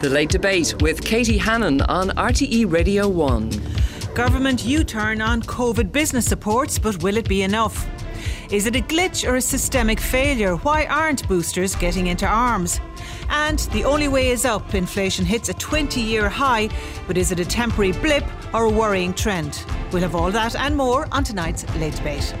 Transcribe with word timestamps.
The 0.00 0.08
Late 0.08 0.30
Debate 0.30 0.80
with 0.80 1.02
Katie 1.02 1.38
Hannon 1.38 1.80
on 1.80 2.10
RTE 2.10 2.70
Radio 2.70 3.08
1. 3.08 3.50
Government 4.14 4.64
U 4.64 4.84
turn 4.84 5.20
on 5.20 5.42
COVID 5.42 5.90
business 5.90 6.24
supports, 6.24 6.78
but 6.78 7.02
will 7.02 7.16
it 7.16 7.28
be 7.28 7.42
enough? 7.42 7.84
Is 8.52 8.66
it 8.66 8.76
a 8.76 8.80
glitch 8.80 9.28
or 9.28 9.34
a 9.34 9.40
systemic 9.40 9.98
failure? 9.98 10.54
Why 10.54 10.86
aren't 10.86 11.26
boosters 11.26 11.74
getting 11.74 12.06
into 12.06 12.28
arms? 12.28 12.80
And 13.28 13.58
the 13.72 13.82
only 13.82 14.06
way 14.06 14.28
is 14.28 14.44
up. 14.44 14.72
Inflation 14.72 15.24
hits 15.24 15.48
a 15.48 15.54
20 15.54 16.00
year 16.00 16.28
high, 16.28 16.68
but 17.08 17.18
is 17.18 17.32
it 17.32 17.40
a 17.40 17.44
temporary 17.44 17.90
blip 17.90 18.24
or 18.54 18.66
a 18.66 18.70
worrying 18.70 19.12
trend? 19.12 19.64
We'll 19.90 20.02
have 20.02 20.14
all 20.14 20.30
that 20.30 20.54
and 20.54 20.76
more 20.76 21.08
on 21.10 21.24
tonight's 21.24 21.68
Late 21.74 21.96
Debate. 21.96 22.32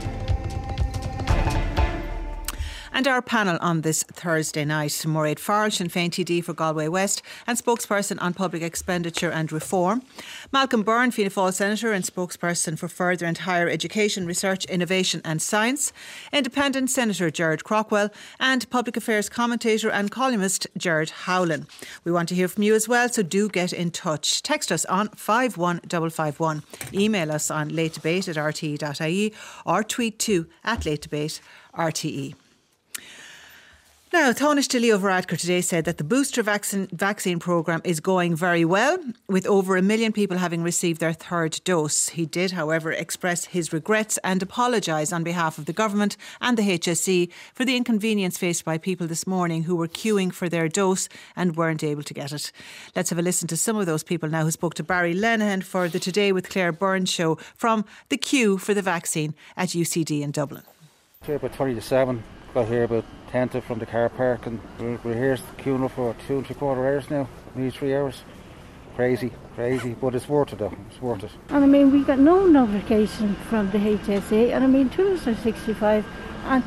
And 2.98 3.06
our 3.06 3.22
panel 3.22 3.58
on 3.60 3.82
this 3.82 4.02
Thursday 4.02 4.64
night, 4.64 4.90
Mairead 4.90 5.38
Farrell, 5.38 5.70
Sinn 5.70 5.88
Féin 5.88 6.10
TD 6.10 6.42
for 6.42 6.52
Galway 6.52 6.88
West 6.88 7.22
and 7.46 7.56
spokesperson 7.56 8.20
on 8.20 8.34
public 8.34 8.60
expenditure 8.60 9.30
and 9.30 9.52
reform. 9.52 10.02
Malcolm 10.50 10.82
Byrne, 10.82 11.12
Fianna 11.12 11.30
Fáil 11.30 11.54
Senator 11.54 11.92
and 11.92 12.04
spokesperson 12.04 12.76
for 12.76 12.88
further 12.88 13.24
and 13.24 13.38
higher 13.38 13.68
education, 13.68 14.26
research, 14.26 14.64
innovation 14.64 15.20
and 15.24 15.40
science. 15.40 15.92
Independent 16.32 16.90
Senator 16.90 17.30
Gerard 17.30 17.62
Craughwell 17.62 18.10
and 18.40 18.68
public 18.68 18.96
affairs 18.96 19.28
commentator 19.28 19.88
and 19.88 20.10
columnist 20.10 20.66
Gerard 20.76 21.10
Howlin. 21.10 21.68
We 22.02 22.10
want 22.10 22.28
to 22.30 22.34
hear 22.34 22.48
from 22.48 22.64
you 22.64 22.74
as 22.74 22.88
well, 22.88 23.08
so 23.08 23.22
do 23.22 23.48
get 23.48 23.72
in 23.72 23.92
touch. 23.92 24.42
Text 24.42 24.72
us 24.72 24.84
on 24.86 25.10
51551. 25.10 26.64
Email 26.92 27.30
us 27.30 27.48
on 27.48 27.68
latedebate 27.68 28.26
at 28.26 28.34
rte.ie 28.34 29.32
or 29.64 29.84
tweet 29.84 30.18
to 30.18 30.48
at 30.64 30.84
latedebate 30.84 31.40
RTE. 31.76 32.34
Now, 34.10 34.32
Taoiseach 34.32 34.80
Leo 34.80 34.98
Varadkar 34.98 35.38
today 35.38 35.60
said 35.60 35.84
that 35.84 35.98
the 35.98 36.04
booster 36.04 36.42
vaccine, 36.42 36.88
vaccine 36.92 37.38
programme 37.38 37.82
is 37.84 38.00
going 38.00 38.34
very 38.34 38.64
well, 38.64 38.96
with 39.28 39.46
over 39.46 39.76
a 39.76 39.82
million 39.82 40.12
people 40.12 40.38
having 40.38 40.62
received 40.62 40.98
their 40.98 41.12
third 41.12 41.60
dose. 41.64 42.08
He 42.08 42.24
did, 42.24 42.52
however, 42.52 42.90
express 42.90 43.44
his 43.44 43.70
regrets 43.70 44.18
and 44.24 44.42
apologise 44.42 45.12
on 45.12 45.24
behalf 45.24 45.58
of 45.58 45.66
the 45.66 45.74
government 45.74 46.16
and 46.40 46.56
the 46.56 46.62
HSE 46.62 47.30
for 47.52 47.66
the 47.66 47.76
inconvenience 47.76 48.38
faced 48.38 48.64
by 48.64 48.78
people 48.78 49.06
this 49.06 49.26
morning 49.26 49.64
who 49.64 49.76
were 49.76 49.86
queuing 49.88 50.32
for 50.32 50.48
their 50.48 50.68
dose 50.68 51.10
and 51.36 51.56
weren't 51.56 51.84
able 51.84 52.02
to 52.02 52.14
get 52.14 52.32
it. 52.32 52.50
Let's 52.96 53.10
have 53.10 53.18
a 53.18 53.22
listen 53.22 53.46
to 53.48 53.58
some 53.58 53.76
of 53.76 53.84
those 53.84 54.02
people 54.02 54.30
now 54.30 54.44
who 54.44 54.50
spoke 54.50 54.72
to 54.74 54.82
Barry 54.82 55.14
Lenihan 55.14 55.62
for 55.62 55.86
the 55.86 56.00
Today 56.00 56.32
with 56.32 56.48
Claire 56.48 56.72
Byrne 56.72 57.04
show 57.04 57.34
from 57.56 57.84
the 58.08 58.16
queue 58.16 58.56
for 58.56 58.72
the 58.72 58.80
vaccine 58.80 59.34
at 59.54 59.68
UCD 59.68 60.22
in 60.22 60.30
Dublin. 60.30 60.62
About 61.26 61.52
20 61.52 61.74
to 61.74 61.82
7, 61.82 62.22
got 62.54 62.68
here 62.68 62.84
about 62.84 63.04
10 63.30 63.50
to 63.50 63.60
from 63.60 63.78
the 63.78 63.86
car 63.86 64.08
park, 64.08 64.46
and 64.46 64.60
we're, 64.78 64.98
we're 65.04 65.14
here 65.14 65.36
queuing 65.58 65.90
for 65.90 66.14
two 66.26 66.38
and 66.38 66.46
three 66.46 66.56
quarter 66.56 66.86
hours 66.86 67.10
now, 67.10 67.28
nearly 67.54 67.70
three 67.70 67.94
hours. 67.94 68.22
Crazy, 68.96 69.30
crazy, 69.54 69.94
but 70.00 70.14
it's 70.14 70.28
worth 70.28 70.52
it 70.52 70.58
though. 70.58 70.74
It's 70.90 71.00
worth 71.00 71.22
it. 71.22 71.30
And 71.50 71.62
I 71.62 71.66
mean, 71.66 71.92
we 71.92 72.02
got 72.02 72.18
no 72.18 72.46
notification 72.46 73.36
from 73.48 73.70
the 73.70 73.78
HSA 73.78 74.52
and 74.52 74.64
I 74.64 74.66
mean, 74.66 74.88
two 74.88 75.06
of 75.08 75.26
are 75.26 75.34
65, 75.36 76.04
and 76.46 76.64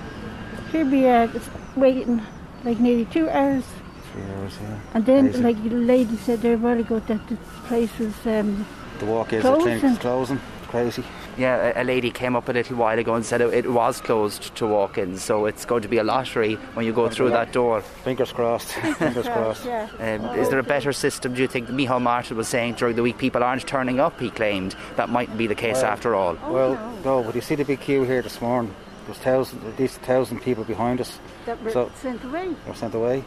here 0.71 0.85
we 0.85 1.07
are 1.07 1.29
waiting 1.75 2.21
like 2.63 2.79
nearly 2.79 3.05
two 3.05 3.29
hours. 3.29 3.66
Three 4.13 4.23
hours, 4.23 4.53
yeah. 4.61 4.79
And 4.93 5.05
then, 5.05 5.25
Crazy. 5.25 5.43
like 5.43 5.63
the 5.63 5.75
lady 5.75 6.16
said 6.17 6.41
there 6.41 6.53
a 6.53 6.57
while 6.57 6.79
ago, 6.79 6.99
that 6.99 7.27
the 7.27 7.35
place 7.66 7.97
was 7.99 8.13
um, 8.25 8.66
the 8.99 9.05
walk 9.05 9.33
is 9.33 9.43
the 9.43 9.55
closing. 9.55 9.97
closing. 9.97 10.39
Crazy. 10.67 11.03
Yeah, 11.37 11.73
a, 11.75 11.83
a 11.83 11.85
lady 11.85 12.11
came 12.11 12.35
up 12.35 12.49
a 12.49 12.51
little 12.51 12.75
while 12.77 12.97
ago 12.99 13.15
and 13.15 13.25
said 13.25 13.41
it, 13.41 13.53
it 13.53 13.71
was 13.71 14.01
closed 14.01 14.53
to 14.55 14.67
walk 14.67 14.97
in, 14.97 15.17
so 15.17 15.45
it's 15.45 15.65
going 15.65 15.81
to 15.81 15.88
be 15.88 15.97
a 15.97 16.03
lottery 16.03 16.55
when 16.73 16.85
you 16.85 16.93
go 16.93 17.07
through 17.09 17.29
that 17.31 17.51
door. 17.53 17.81
Fingers 17.81 18.31
crossed. 18.31 18.71
Fingers 18.97 19.25
crossed. 19.27 19.65
yeah. 19.65 19.88
Um, 19.99 20.38
is 20.38 20.49
there 20.49 20.59
a 20.59 20.63
better 20.63 20.91
system, 20.93 21.33
do 21.33 21.41
you 21.41 21.47
think? 21.47 21.69
Micheál 21.69 22.01
Martin 22.01 22.38
was 22.38 22.47
saying 22.47 22.75
during 22.75 22.95
the 22.95 23.03
week 23.03 23.17
people 23.17 23.43
aren't 23.43 23.65
turning 23.67 23.99
up, 23.99 24.19
he 24.19 24.29
claimed. 24.29 24.75
That 24.97 25.09
mightn't 25.09 25.38
be 25.38 25.47
the 25.47 25.55
case 25.55 25.83
after 25.83 26.15
all. 26.15 26.35
Well, 26.49 26.75
no, 27.05 27.23
but 27.23 27.33
you 27.35 27.41
see 27.41 27.55
the 27.55 27.66
big 27.66 27.79
queue 27.79 28.03
here 28.03 28.21
this 28.21 28.41
morning. 28.41 28.73
There's 29.06 29.17
thousand, 29.17 29.63
at 29.66 29.79
least 29.79 29.97
a 29.97 30.01
thousand 30.01 30.41
people 30.41 30.63
behind 30.63 31.01
us. 31.01 31.19
that 31.45 31.61
were 31.63 31.72
So- 31.72 31.91
sent 32.01 32.23
away. 32.23 32.56
They're 32.66 32.75
sent 32.75 32.94
away. 32.94 33.23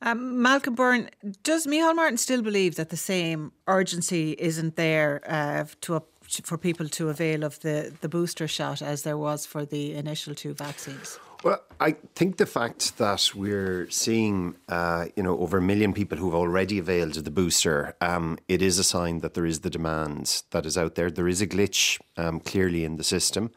Um, 0.00 0.42
Malcolm 0.42 0.74
Byrne, 0.74 1.10
does 1.44 1.64
Micheál 1.66 1.94
Martin 1.94 2.16
still 2.18 2.42
believe 2.42 2.74
that 2.74 2.88
the 2.90 2.96
same 2.96 3.52
urgency 3.68 4.34
isn't 4.38 4.74
there 4.74 5.20
uh, 5.28 5.64
to 5.82 5.94
up, 5.94 6.08
for 6.44 6.58
people 6.58 6.88
to 6.88 7.08
avail 7.08 7.44
of 7.44 7.60
the, 7.60 7.92
the 8.00 8.08
booster 8.08 8.48
shot 8.48 8.82
as 8.82 9.02
there 9.02 9.18
was 9.18 9.46
for 9.46 9.64
the 9.64 9.94
initial 9.94 10.34
two 10.34 10.54
vaccines? 10.54 11.18
Well, 11.42 11.60
I 11.80 11.96
think 12.14 12.36
the 12.36 12.46
fact 12.46 12.98
that 12.98 13.32
we're 13.34 13.90
seeing, 13.90 14.54
uh, 14.68 15.06
you 15.16 15.24
know, 15.24 15.38
over 15.38 15.58
a 15.58 15.62
million 15.62 15.92
people 15.92 16.16
who've 16.16 16.34
already 16.34 16.78
availed 16.78 17.16
of 17.16 17.24
the 17.24 17.32
booster, 17.32 17.96
um, 18.00 18.38
it 18.46 18.62
is 18.62 18.78
a 18.78 18.84
sign 18.84 19.18
that 19.20 19.34
there 19.34 19.46
is 19.46 19.60
the 19.60 19.70
demand 19.70 20.44
that 20.50 20.64
is 20.64 20.78
out 20.78 20.94
there. 20.94 21.10
There 21.10 21.26
is 21.26 21.40
a 21.40 21.46
glitch 21.48 22.00
um, 22.16 22.38
clearly 22.38 22.84
in 22.84 22.96
the 22.96 23.02
system. 23.02 23.50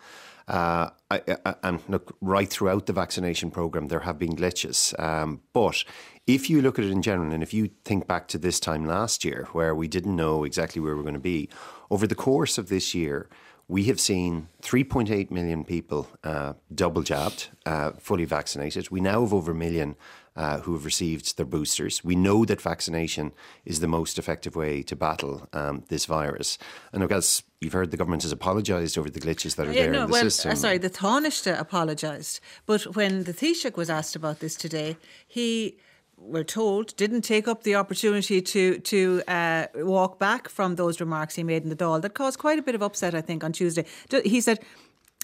Uh, 0.48 0.90
I, 1.12 1.22
I, 1.46 1.56
and 1.64 1.80
look, 1.88 2.16
right 2.22 2.50
throughout 2.50 2.88
the 2.88 2.94
vaccination 2.94 3.52
program, 3.52 3.88
there 3.88 4.02
have 4.02 4.18
been 4.18 4.36
glitches. 4.36 5.00
Um, 5.00 5.42
but 5.54 5.84
if 6.28 6.50
you 6.50 6.62
look 6.62 6.80
at 6.80 6.86
it 6.86 6.92
in 6.92 7.04
general, 7.04 7.32
and 7.32 7.44
if 7.44 7.54
you 7.54 7.70
think 7.84 8.08
back 8.08 8.28
to 8.30 8.40
this 8.40 8.60
time 8.60 8.86
last 8.86 9.24
year, 9.24 9.48
where 9.52 9.76
we 9.76 9.88
didn't 9.88 10.16
know 10.16 10.44
exactly 10.44 10.82
where 10.82 10.96
we're 10.96 11.04
going 11.04 11.14
to 11.14 11.20
be, 11.20 11.50
over 11.90 12.08
the 12.08 12.16
course 12.16 12.58
of 12.58 12.70
this 12.70 12.94
year, 12.94 13.30
we 13.68 13.86
have 13.86 14.00
seen 14.00 14.48
3.8 14.62 15.32
million 15.32 15.64
people 15.64 16.08
uh, 16.24 16.54
double 16.74 17.02
jabbed, 17.02 17.50
uh, 17.66 17.92
fully 17.94 18.26
vaccinated. 18.26 18.92
We 18.92 19.02
now 19.02 19.22
have 19.22 19.34
over 19.34 19.52
a 19.52 19.56
million 19.56 19.96
uh, 20.36 20.60
who 20.60 20.74
have 20.74 20.86
received 20.86 21.38
their 21.38 21.46
boosters. 21.46 22.04
We 22.04 22.16
know 22.16 22.46
that 22.46 22.62
vaccination 22.62 23.32
is 23.64 23.80
the 23.80 23.88
most 23.88 24.20
effective 24.20 24.56
way 24.56 24.84
to 24.84 24.96
battle 24.96 25.48
um, 25.54 25.84
this 25.88 26.06
virus. 26.06 26.58
And 26.92 27.02
look, 27.02 27.12
as 27.12 27.42
you've 27.62 27.74
heard, 27.74 27.92
the 27.92 27.98
government 27.98 28.24
has 28.24 28.32
apologised 28.32 28.98
over 28.98 29.10
the 29.10 29.20
glitches 29.20 29.56
that 29.56 29.68
are 29.68 29.74
there 29.74 29.94
in 29.94 29.94
the 29.94 30.08
well, 30.08 30.24
system. 30.24 30.52
uh, 30.52 30.56
sorry, 30.56 30.78
the 30.78 30.90
Taoiseach 30.90 31.58
apologised, 31.58 32.42
but 32.66 32.96
when 32.96 33.24
the 33.24 33.34
Taoiseach 33.34 33.78
was 33.78 33.90
asked 33.90 34.16
about 34.16 34.42
this 34.42 34.56
today, 34.56 34.98
he 35.26 35.78
we're 36.26 36.44
told 36.44 36.96
didn't 36.96 37.22
take 37.22 37.48
up 37.48 37.64
the 37.64 37.76
opportunity 37.76 38.42
to 38.42 38.80
to 38.80 39.22
uh, 39.28 39.68
walk 39.76 40.20
back 40.20 40.50
from 40.50 40.76
those 40.76 41.00
remarks 41.00 41.36
he 41.36 41.44
made 41.44 41.64
in 41.64 41.70
the 41.70 41.76
Dáil 41.76 42.02
that 42.02 42.14
caused 42.14 42.40
quite 42.40 42.60
a 42.60 42.62
bit 42.62 42.76
of 42.76 42.82
upset, 42.82 43.16
I 43.16 43.22
think, 43.22 43.44
on 43.44 43.52
Tuesday. 43.52 43.86
He 44.24 44.42
said. 44.42 44.60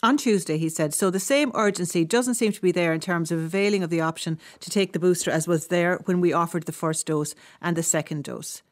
On 0.04 0.18
Tuesday, 0.18 0.58
he 0.58 0.68
said, 0.68 0.96
so 0.96 1.12
the 1.12 1.20
same 1.20 1.52
urgency 1.54 2.04
doesn't 2.04 2.34
seem 2.34 2.52
to 2.54 2.62
be 2.62 2.72
there 2.72 2.92
in 2.92 3.00
terms 3.00 3.32
of 3.32 3.38
availing 3.38 3.84
of 3.84 3.92
the 3.92 4.02
option 4.02 4.40
to 4.60 4.72
take 4.72 4.94
the 4.94 5.00
booster 5.00 5.30
as 5.30 5.48
was 5.48 5.68
there 5.68 5.98
when 6.06 6.20
we 6.20 6.34
offered 6.34 6.66
the 6.66 6.72
first 6.72 7.06
dose 7.06 7.36
and 7.62 7.78
the 7.78 7.84
second 7.84 8.24
dose. 8.24 8.64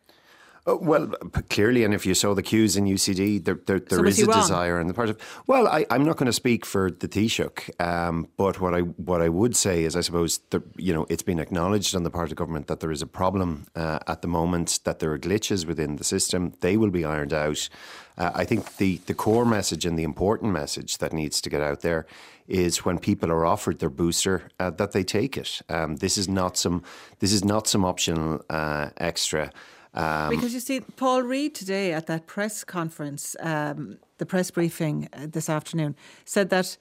Uh, 0.69 0.75
well, 0.75 1.07
clearly, 1.49 1.83
and 1.83 1.93
if 1.93 2.05
you 2.05 2.13
saw 2.13 2.33
the 2.33 2.43
queues 2.43 2.75
in 2.75 2.85
UCD, 2.85 3.43
there, 3.43 3.59
there, 3.65 3.79
there 3.79 4.01
was 4.01 4.19
is 4.19 4.27
a 4.27 4.29
wrong? 4.29 4.39
desire 4.39 4.79
on 4.79 4.87
the 4.87 4.93
part 4.93 5.09
of. 5.09 5.19
Well, 5.47 5.67
I, 5.67 5.85
I'm 5.89 6.03
not 6.03 6.17
going 6.17 6.27
to 6.27 6.33
speak 6.33 6.65
for 6.65 6.91
the 6.91 7.07
Taoiseach, 7.07 7.81
um, 7.81 8.27
but 8.37 8.59
what 8.59 8.73
I 8.75 8.81
what 8.81 9.21
I 9.21 9.29
would 9.29 9.55
say 9.55 9.83
is, 9.83 9.95
I 9.95 10.01
suppose, 10.01 10.39
that, 10.49 10.61
you 10.77 10.93
know, 10.93 11.05
it's 11.09 11.23
been 11.23 11.39
acknowledged 11.39 11.95
on 11.95 12.03
the 12.03 12.11
part 12.11 12.31
of 12.31 12.37
government 12.37 12.67
that 12.67 12.81
there 12.81 12.91
is 12.91 13.01
a 13.01 13.07
problem 13.07 13.67
uh, 13.75 13.99
at 14.07 14.21
the 14.21 14.27
moment, 14.27 14.79
that 14.83 14.99
there 14.99 15.11
are 15.11 15.19
glitches 15.19 15.65
within 15.65 15.95
the 15.95 16.03
system. 16.03 16.53
They 16.59 16.77
will 16.77 16.91
be 16.91 17.05
ironed 17.05 17.33
out. 17.33 17.69
Uh, 18.17 18.31
I 18.35 18.45
think 18.45 18.77
the 18.77 18.97
the 19.05 19.13
core 19.13 19.45
message 19.45 19.85
and 19.85 19.97
the 19.97 20.03
important 20.03 20.51
message 20.51 20.97
that 20.99 21.13
needs 21.13 21.41
to 21.41 21.49
get 21.49 21.61
out 21.61 21.81
there 21.81 22.05
is 22.47 22.83
when 22.83 22.97
people 22.97 23.31
are 23.31 23.45
offered 23.45 23.79
their 23.79 23.91
booster 23.91 24.49
uh, 24.59 24.71
that 24.71 24.91
they 24.91 25.03
take 25.03 25.37
it. 25.37 25.61
Um, 25.69 25.97
this 25.97 26.17
is 26.17 26.27
not 26.27 26.57
some 26.57 26.83
this 27.19 27.31
is 27.31 27.43
not 27.45 27.67
some 27.67 27.85
optional 27.85 28.43
uh, 28.49 28.89
extra. 28.97 29.51
Um, 29.93 30.29
Because 30.29 30.53
you 30.53 30.59
see, 30.59 30.81
Paul 30.81 31.23
Reid 31.23 31.55
today 31.55 31.93
at 31.93 32.05
that 32.07 32.27
press 32.27 32.63
conference, 32.63 33.35
um, 33.39 33.97
the 34.17 34.25
press 34.25 34.51
briefing 34.51 35.09
uh, 35.13 35.27
this 35.27 35.49
afternoon, 35.49 35.95
said 36.25 36.49
that 36.49 36.77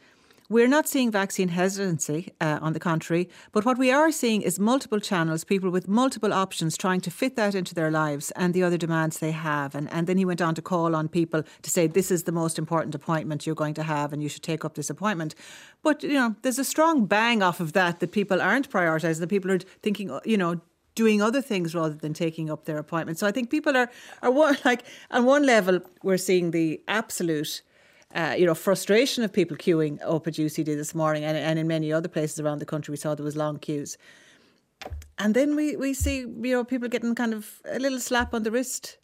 we're 0.50 0.68
not 0.68 0.88
seeing 0.88 1.10
vaccine 1.10 1.48
hesitancy, 1.48 2.32
uh, 2.40 2.58
on 2.62 2.72
the 2.72 2.80
contrary, 2.80 3.28
but 3.52 3.66
what 3.66 3.76
we 3.76 3.90
are 3.90 4.10
seeing 4.10 4.40
is 4.40 4.58
multiple 4.58 4.98
channels, 4.98 5.44
people 5.44 5.68
with 5.68 5.88
multiple 5.88 6.32
options 6.32 6.78
trying 6.78 7.02
to 7.02 7.10
fit 7.10 7.36
that 7.36 7.54
into 7.54 7.74
their 7.74 7.90
lives 7.90 8.30
and 8.30 8.54
the 8.54 8.62
other 8.62 8.78
demands 8.78 9.18
they 9.18 9.32
have. 9.32 9.74
And, 9.74 9.92
and 9.92 10.06
then 10.06 10.16
he 10.16 10.24
went 10.24 10.40
on 10.40 10.54
to 10.54 10.62
call 10.62 10.96
on 10.96 11.08
people 11.08 11.42
to 11.42 11.70
say, 11.70 11.86
this 11.86 12.10
is 12.10 12.22
the 12.22 12.32
most 12.32 12.58
important 12.58 12.94
appointment 12.94 13.44
you're 13.44 13.54
going 13.54 13.74
to 13.74 13.82
have 13.82 14.14
and 14.14 14.22
you 14.22 14.30
should 14.30 14.42
take 14.42 14.64
up 14.64 14.74
this 14.74 14.88
appointment. 14.88 15.34
But, 15.82 16.02
you 16.02 16.14
know, 16.14 16.34
there's 16.40 16.58
a 16.58 16.64
strong 16.64 17.04
bang 17.04 17.42
off 17.42 17.60
of 17.60 17.74
that 17.74 18.00
that 18.00 18.12
people 18.12 18.40
aren't 18.40 18.70
prioritising, 18.70 19.20
that 19.20 19.28
people 19.28 19.50
are 19.50 19.58
thinking, 19.82 20.18
you 20.24 20.38
know, 20.38 20.62
doing 20.98 21.22
other 21.22 21.40
things 21.40 21.74
rather 21.74 21.94
than 21.94 22.12
taking 22.12 22.50
up 22.50 22.64
their 22.64 22.78
appointment. 22.78 23.18
So 23.18 23.26
I 23.26 23.32
think 23.32 23.50
people 23.50 23.76
are 23.76 23.88
are 24.24 24.32
one 24.44 24.56
like 24.70 24.82
on 25.10 25.24
one 25.24 25.44
level 25.54 25.80
we're 26.02 26.24
seeing 26.28 26.50
the 26.50 26.80
absolute. 26.88 27.62
Uh, 28.14 28.34
you 28.38 28.46
know, 28.46 28.54
frustration 28.54 29.22
of 29.22 29.30
people 29.30 29.54
queuing 29.54 30.00
up 30.02 30.26
at 30.26 30.32
UCD 30.32 30.64
this 30.64 30.94
morning, 30.94 31.24
and, 31.24 31.36
and 31.36 31.58
in 31.58 31.66
many 31.66 31.92
other 31.92 32.08
places 32.08 32.40
around 32.40 32.58
the 32.58 32.64
country, 32.64 32.90
we 32.90 32.96
saw 32.96 33.14
there 33.14 33.22
was 33.22 33.36
long 33.36 33.58
queues. 33.58 33.98
And 35.18 35.34
then 35.34 35.54
we, 35.54 35.76
we 35.76 35.92
see, 35.92 36.20
you 36.20 36.52
know, 36.54 36.64
people 36.64 36.88
getting 36.88 37.14
kind 37.14 37.34
of 37.34 37.60
a 37.66 37.78
little 37.78 38.00
slap 38.00 38.32
on 38.32 38.44
the 38.44 38.50
wrist. 38.50 38.96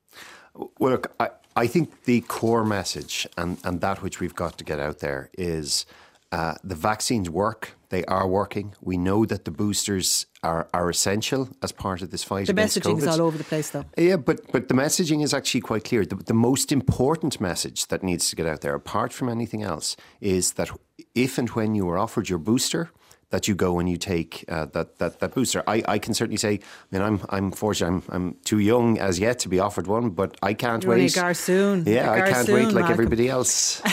Well, 0.55 0.93
look, 0.93 1.15
I, 1.21 1.29
I 1.55 1.67
think 1.67 2.05
the 2.05 2.23
core 2.23 2.65
message 2.65 3.29
and, 3.37 3.59
and 3.63 3.83
that 3.83 4.01
which 4.03 4.21
we've 4.21 4.35
got 4.35 4.57
to 4.57 4.65
get 4.65 4.79
out 4.79 5.01
there 5.01 5.29
is 5.37 5.85
uh, 6.33 6.55
the 6.65 6.75
vaccines 6.75 7.29
work. 7.29 7.77
They 7.91 8.05
are 8.07 8.27
working. 8.27 8.75
We 8.81 8.97
know 8.97 9.27
that 9.27 9.45
the 9.45 9.51
boosters 9.51 10.27
are, 10.45 10.69
are 10.73 10.89
essential 10.91 11.49
as 11.63 11.73
part 11.73 12.03
of 12.03 12.11
this 12.11 12.23
fight. 12.23 12.47
The 12.47 12.53
against 12.53 12.79
messaging 12.79 12.99
is 12.99 13.07
all 13.07 13.23
over 13.23 13.39
the 13.39 13.45
place, 13.45 13.71
though. 13.71 13.85
Yeah, 13.97 14.17
but 14.17 14.41
but 14.53 14.69
the 14.69 14.75
messaging 14.75 15.23
is 15.23 15.33
actually 15.35 15.63
quite 15.63 15.85
clear. 15.85 16.05
The, 16.07 16.17
the 16.17 16.35
most 16.35 16.71
important 16.71 17.41
message 17.41 17.87
that 17.89 18.03
needs 18.03 18.31
to 18.31 18.37
get 18.37 18.47
out 18.47 18.61
there, 18.61 18.75
apart 18.75 19.13
from 19.13 19.29
anything 19.29 19.63
else, 19.63 19.97
is 20.21 20.53
that 20.53 20.71
if 21.15 21.39
and 21.39 21.49
when 21.51 21.75
you 21.75 21.89
are 21.91 21.99
offered 21.99 22.29
your 22.29 22.39
booster, 22.39 22.91
that 23.31 23.49
you 23.49 23.55
go 23.57 23.79
and 23.81 23.89
you 23.89 23.97
take 23.97 24.45
uh, 24.49 24.67
that, 24.67 24.99
that 24.99 25.19
that 25.21 25.35
booster. 25.35 25.63
I, 25.67 25.83
I 25.89 25.99
can 25.99 26.15
certainly 26.15 26.37
say, 26.37 26.61
I 26.61 26.97
mean, 26.97 27.03
I'm 27.03 27.21
I'm 27.31 27.51
fortunate. 27.51 27.89
I'm, 27.89 28.03
I'm 28.15 28.35
too 28.45 28.59
young 28.61 28.99
as 28.99 29.19
yet 29.19 29.39
to 29.41 29.49
be 29.49 29.59
offered 29.59 29.87
one, 29.87 30.11
but 30.11 30.37
I 30.43 30.55
can't 30.55 30.83
You're 30.85 30.93
only 30.93 31.05
wait. 31.07 31.17
a 31.17 31.21
gar 31.21 31.35
soon. 31.35 31.85
Yeah, 31.87 32.11
A 32.11 32.13
I 32.13 32.19
gar 32.19 32.27
can't 32.29 32.47
soon, 32.47 32.55
wait 32.55 32.65
like 32.67 32.75
Malcolm. 32.75 32.93
everybody 32.93 33.29
else. 33.29 33.83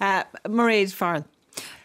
Uh, 0.00 0.24
Mairead 0.46 0.92
Farrell. 0.92 1.24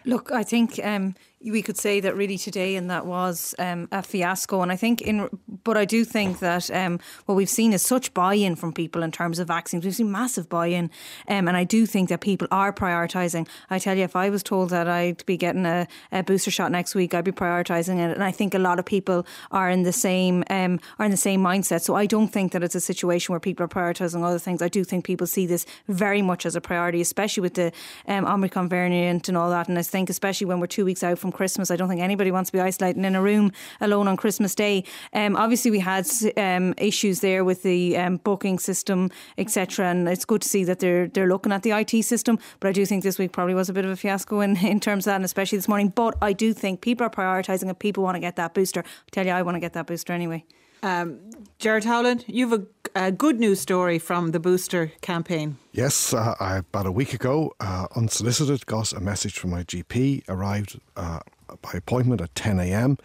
Look, 0.05 0.31
I 0.31 0.43
think 0.43 0.79
um, 0.83 1.15
we 1.41 1.61
could 1.61 1.77
say 1.77 2.01
that 2.01 2.15
really 2.15 2.37
today, 2.37 2.75
and 2.75 2.89
that 2.89 3.05
was 3.05 3.55
um, 3.59 3.87
a 3.91 4.03
fiasco. 4.03 4.61
And 4.61 4.71
I 4.71 4.75
think 4.75 5.01
in, 5.01 5.29
but 5.63 5.77
I 5.77 5.85
do 5.85 6.03
think 6.03 6.39
that 6.39 6.69
um, 6.71 6.99
what 7.25 7.35
we've 7.35 7.49
seen 7.49 7.71
is 7.71 7.81
such 7.81 8.13
buy-in 8.13 8.55
from 8.57 8.73
people 8.73 9.03
in 9.03 9.11
terms 9.11 9.39
of 9.39 9.47
vaccines. 9.47 9.85
We've 9.85 9.95
seen 9.95 10.11
massive 10.11 10.49
buy-in, 10.49 10.91
um, 11.27 11.47
and 11.47 11.55
I 11.55 11.63
do 11.63 11.85
think 11.85 12.09
that 12.09 12.19
people 12.19 12.47
are 12.51 12.73
prioritising. 12.73 13.47
I 13.69 13.79
tell 13.79 13.97
you, 13.97 14.03
if 14.03 14.15
I 14.15 14.29
was 14.29 14.43
told 14.43 14.69
that 14.71 14.89
I'd 14.89 15.25
be 15.25 15.37
getting 15.37 15.65
a, 15.65 15.87
a 16.11 16.23
booster 16.23 16.51
shot 16.51 16.71
next 16.71 16.93
week, 16.93 17.13
I'd 17.13 17.23
be 17.23 17.31
prioritising 17.31 17.99
it. 17.99 18.13
And 18.13 18.23
I 18.23 18.31
think 18.31 18.53
a 18.53 18.59
lot 18.59 18.77
of 18.77 18.85
people 18.85 19.25
are 19.51 19.69
in 19.69 19.83
the 19.83 19.93
same 19.93 20.43
um, 20.49 20.79
are 20.97 21.05
in 21.05 21.11
the 21.11 21.17
same 21.17 21.41
mindset. 21.41 21.81
So 21.81 21.95
I 21.95 22.05
don't 22.05 22.27
think 22.27 22.51
that 22.51 22.63
it's 22.63 22.75
a 22.75 22.81
situation 22.81 23.31
where 23.31 23.39
people 23.39 23.63
are 23.63 23.69
prioritising 23.69 24.23
other 24.23 24.39
things. 24.39 24.61
I 24.61 24.67
do 24.67 24.83
think 24.83 25.05
people 25.05 25.27
see 25.27 25.45
this 25.45 25.65
very 25.87 26.21
much 26.21 26.45
as 26.45 26.55
a 26.55 26.61
priority, 26.61 26.99
especially 26.99 27.41
with 27.41 27.53
the 27.53 27.71
um, 28.07 28.25
Omicron 28.25 28.67
variant 28.67 29.29
and 29.29 29.37
all 29.37 29.49
that. 29.51 29.69
And 29.69 29.79
I 29.79 29.83
think, 29.83 30.09
especially 30.09 30.45
when 30.45 30.59
we're 30.59 30.67
two 30.67 30.83
weeks 30.83 31.01
out 31.01 31.17
from 31.17 31.28
Christmas, 31.31 31.71
I 31.71 31.75
don't 31.75 31.89
think 31.89 32.01
anybody 32.01 32.31
wants 32.31 32.49
to 32.49 32.57
be 32.57 32.61
isolating 32.61 33.05
in 33.05 33.15
a 33.15 33.21
room 33.21 33.51
alone 33.81 34.07
on 34.07 34.17
Christmas 34.17 34.55
Day. 34.55 34.83
Um, 35.13 35.35
obviously, 35.35 35.71
we 35.71 35.79
had 35.79 36.07
um, 36.37 36.73
issues 36.77 37.21
there 37.21 37.43
with 37.43 37.63
the 37.63 37.97
um, 37.97 38.17
booking 38.17 38.59
system, 38.59 39.11
etc. 39.37 39.87
And 39.87 40.07
it's 40.07 40.25
good 40.25 40.41
to 40.41 40.49
see 40.49 40.63
that 40.63 40.79
they're 40.79 41.07
they're 41.07 41.27
looking 41.27 41.51
at 41.51 41.63
the 41.63 41.71
IT 41.71 42.03
system. 42.03 42.39
But 42.59 42.69
I 42.69 42.71
do 42.71 42.85
think 42.85 43.03
this 43.03 43.17
week 43.17 43.31
probably 43.31 43.53
was 43.53 43.69
a 43.69 43.73
bit 43.73 43.85
of 43.85 43.91
a 43.91 43.95
fiasco 43.95 44.41
in, 44.41 44.57
in 44.65 44.79
terms 44.79 45.05
of 45.05 45.11
that, 45.11 45.15
and 45.15 45.25
especially 45.25 45.57
this 45.57 45.67
morning. 45.67 45.89
But 45.89 46.15
I 46.21 46.33
do 46.33 46.53
think 46.53 46.81
people 46.81 47.05
are 47.05 47.09
prioritising 47.09 47.69
it. 47.69 47.79
People 47.79 48.03
want 48.03 48.15
to 48.15 48.19
get 48.19 48.35
that 48.35 48.53
booster. 48.53 48.81
I 48.81 49.09
tell 49.11 49.25
you, 49.25 49.31
I 49.31 49.41
want 49.41 49.55
to 49.55 49.59
get 49.59 49.73
that 49.73 49.87
booster 49.87 50.13
anyway. 50.13 50.45
Um, 50.81 51.19
Gerard 51.57 51.83
Howlin, 51.83 52.23
you 52.27 52.49
have 52.49 52.61
a, 52.61 52.65
a 52.95 53.11
good 53.11 53.39
news 53.39 53.59
story 53.59 53.99
from 53.99 54.31
the 54.31 54.39
booster 54.39 54.91
campaign. 55.01 55.57
Yes, 55.71 56.13
uh, 56.13 56.35
I, 56.39 56.57
about 56.57 56.85
a 56.85 56.91
week 56.91 57.13
ago, 57.13 57.53
uh, 57.59 57.87
unsolicited, 57.95 58.65
got 58.65 58.93
a 58.93 58.99
message 58.99 59.37
from 59.37 59.51
my 59.51 59.63
GP, 59.63 60.23
arrived 60.27 60.79
uh, 60.95 61.19
by 61.61 61.71
appointment 61.73 62.21
at 62.21 62.33
10 62.35 62.59
a.m., 62.59 62.97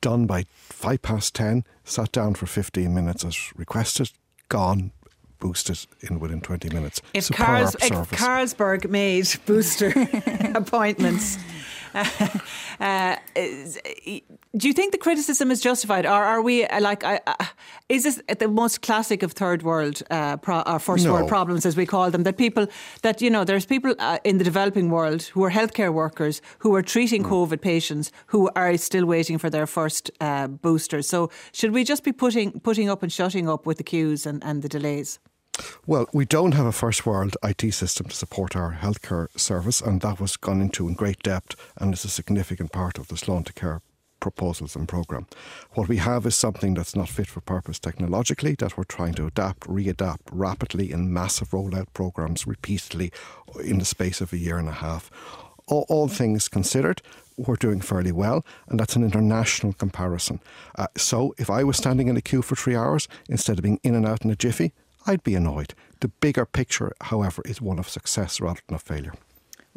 done 0.00 0.26
by 0.26 0.44
five 0.52 1.02
past 1.02 1.34
10, 1.34 1.64
sat 1.84 2.12
down 2.12 2.34
for 2.34 2.46
15 2.46 2.92
minutes 2.92 3.24
as 3.24 3.52
requested, 3.56 4.10
gone, 4.48 4.92
boosted 5.38 5.86
in 6.00 6.20
within 6.20 6.40
20 6.40 6.68
minutes. 6.70 7.00
If, 7.14 7.30
Carls, 7.30 7.74
if. 7.76 8.10
Carlsberg 8.10 8.88
made 8.88 9.28
booster 9.46 9.92
appointments, 10.54 11.38
uh, 12.80 13.16
is- 13.36 13.78
do 14.56 14.66
you 14.66 14.72
think 14.72 14.92
the 14.92 14.98
criticism 14.98 15.50
is 15.50 15.60
justified, 15.60 16.06
or 16.06 16.24
are 16.24 16.42
we 16.42 16.64
uh, 16.64 16.80
like? 16.80 17.04
Uh, 17.04 17.18
uh, 17.26 17.44
is 17.88 18.02
this 18.02 18.20
the 18.38 18.48
most 18.48 18.80
classic 18.82 19.22
of 19.22 19.32
third 19.32 19.62
world 19.62 20.02
uh, 20.10 20.36
pro- 20.38 20.62
or 20.66 20.78
first 20.78 21.04
No. 21.04 21.12
world 21.12 21.28
problems, 21.28 21.66
as 21.66 21.76
we 21.76 21.86
call 21.86 22.10
them? 22.10 22.22
That 22.24 22.36
people, 22.36 22.66
that 23.02 23.20
you 23.22 23.30
know, 23.30 23.44
there's 23.44 23.66
people 23.66 23.94
uh, 23.98 24.18
in 24.24 24.38
the 24.38 24.44
developing 24.44 24.90
world 24.90 25.22
who 25.34 25.44
are 25.44 25.50
healthcare 25.50 25.92
workers 25.92 26.40
who 26.60 26.74
are 26.74 26.82
treating 26.82 27.22
Hmm. 27.24 27.32
COVID 27.32 27.60
patients 27.60 28.12
who 28.26 28.50
are 28.54 28.76
still 28.78 29.06
waiting 29.06 29.38
for 29.38 29.50
their 29.50 29.66
first 29.66 30.10
uh, 30.20 30.46
booster. 30.48 31.02
So, 31.02 31.30
should 31.52 31.72
we 31.72 31.84
just 31.84 32.02
be 32.04 32.12
putting 32.12 32.60
putting 32.60 32.90
up 32.90 33.02
and 33.02 33.12
shutting 33.12 33.48
up 33.48 33.66
with 33.66 33.76
the 33.76 33.84
queues 33.84 34.26
and, 34.26 34.42
and 34.44 34.62
the 34.62 34.68
delays? 34.68 35.18
Well, 35.86 36.06
we 36.12 36.24
don't 36.24 36.52
have 36.52 36.66
a 36.66 36.72
first 36.72 37.06
world 37.06 37.36
IT 37.42 37.72
system 37.72 38.08
to 38.08 38.16
support 38.16 38.54
our 38.54 38.78
healthcare 38.80 39.28
service, 39.38 39.80
and 39.80 40.00
that 40.02 40.20
was 40.20 40.36
gone 40.36 40.60
into 40.60 40.88
in 40.88 40.94
great 40.94 41.22
depth, 41.22 41.56
and 41.76 41.92
is 41.94 42.04
a 42.04 42.08
significant 42.08 42.72
part 42.72 42.98
of 42.98 43.08
the 43.08 43.16
Sláintecare 43.16 43.80
proposals 44.20 44.74
and 44.76 44.88
programme. 44.88 45.26
What 45.72 45.88
we 45.88 45.98
have 45.98 46.26
is 46.26 46.36
something 46.36 46.74
that's 46.74 46.96
not 46.96 47.08
fit 47.08 47.28
for 47.28 47.40
purpose 47.40 47.78
technologically, 47.78 48.54
that 48.58 48.76
we're 48.76 48.84
trying 48.84 49.14
to 49.14 49.26
adapt, 49.26 49.60
readapt 49.60 50.20
rapidly 50.30 50.92
in 50.92 51.12
massive 51.12 51.50
rollout 51.50 51.92
programmes 51.94 52.46
repeatedly 52.46 53.12
in 53.62 53.78
the 53.78 53.84
space 53.84 54.20
of 54.20 54.32
a 54.32 54.38
year 54.38 54.58
and 54.58 54.68
a 54.68 54.72
half. 54.72 55.10
All, 55.66 55.86
all 55.88 56.08
things 56.08 56.48
considered, 56.48 57.02
we're 57.36 57.56
doing 57.56 57.80
fairly 57.80 58.12
well, 58.12 58.44
and 58.68 58.80
that's 58.80 58.96
an 58.96 59.04
international 59.04 59.72
comparison. 59.74 60.40
Uh, 60.76 60.88
so, 60.96 61.34
if 61.38 61.50
I 61.50 61.62
was 61.62 61.76
standing 61.76 62.08
in 62.08 62.16
a 62.16 62.22
queue 62.22 62.42
for 62.42 62.56
three 62.56 62.74
hours 62.74 63.06
instead 63.28 63.58
of 63.58 63.62
being 63.62 63.78
in 63.82 63.94
and 63.94 64.06
out 64.06 64.24
in 64.24 64.30
a 64.30 64.36
jiffy, 64.36 64.72
I'd 65.06 65.22
be 65.22 65.34
annoyed. 65.34 65.74
The 66.00 66.08
bigger 66.08 66.46
picture, 66.46 66.92
however, 67.02 67.42
is 67.44 67.60
one 67.60 67.78
of 67.78 67.88
success 67.88 68.40
rather 68.40 68.60
than 68.66 68.76
of 68.76 68.82
failure. 68.82 69.14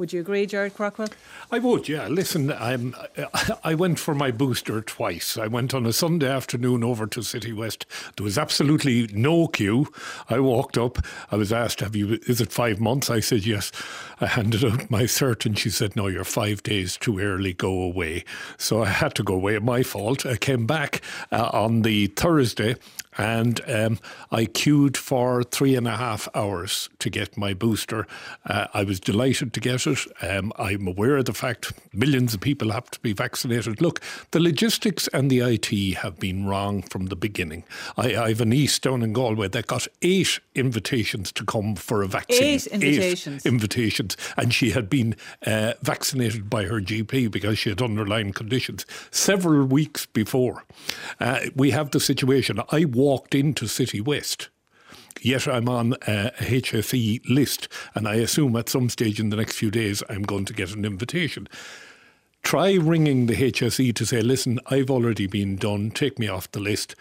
Would 0.01 0.13
you 0.13 0.21
agree, 0.21 0.47
Gerard 0.47 0.73
Craughwell? 0.73 1.09
I 1.51 1.59
would, 1.59 1.87
yeah. 1.87 2.07
Listen, 2.07 2.51
I'm, 2.51 2.95
I 3.63 3.75
went 3.75 3.99
for 3.99 4.15
my 4.15 4.31
booster 4.31 4.81
twice. 4.81 5.37
I 5.37 5.45
went 5.45 5.75
on 5.75 5.85
a 5.85 5.93
Sunday 5.93 6.27
afternoon 6.27 6.83
over 6.83 7.05
to 7.05 7.21
City 7.21 7.53
West. 7.53 7.85
There 8.17 8.23
was 8.23 8.35
absolutely 8.35 9.09
no 9.13 9.47
queue. 9.47 9.93
I 10.27 10.39
walked 10.39 10.75
up. 10.75 10.97
I 11.29 11.35
was 11.35 11.53
asked, 11.53 11.81
"Have 11.81 11.95
you? 11.95 12.19
Is 12.25 12.41
it 12.41 12.51
five 12.51 12.79
months?" 12.79 13.11
I 13.11 13.19
said 13.19 13.45
yes. 13.45 13.71
I 14.19 14.25
handed 14.25 14.65
out 14.65 14.89
my 14.89 15.03
cert, 15.03 15.45
and 15.45 15.55
she 15.55 15.69
said, 15.69 15.95
"No, 15.95 16.07
you're 16.07 16.23
five 16.23 16.63
days 16.63 16.97
too 16.97 17.19
early. 17.19 17.53
Go 17.53 17.81
away." 17.83 18.23
So 18.57 18.81
I 18.81 18.87
had 18.87 19.13
to 19.15 19.23
go 19.23 19.35
away. 19.35 19.59
My 19.59 19.83
fault. 19.83 20.25
I 20.25 20.37
came 20.37 20.65
back 20.65 21.01
uh, 21.31 21.51
on 21.53 21.83
the 21.83 22.07
Thursday. 22.07 22.75
And 23.17 23.61
um, 23.67 23.99
I 24.31 24.45
queued 24.45 24.97
for 24.97 25.43
three 25.43 25.75
and 25.75 25.87
a 25.87 25.97
half 25.97 26.27
hours 26.33 26.89
to 26.99 27.09
get 27.09 27.37
my 27.37 27.53
booster. 27.53 28.07
Uh, 28.45 28.67
I 28.73 28.83
was 28.83 28.99
delighted 28.99 29.53
to 29.53 29.59
get 29.59 29.85
it. 29.85 29.99
Um, 30.21 30.53
I'm 30.57 30.87
aware 30.87 31.17
of 31.17 31.25
the 31.25 31.33
fact 31.33 31.73
millions 31.93 32.33
of 32.33 32.41
people 32.41 32.71
have 32.71 32.89
to 32.91 32.99
be 32.99 33.13
vaccinated. 33.13 33.81
Look, 33.81 34.01
the 34.31 34.39
logistics 34.39 35.07
and 35.09 35.29
the 35.29 35.39
IT 35.39 35.97
have 35.97 36.19
been 36.19 36.45
wrong 36.45 36.81
from 36.83 37.07
the 37.07 37.15
beginning. 37.15 37.63
I, 37.97 38.15
I 38.15 38.29
have 38.29 38.41
a 38.41 38.45
niece 38.45 38.79
down 38.79 39.03
in 39.03 39.13
Galway 39.13 39.49
that 39.49 39.67
got 39.67 39.87
eight 40.01 40.39
invitations 40.55 41.31
to 41.33 41.45
come 41.45 41.75
for 41.75 42.03
a 42.03 42.07
vaccine. 42.07 42.43
Eight 42.43 42.67
invitations. 42.67 43.45
invitations. 43.45 44.17
And 44.37 44.53
she 44.53 44.71
had 44.71 44.89
been 44.89 45.15
uh, 45.45 45.73
vaccinated 45.81 46.49
by 46.49 46.63
her 46.65 46.79
GP 46.79 47.31
because 47.31 47.59
she 47.59 47.69
had 47.69 47.81
underlying 47.81 48.31
conditions 48.31 48.85
several 49.11 49.65
weeks 49.65 50.05
before. 50.05 50.63
Uh, 51.19 51.39
we 51.55 51.71
have 51.71 51.91
the 51.91 51.99
situation. 51.99 52.61
I 52.71 52.85
walked 52.85 53.01
into 53.35 53.67
City 53.67 54.01
West. 54.01 54.49
Yet 55.21 55.47
I'm 55.47 55.69
on 55.69 55.93
uh, 55.93 56.31
a 56.39 56.43
HSE 56.43 57.21
list, 57.29 57.67
and 57.93 58.07
I 58.07 58.15
assume 58.15 58.55
at 58.55 58.69
some 58.69 58.89
stage 58.89 59.19
in 59.19 59.29
the 59.29 59.35
next 59.35 59.55
few 59.55 59.69
days 59.69 60.01
I'm 60.09 60.23
going 60.23 60.45
to 60.45 60.53
get 60.53 60.73
an 60.73 60.85
invitation. 60.85 61.47
Try 62.41 62.73
ringing 62.73 63.27
the 63.27 63.35
HSE 63.35 63.93
to 63.95 64.05
say, 64.05 64.21
listen, 64.21 64.59
I've 64.67 64.89
already 64.89 65.27
been 65.27 65.57
done, 65.57 65.91
take 65.91 66.17
me 66.17 66.27
off 66.27 66.51
the 66.51 66.59
list. 66.59 66.95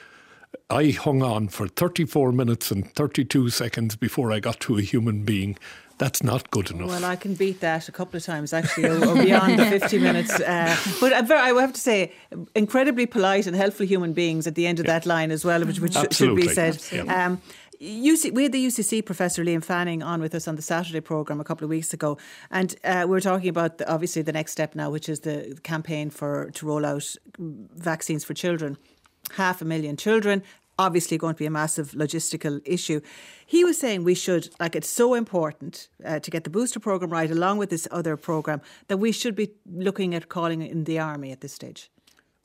I 0.69 0.91
hung 0.91 1.23
on 1.23 1.49
for 1.49 1.67
34 1.67 2.33
minutes 2.33 2.71
and 2.71 2.93
32 2.93 3.49
seconds 3.51 3.97
before 3.97 4.33
I 4.33 4.41
got 4.41 4.61
to 4.61 4.77
a 4.77 4.83
human 4.83 5.25
being. 5.25 5.57
That's 6.01 6.23
not 6.23 6.51
good 6.51 6.71
enough. 6.71 6.89
Well, 6.89 7.05
I 7.05 7.15
can 7.15 7.35
beat 7.35 7.61
that 7.61 7.87
a 7.87 7.93
couple 7.93 8.17
of 8.17 8.25
times 8.25 8.55
actually, 8.55 8.89
or, 8.89 9.05
or 9.07 9.15
beyond 9.15 9.59
the 9.59 9.67
50 9.67 9.99
minutes. 10.09 10.41
Uh, 10.41 10.75
but 10.99 11.13
I'm 11.13 11.27
very, 11.27 11.41
I 11.41 11.61
have 11.61 11.75
to 11.75 11.81
say, 11.81 12.15
incredibly 12.55 13.05
polite 13.05 13.47
and 13.47 13.55
helpful 13.55 13.85
human 13.85 14.15
beings 14.15 14.47
at 14.47 14.55
the 14.55 14.67
end 14.67 14.81
of 14.81 14.87
that 14.87 15.05
line 15.05 15.31
as 15.31 15.45
well, 15.45 15.63
which, 15.63 15.79
which 15.79 15.95
should 16.13 16.37
be 16.37 16.49
said. 16.49 16.83
Um, 17.07 17.43
UC, 17.83 18.33
we 18.33 18.45
had 18.45 18.53
the 18.53 18.67
UCC 18.67 19.05
professor 19.05 19.45
Liam 19.45 19.63
Fanning 19.63 20.03
on 20.03 20.23
with 20.23 20.35
us 20.35 20.49
on 20.49 20.57
the 20.57 20.63
Saturday 20.63 21.01
programme 21.03 21.39
a 21.39 21.45
couple 21.45 21.65
of 21.65 21.71
weeks 21.71 21.93
ago, 21.93 22.17
and 22.51 22.75
uh, 22.83 23.03
we 23.05 23.11
were 23.11 23.21
talking 23.21 23.51
about 23.51 23.77
the, 23.77 23.91
obviously 23.93 24.23
the 24.23 24.33
next 24.33 24.53
step 24.53 24.75
now, 24.75 24.91
which 24.91 25.07
is 25.09 25.21
the 25.21 25.59
campaign 25.65 26.09
for 26.09 26.51
to 26.53 26.67
roll 26.67 26.87
out 26.87 27.15
vaccines 27.39 28.25
for 28.25 28.33
children. 28.33 28.79
Half 29.33 29.61
a 29.61 29.65
million 29.65 29.97
children, 29.97 30.43
obviously 30.87 31.17
going 31.19 31.35
to 31.35 31.43
be 31.45 31.47
a 31.47 31.57
massive 31.63 31.89
logistical 32.05 32.55
issue. 32.77 33.01
He 33.55 33.61
was 33.69 33.77
saying 33.79 34.05
we 34.05 34.15
should, 34.25 34.45
like, 34.63 34.75
it's 34.79 34.93
so 35.03 35.15
important 35.15 35.89
uh, 36.05 36.21
to 36.25 36.31
get 36.31 36.43
the 36.45 36.51
booster 36.51 36.81
program 36.81 37.11
right, 37.19 37.31
along 37.31 37.59
with 37.61 37.71
this 37.71 37.87
other 37.91 38.17
program, 38.17 38.61
that 38.89 38.99
we 38.99 39.13
should 39.13 39.35
be 39.35 39.47
looking 39.87 40.15
at 40.15 40.23
calling 40.29 40.61
in 40.63 40.85
the 40.85 40.99
army 40.99 41.31
at 41.33 41.41
this 41.41 41.53
stage. 41.53 41.91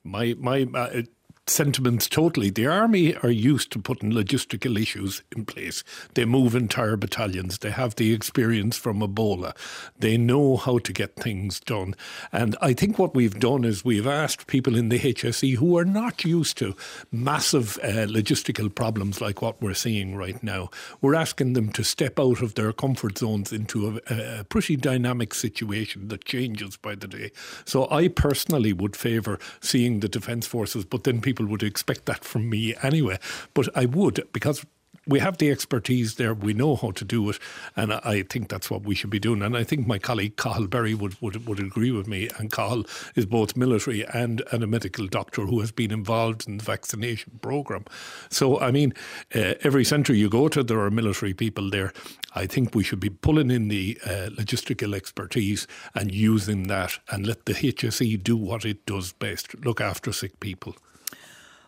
my 0.05 0.35
my 0.39 0.57
uh, 0.73 1.01
sentiments 1.47 2.07
totally. 2.07 2.49
The 2.49 2.65
army 2.65 3.15
are 3.17 3.29
used 3.29 3.71
to 3.71 3.79
putting 3.79 4.11
logistical 4.11 4.79
issues 4.79 5.21
in 5.35 5.45
place. 5.45 5.83
They 6.15 6.25
move 6.25 6.55
entire 6.55 6.97
battalions. 6.97 7.59
They 7.59 7.71
have 7.71 7.95
the 7.95 8.13
experience 8.13 8.77
from 8.77 8.99
Ebola. 8.99 9.55
They 9.97 10.17
know 10.17 10.57
how 10.57 10.79
to 10.79 10.93
get 10.93 11.15
things 11.15 11.59
done. 11.59 11.95
And 12.31 12.55
I 12.61 12.73
think 12.73 12.97
what 12.97 13.13
we've 13.13 13.39
done 13.39 13.63
is 13.63 13.85
we've 13.85 14.07
asked 14.07 14.47
people 14.47 14.75
in 14.75 14.89
the 14.89 14.99
HSE 14.99 15.55
who 15.57 15.77
are 15.77 15.85
not 15.85 16.25
used 16.25 16.57
to 16.57 16.75
massive 17.11 17.77
uh, 17.83 18.07
logistical 18.07 18.73
problems 18.73 19.21
like 19.21 19.41
what 19.41 19.61
we're 19.61 19.73
seeing 19.73 20.15
right 20.15 20.41
now. 20.41 20.69
We're 21.01 21.15
asking 21.15 21.53
them 21.53 21.71
to 21.73 21.83
step 21.83 22.19
out 22.19 22.41
of 22.41 22.55
their 22.55 22.73
comfort 22.73 23.17
zones 23.17 23.51
into 23.51 23.99
a, 24.07 24.39
a 24.39 24.43
pretty 24.45 24.75
dynamic 24.77 25.33
situation 25.33 26.07
that 26.07 26.25
changes 26.25 26.77
by 26.77 26.95
the 26.95 27.07
day. 27.07 27.31
So 27.65 27.87
I 27.91 28.07
personally 28.07 28.73
would 28.73 28.95
favour 28.95 29.39
seeing 29.61 29.99
the 29.99 30.09
Defence 30.09 30.47
Forces, 30.47 30.85
but 30.85 31.03
then 31.03 31.21
people 31.21 31.34
would 31.43 31.63
expect 31.63 32.05
that 32.05 32.23
from 32.23 32.49
me 32.49 32.75
anyway. 32.81 33.19
But 33.53 33.67
I 33.75 33.85
would, 33.85 34.27
because 34.31 34.65
we 35.07 35.19
have 35.19 35.37
the 35.37 35.51
expertise 35.51 36.15
there. 36.15 36.33
We 36.33 36.53
know 36.53 36.75
how 36.75 36.91
to 36.91 37.05
do 37.05 37.29
it, 37.29 37.39
and 37.75 37.93
I 37.93 38.23
think 38.23 38.49
that's 38.49 38.69
what 38.71 38.83
we 38.83 38.95
should 38.95 39.09
be 39.09 39.19
doing. 39.19 39.41
And 39.41 39.55
I 39.55 39.63
think 39.63 39.85
my 39.85 39.99
colleague 39.99 40.35
Cathal 40.35 40.67
Berry 40.67 40.93
would, 40.93 41.21
would 41.21 41.45
would 41.47 41.59
agree 41.59 41.91
with 41.91 42.07
me. 42.07 42.29
And 42.37 42.51
Cathal 42.51 42.85
is 43.15 43.25
both 43.25 43.55
military 43.55 44.05
and, 44.07 44.41
and 44.51 44.63
a 44.63 44.67
medical 44.67 45.07
doctor 45.07 45.43
who 45.45 45.59
has 45.59 45.71
been 45.71 45.91
involved 45.91 46.47
in 46.47 46.57
the 46.57 46.63
vaccination 46.63 47.39
program. 47.41 47.85
So 48.29 48.59
I 48.59 48.71
mean, 48.71 48.93
uh, 49.33 49.55
every 49.61 49.85
centre 49.85 50.13
you 50.13 50.29
go 50.29 50.47
to, 50.49 50.63
there 50.63 50.79
are 50.79 50.91
military 50.91 51.33
people 51.33 51.69
there. 51.69 51.93
I 52.33 52.47
think 52.47 52.73
we 52.73 52.83
should 52.83 52.99
be 52.99 53.09
pulling 53.09 53.51
in 53.51 53.67
the 53.67 53.97
uh, 54.05 54.29
logistical 54.31 54.95
expertise 54.95 55.67
and 55.93 56.13
using 56.13 56.63
that, 56.63 56.99
and 57.09 57.25
let 57.25 57.45
the 57.45 57.53
HSE 57.53 58.23
do 58.23 58.35
what 58.35 58.65
it 58.65 58.85
does 58.85 59.13
best: 59.13 59.63
look 59.63 59.79
after 59.79 60.11
sick 60.11 60.39
people. 60.39 60.75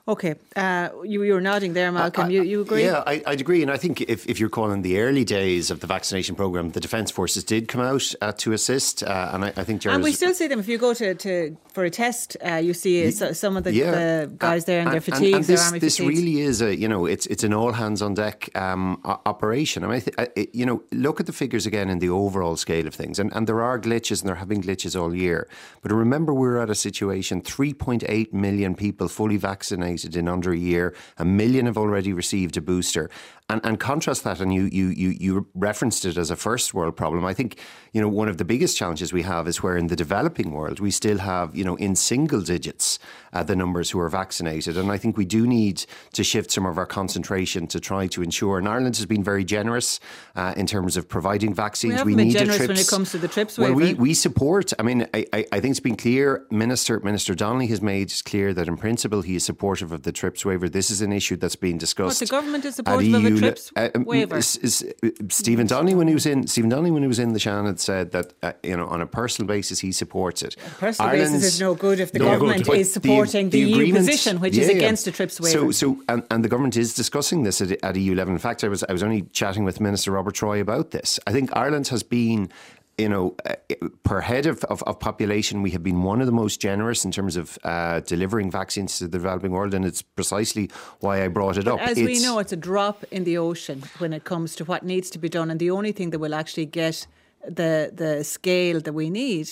Okay, 0.07 0.35
uh, 0.55 0.89
you, 1.03 1.21
you 1.23 1.33
were 1.33 1.41
nodding 1.41 1.73
there, 1.73 1.91
Malcolm. 1.91 2.29
you, 2.29 2.41
you 2.41 2.61
agree? 2.61 2.85
Yeah, 2.85 3.03
I, 3.05 3.21
would 3.27 3.41
agree. 3.41 3.61
And 3.61 3.69
I 3.69 3.75
think 3.75 3.99
if, 3.99 4.25
if 4.25 4.39
you're 4.39 4.47
calling 4.47 4.81
the 4.81 5.01
early 5.01 5.25
days 5.25 5.69
of 5.69 5.81
the 5.81 5.87
vaccination 5.87 6.33
programme, 6.33 6.71
the 6.71 6.79
Defence 6.79 7.11
Forces 7.11 7.43
did 7.43 7.67
come 7.67 7.81
out 7.81 8.13
uh, 8.21 8.31
to 8.37 8.53
assist. 8.53 9.03
Uh, 9.03 9.31
and 9.33 9.43
I, 9.43 9.47
I 9.49 9.65
think 9.65 9.85
And 9.85 10.01
we 10.01 10.13
still 10.13 10.33
see 10.33 10.47
them. 10.47 10.61
If 10.61 10.69
you 10.69 10.77
go 10.77 10.93
to, 10.93 11.13
to 11.13 11.57
for 11.73 11.83
a 11.83 11.89
test, 11.89 12.37
uh, 12.41 12.55
you 12.55 12.73
see 12.73 13.11
some 13.11 13.57
of 13.57 13.65
the, 13.65 13.73
yeah. 13.73 13.91
the 13.91 14.31
guys 14.37 14.63
there 14.63 14.81
in 14.81 14.89
their 14.91 15.01
fatigues, 15.01 15.25
and, 15.25 15.35
and 15.35 15.43
this, 15.43 15.59
their 15.59 15.65
army 15.65 15.79
this 15.79 15.97
fatigues. 15.97 16.19
really 16.19 16.39
is 16.39 16.61
a, 16.61 16.73
you 16.73 16.87
know, 16.87 17.05
it's 17.05 17.25
it's 17.25 17.43
an 17.43 17.53
all 17.53 17.73
hands 17.73 18.01
on 18.01 18.13
deck 18.13 18.49
um, 18.55 19.01
operation. 19.03 19.83
I 19.83 19.87
mean, 19.87 20.01
I 20.17 20.25
th- 20.27 20.49
you 20.53 20.65
know, 20.65 20.83
look 20.93 21.19
at 21.19 21.25
the 21.25 21.33
figures 21.33 21.65
again 21.65 21.89
in 21.89 21.99
the 21.99 22.09
overall 22.09 22.55
scale 22.55 22.87
of 22.87 22.95
things. 22.95 23.19
And, 23.19 23.33
and 23.35 23.45
there 23.45 23.61
are 23.61 23.77
glitches 23.77 24.21
and 24.21 24.29
they're 24.29 24.35
having 24.35 24.61
glitches 24.61 24.99
all 24.99 25.13
year. 25.13 25.49
But 25.81 25.91
remember, 25.91 26.33
we're 26.33 26.59
at 26.59 26.69
a 26.69 26.75
situation 26.75 27.41
3.8 27.41 28.31
million 28.31 28.73
people 28.73 29.09
fully 29.09 29.35
vaccinated 29.35 29.96
in 30.05 30.27
under 30.27 30.51
a 30.51 30.57
year. 30.57 30.93
A 31.17 31.25
million 31.25 31.65
have 31.65 31.77
already 31.77 32.13
received 32.13 32.57
a 32.57 32.61
booster. 32.61 33.09
And, 33.49 33.61
and 33.63 33.79
contrast 33.79 34.25
that, 34.25 34.41
and 34.41 34.53
you, 34.53 34.63
you, 34.63 34.87
you, 34.89 35.09
you 35.11 35.47
referenced 35.55 36.03
it 36.03 36.17
as 36.17 36.29
a 36.29 36.35
first 36.35 36.73
world 36.73 36.97
problem. 36.97 37.23
I 37.23 37.33
think, 37.33 37.57
you 37.93 38.01
know, 38.01 38.09
one 38.09 38.27
of 38.27 38.37
the 38.39 38.43
biggest 38.43 38.75
challenges 38.75 39.13
we 39.13 39.21
have 39.21 39.47
is 39.47 39.63
where 39.63 39.77
in 39.77 39.87
the 39.87 39.95
developing 39.95 40.51
world 40.51 40.81
we 40.81 40.91
still 40.91 41.19
have, 41.19 41.55
you 41.55 41.63
know, 41.63 41.77
in 41.77 41.95
single 41.95 42.41
digits 42.41 42.99
uh, 43.31 43.43
the 43.43 43.55
numbers 43.55 43.89
who 43.91 43.99
are 43.99 44.09
vaccinated. 44.09 44.77
And 44.77 44.91
I 44.91 44.97
think 44.97 45.15
we 45.15 45.23
do 45.23 45.47
need 45.47 45.85
to 46.11 46.25
shift 46.25 46.51
some 46.51 46.65
of 46.65 46.77
our 46.77 46.85
concentration 46.85 47.67
to 47.67 47.79
try 47.79 48.07
to 48.07 48.21
ensure. 48.21 48.57
And 48.57 48.67
Ireland 48.67 48.97
has 48.97 49.05
been 49.05 49.23
very 49.23 49.45
generous 49.45 50.01
uh, 50.35 50.53
in 50.57 50.65
terms 50.65 50.97
of 50.97 51.07
providing 51.07 51.53
vaccines. 51.53 52.03
We, 52.03 52.15
we 52.15 52.25
need 52.25 52.33
generous 52.33 52.57
trips, 52.57 52.67
when 52.67 52.77
it 52.77 52.87
comes 52.87 53.11
to 53.11 53.17
the 53.17 53.29
trips. 53.29 53.57
Well, 53.57 53.73
we, 53.73 53.93
we 53.93 54.13
support. 54.13 54.73
I 54.77 54.83
mean, 54.83 55.07
I, 55.13 55.25
I, 55.31 55.45
I 55.53 55.59
think 55.61 55.71
it's 55.71 55.79
been 55.79 55.95
clear. 55.95 56.45
Minister 56.51 56.99
Minister 56.99 57.33
Donnelly 57.33 57.67
has 57.67 57.81
made 57.81 58.13
clear 58.25 58.53
that 58.53 58.67
in 58.67 58.75
principle 58.75 59.21
he 59.21 59.37
is 59.37 59.45
supportive 59.45 59.93
of 59.93 60.03
the 60.03 60.11
TRIPS 60.11 60.43
waiver. 60.43 60.67
This 60.67 60.91
is 60.91 61.01
an 61.01 61.13
issue 61.13 61.37
that's 61.37 61.55
being 61.55 61.77
discussed. 61.77 62.19
But 62.19 62.27
the 62.27 62.31
government 62.31 62.65
is 62.65 62.75
supportive 62.75 63.13
of 63.13 63.25
a 63.25 63.36
TRIPS 63.39 63.71
uh, 63.75 63.89
um, 63.95 64.05
waiver. 64.05 64.37
Is, 64.37 64.57
is, 64.57 64.93
Stephen 65.29 65.67
Donnelly, 65.67 65.95
when 65.95 66.07
he 66.07 66.13
was 66.13 66.25
in 66.25 66.47
Stephen 66.47 66.69
Donnelly, 66.69 66.91
when 66.91 67.01
he 67.01 67.07
was 67.07 67.19
in 67.19 67.33
the 67.33 67.39
Seanad, 67.39 67.79
said 67.79 68.11
that 68.11 68.33
uh, 68.43 68.53
you 68.63 68.75
know 68.75 68.87
on 68.87 69.01
a 69.01 69.07
personal 69.07 69.47
basis 69.47 69.79
he 69.79 69.91
supports 69.91 70.41
it. 70.41 70.55
A 70.55 70.69
personal 70.71 71.09
Ireland's, 71.09 71.31
basis 71.33 71.53
is 71.55 71.61
no 71.61 71.75
good 71.75 71.99
if 71.99 72.11
the 72.11 72.19
no 72.19 72.25
government 72.25 72.65
good, 72.65 72.79
is 72.79 72.93
supporting 72.93 73.49
the, 73.49 73.63
the, 73.63 73.73
the 73.73 73.85
EU 73.85 73.93
position, 73.93 74.39
which 74.39 74.55
yeah, 74.55 74.63
is 74.63 74.69
against 74.69 75.05
the 75.05 75.11
TRIPS 75.11 75.41
waiver. 75.41 75.57
So, 75.57 75.71
so 75.71 76.03
and, 76.09 76.23
and, 76.31 76.43
the 76.43 76.49
government 76.49 76.77
is 76.77 76.93
discussing 76.93 77.43
this 77.43 77.61
at, 77.61 77.71
at 77.83 77.95
EU 77.95 78.15
level. 78.15 78.33
In 78.33 78.39
fact, 78.39 78.63
I 78.63 78.67
was 78.67 78.83
I 78.83 78.91
was 78.91 79.03
only 79.03 79.23
chatting 79.33 79.63
with 79.63 79.79
Minister 79.79 80.11
Robert 80.11 80.35
Troy 80.35 80.61
about 80.61 80.91
this. 80.91 81.19
I 81.27 81.31
think 81.31 81.55
Ireland 81.55 81.87
has 81.89 82.03
been 82.03 82.49
you 82.97 83.07
know, 83.07 83.35
uh, 83.45 83.55
per 84.03 84.21
head 84.21 84.47
of, 84.47 84.63
of, 84.65 84.81
of, 84.83 84.99
population, 84.99 85.61
we 85.61 85.69
have 85.71 85.83
been 85.83 86.01
one 86.01 86.19
of 86.19 86.25
the 86.25 86.31
most 86.31 86.59
generous 86.59 87.05
in 87.05 87.11
terms 87.11 87.37
of 87.37 87.57
uh, 87.63 87.99
delivering 87.99 88.49
vaccines 88.49 88.97
to 88.97 89.03
the 89.05 89.17
developing 89.17 89.51
world, 89.51 89.73
and 89.73 89.85
it's 89.85 90.01
precisely 90.01 90.69
why 90.99 91.23
I 91.23 91.27
brought 91.27 91.57
it 91.57 91.65
but 91.65 91.75
up. 91.75 91.81
As 91.81 91.97
it's, 91.97 92.07
we 92.07 92.19
know, 92.19 92.39
it's 92.39 92.53
a 92.53 92.57
drop 92.57 93.03
in 93.11 93.23
the 93.23 93.37
ocean 93.37 93.83
when 93.99 94.13
it 94.13 94.23
comes 94.23 94.55
to 94.55 94.65
what 94.65 94.83
needs 94.83 95.11
to 95.11 95.19
be 95.19 95.29
done, 95.29 95.51
and 95.51 95.59
the 95.59 95.69
only 95.69 95.91
thing 95.91 96.09
that 96.09 96.19
will 96.19 96.33
actually 96.33 96.65
get 96.65 97.05
the 97.47 97.91
the 97.93 98.23
scale 98.23 98.81
that 98.81 98.93
we 98.93 99.09
need 99.09 99.47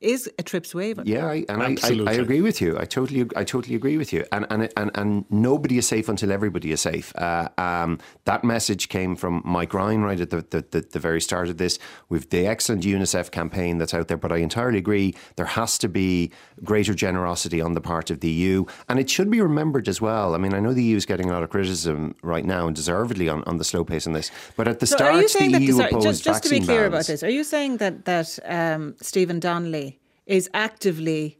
is 0.00 0.30
a 0.38 0.42
TRIPS 0.42 0.74
waiver. 0.74 1.02
Yeah, 1.04 1.26
I, 1.26 1.44
and 1.48 1.62
I, 1.62 1.76
I, 1.82 2.04
I, 2.06 2.12
agree 2.14 2.40
with 2.40 2.60
you. 2.60 2.78
I 2.78 2.86
totally, 2.86 3.28
I 3.36 3.44
totally 3.44 3.74
agree 3.74 3.98
with 3.98 4.12
you. 4.12 4.24
And 4.32 4.46
and 4.48 4.72
and, 4.76 4.90
and 4.94 5.24
nobody 5.30 5.76
is 5.78 5.86
safe 5.86 6.08
until 6.08 6.32
everybody 6.32 6.72
is 6.72 6.80
safe. 6.80 7.14
Uh, 7.16 7.48
um, 7.58 7.98
that 8.24 8.42
message 8.42 8.88
came 8.88 9.14
from 9.14 9.42
Mike 9.44 9.74
Ryan 9.74 10.02
right 10.02 10.18
at 10.18 10.30
the, 10.30 10.44
the, 10.50 10.64
the, 10.70 10.80
the, 10.80 10.98
very 10.98 11.20
start 11.20 11.48
of 11.48 11.58
this. 11.58 11.78
With 12.08 12.30
the 12.30 12.46
excellent 12.46 12.82
UNICEF 12.82 13.30
campaign 13.30 13.78
that's 13.78 13.92
out 13.92 14.08
there, 14.08 14.16
but 14.16 14.32
I 14.32 14.38
entirely 14.38 14.78
agree. 14.78 15.14
There 15.36 15.46
has 15.46 15.76
to 15.78 15.88
be 15.88 16.32
greater 16.64 16.94
generosity 16.94 17.60
on 17.60 17.74
the 17.74 17.80
part 17.80 18.10
of 18.10 18.20
the 18.20 18.30
EU, 18.30 18.64
and 18.88 18.98
it 18.98 19.10
should 19.10 19.30
be 19.30 19.40
remembered 19.40 19.86
as 19.88 20.00
well. 20.00 20.34
I 20.34 20.38
mean, 20.38 20.54
I 20.54 20.60
know 20.60 20.72
the 20.72 20.82
EU 20.82 20.96
is 20.96 21.06
getting 21.06 21.28
a 21.28 21.32
lot 21.32 21.42
of 21.42 21.50
criticism 21.50 22.14
right 22.22 22.44
now, 22.44 22.66
and 22.66 22.74
deservedly 22.74 23.28
on, 23.28 23.44
on 23.44 23.58
the 23.58 23.64
slow 23.64 23.84
pace 23.84 24.06
on 24.06 24.14
this. 24.14 24.30
But 24.56 24.66
at 24.66 24.80
the 24.80 24.86
so 24.86 24.96
start, 24.96 25.14
the 25.14 25.48
that, 25.48 25.60
EU 25.60 25.72
sorry, 25.72 25.90
opposed 25.90 26.06
just, 26.06 26.24
just 26.24 26.42
to 26.44 26.48
be 26.48 26.60
clear 26.60 26.82
bans. 26.82 26.94
about 26.94 27.06
this, 27.06 27.22
are 27.22 27.30
you 27.30 27.44
saying 27.44 27.76
that 27.78 28.06
that 28.06 28.38
um, 28.46 28.94
Stephen 29.02 29.40
Donnelly 29.40 29.89
is 30.30 30.48
actively 30.54 31.38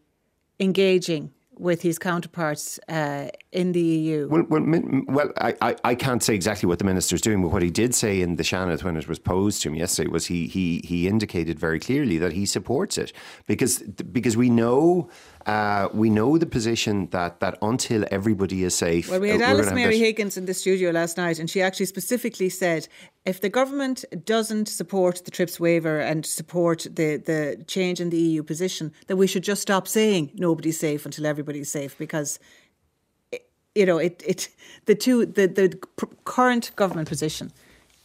engaging 0.59 1.33
with 1.57 1.83
his 1.83 1.99
counterparts 1.99 2.81
uh, 2.89 3.29
in 3.53 3.73
the 3.73 3.81
EU? 3.81 4.29
Well, 4.29 4.45
well, 4.49 4.65
well 5.09 5.31
I, 5.37 5.55
I, 5.61 5.77
I, 5.85 5.95
can't 5.95 6.23
say 6.23 6.35
exactly 6.35 6.67
what 6.67 6.79
the 6.79 6.87
minister's 6.87 7.21
doing, 7.21 7.43
but 7.43 7.51
what 7.51 7.63
he 7.63 7.71
did 7.71 7.95
say 7.95 8.21
in 8.21 8.37
the 8.37 8.43
Seanad 8.43 8.83
when 8.83 8.97
it 8.97 9.07
was 9.07 9.19
posed 9.19 9.63
to 9.63 9.69
him 9.69 9.75
yesterday 9.75 10.09
was 10.09 10.27
he 10.27 10.47
he 10.49 10.81
he 10.85 11.07
indicated 11.07 11.59
very 11.59 11.79
clearly 11.79 12.19
that 12.19 12.33
he 12.33 12.47
supports 12.47 12.99
it 12.99 13.13
because 13.47 13.79
because 14.11 14.37
we 14.37 14.49
know 14.49 15.09
uh, 15.47 15.89
we 15.93 16.11
know 16.11 16.39
the 16.39 16.47
position 16.47 17.09
that, 17.11 17.41
that 17.41 17.57
until 17.63 18.05
everybody 18.11 18.65
is 18.65 18.75
safe. 18.75 19.09
Well, 19.09 19.21
we 19.21 19.31
had 19.31 19.41
uh, 19.41 19.47
Alice 19.47 19.73
Mary 19.73 19.99
Higgins 19.99 20.37
in 20.37 20.47
the 20.47 20.55
studio 20.55 20.91
last 20.91 21.17
night, 21.17 21.39
and 21.39 21.49
she 21.49 21.63
actually 21.63 21.87
specifically 21.87 22.49
said 22.49 22.89
if 23.25 23.41
the 23.41 23.49
government 23.49 24.05
doesn't 24.25 24.69
support 24.69 25.25
the 25.25 25.31
TRIPS 25.31 25.59
waiver 25.59 25.99
and 26.01 26.27
support 26.27 26.87
the, 26.91 27.17
the 27.17 27.65
change 27.67 28.01
in 28.01 28.11
the 28.11 28.19
EU 28.19 28.43
position, 28.43 28.93
then 29.07 29.17
we 29.17 29.27
should 29.27 29.45
just 29.45 29.63
stop 29.63 29.89
saying 29.89 30.31
nobody's 30.35 30.79
safe 30.79 31.07
until 31.07 31.27
everybody's 31.27 31.71
safe 31.71 31.97
because 31.99 32.39
you 33.75 33.87
know 33.87 33.99
it, 33.99 34.23
it 34.27 34.49
the 34.87 34.95
two 34.95 35.25
the, 35.25 35.47
the 35.47 35.79
current 36.25 36.73
government 36.77 37.09
position 37.09 37.53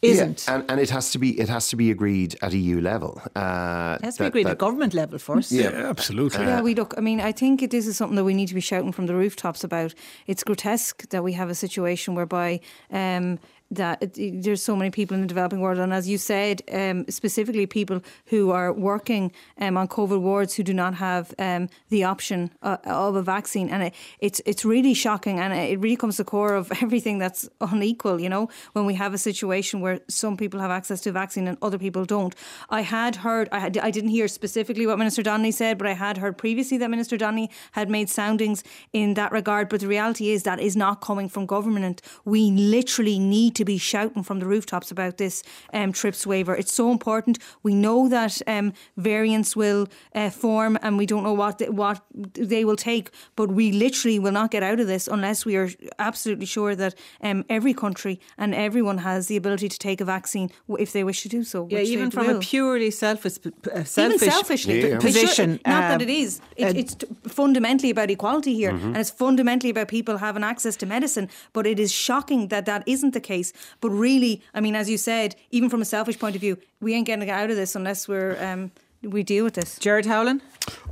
isn't. 0.01 0.45
Yeah, 0.47 0.55
and, 0.55 0.71
and 0.71 0.79
it 0.79 0.89
has 0.89 1.11
to 1.11 1.19
be 1.19 1.39
it 1.39 1.49
has 1.49 1.69
to 1.69 1.75
be 1.75 1.91
agreed 1.91 2.35
at 2.41 2.53
EU 2.53 2.81
level. 2.81 3.21
Uh, 3.35 3.97
it 3.99 4.05
has 4.05 4.17
to 4.17 4.23
be 4.23 4.27
agreed 4.27 4.45
that, 4.45 4.51
at 4.51 4.57
government 4.57 4.93
level 4.93 5.19
first. 5.19 5.51
Yeah, 5.51 5.71
yeah 5.71 5.89
absolutely. 5.89 6.45
Uh, 6.45 6.49
yeah, 6.49 6.61
we 6.61 6.75
look. 6.75 6.93
I 6.97 7.01
mean, 7.01 7.21
I 7.21 7.31
think 7.31 7.69
this 7.71 7.87
is 7.87 7.97
something 7.97 8.15
that 8.15 8.23
we 8.23 8.33
need 8.33 8.47
to 8.47 8.55
be 8.55 8.61
shouting 8.61 8.91
from 8.91 9.07
the 9.07 9.15
rooftops 9.15 9.63
about. 9.63 9.93
It's 10.27 10.43
grotesque 10.43 11.09
that 11.09 11.23
we 11.23 11.33
have 11.33 11.49
a 11.49 11.55
situation 11.55 12.15
whereby. 12.15 12.59
Um, 12.91 13.39
that 13.71 14.13
there's 14.15 14.61
so 14.61 14.75
many 14.75 14.91
people 14.91 15.15
in 15.15 15.21
the 15.21 15.27
developing 15.27 15.59
world, 15.59 15.79
and 15.79 15.93
as 15.93 16.07
you 16.07 16.17
said, 16.17 16.61
um, 16.71 17.05
specifically 17.09 17.65
people 17.65 18.01
who 18.27 18.51
are 18.51 18.71
working 18.71 19.31
um, 19.59 19.77
on 19.77 19.87
COVID 19.87 20.21
wards 20.21 20.53
who 20.53 20.63
do 20.63 20.73
not 20.73 20.95
have 20.95 21.33
um, 21.39 21.69
the 21.89 22.03
option 22.03 22.51
uh, 22.61 22.77
of 22.85 23.15
a 23.15 23.21
vaccine, 23.23 23.69
and 23.69 23.83
it, 23.83 23.93
it's 24.19 24.41
it's 24.45 24.63
really 24.65 24.93
shocking, 24.93 25.39
and 25.39 25.53
it 25.53 25.79
really 25.79 25.95
comes 25.95 26.17
to 26.17 26.23
the 26.23 26.29
core 26.29 26.53
of 26.53 26.71
everything 26.81 27.17
that's 27.17 27.49
unequal. 27.59 28.19
You 28.21 28.29
know, 28.29 28.49
when 28.73 28.85
we 28.85 28.93
have 28.95 29.13
a 29.13 29.17
situation 29.17 29.81
where 29.81 29.99
some 30.07 30.37
people 30.37 30.59
have 30.59 30.71
access 30.71 31.01
to 31.01 31.09
a 31.09 31.13
vaccine 31.13 31.47
and 31.47 31.57
other 31.61 31.77
people 31.77 32.05
don't. 32.05 32.35
I 32.69 32.81
had 32.81 33.17
heard, 33.17 33.49
I, 33.51 33.59
had, 33.59 33.77
I 33.77 33.91
didn't 33.91 34.11
hear 34.11 34.27
specifically 34.27 34.85
what 34.85 34.97
Minister 34.97 35.23
Donnelly 35.23 35.51
said, 35.51 35.77
but 35.77 35.87
I 35.87 35.93
had 35.93 36.17
heard 36.17 36.37
previously 36.37 36.77
that 36.77 36.89
Minister 36.89 37.17
Donnelly 37.17 37.49
had 37.71 37.89
made 37.89 38.09
soundings 38.09 38.63
in 38.93 39.15
that 39.15 39.31
regard. 39.31 39.69
But 39.69 39.79
the 39.81 39.87
reality 39.87 40.29
is 40.29 40.43
that 40.43 40.59
is 40.59 40.75
not 40.75 41.01
coming 41.01 41.29
from 41.29 41.45
government. 41.45 42.01
We 42.25 42.51
literally 42.51 43.19
need 43.19 43.54
need 43.55 43.65
to 43.65 43.65
be 43.65 43.77
shouting 43.77 44.23
from 44.23 44.39
the 44.39 44.45
rooftops 44.45 44.91
about 44.91 45.17
this 45.17 45.43
um, 45.73 45.91
TRIPS 45.91 46.27
waiver. 46.27 46.55
It's 46.55 46.73
so 46.73 46.91
important. 46.91 47.39
We 47.63 47.73
know 47.73 48.09
that 48.09 48.41
um, 48.47 48.73
variants 48.97 49.55
will 49.55 49.87
uh, 50.13 50.29
form, 50.29 50.77
and 50.81 50.97
we 50.97 51.05
don't 51.05 51.23
know 51.23 51.33
what 51.33 51.57
the, 51.57 51.71
what 51.71 52.01
they 52.33 52.65
will 52.65 52.75
take. 52.75 53.09
But 53.35 53.49
we 53.49 53.71
literally 53.71 54.19
will 54.19 54.33
not 54.33 54.51
get 54.51 54.63
out 54.63 54.79
of 54.79 54.87
this 54.87 55.07
unless 55.07 55.45
we 55.45 55.55
are 55.55 55.69
absolutely 55.99 56.45
sure 56.45 56.75
that 56.75 56.95
um, 57.21 57.45
every 57.49 57.73
country 57.73 58.19
and 58.37 58.53
everyone 58.53 58.99
has 58.99 59.27
the 59.27 59.37
ability 59.37 59.69
to 59.69 59.79
take 59.79 60.01
a 60.01 60.05
vaccine 60.05 60.49
if 60.79 60.91
they 60.91 61.03
wish 61.03 61.21
to 61.23 61.29
do 61.29 61.43
so. 61.43 61.67
Yeah, 61.69 61.79
even 61.79 62.11
from 62.11 62.27
will. 62.27 62.37
a 62.37 62.39
purely 62.39 62.91
selfish, 62.91 63.37
uh, 63.45 63.83
selfish 63.83 64.21
even 64.21 64.31
selfishly 64.31 64.89
Yeah. 64.89 64.99
position. 64.99 65.59
not 65.65 65.83
uh, 65.83 65.89
that 65.89 66.01
it 66.01 66.09
is. 66.09 66.41
It, 66.55 66.65
uh, 66.65 66.79
it's 66.79 66.95
t- 66.95 67.07
fundamentally 67.27 67.91
about 67.91 68.09
equality 68.09 68.53
here, 68.53 68.71
and 68.71 68.97
it's 68.97 69.11
fundamentally 69.11 69.71
about 69.71 69.87
people 69.87 70.17
having 70.17 70.43
access 70.43 70.75
to 70.77 70.85
medicine. 70.85 71.29
But 71.53 71.65
it 71.65 71.79
is 71.79 71.91
shocking 71.91 72.49
that 72.49 72.65
that 72.65 72.83
isn't 72.85 73.13
the 73.13 73.21
case. 73.21 73.44
But 73.81 73.89
really, 73.89 74.41
I 74.53 74.61
mean, 74.61 74.75
as 74.75 74.89
you 74.89 74.97
said, 74.97 75.35
even 75.51 75.69
from 75.69 75.81
a 75.81 75.85
selfish 75.85 76.19
point 76.19 76.35
of 76.35 76.41
view, 76.41 76.57
we 76.81 76.93
ain't 76.93 77.07
getting 77.07 77.29
out 77.29 77.49
of 77.49 77.55
this 77.55 77.75
unless 77.75 78.07
we're 78.07 78.37
um, 78.43 78.71
we 79.01 79.23
deal 79.23 79.43
with 79.43 79.53
this. 79.53 79.77
Gerard 79.79 80.05
Howlin. 80.05 80.41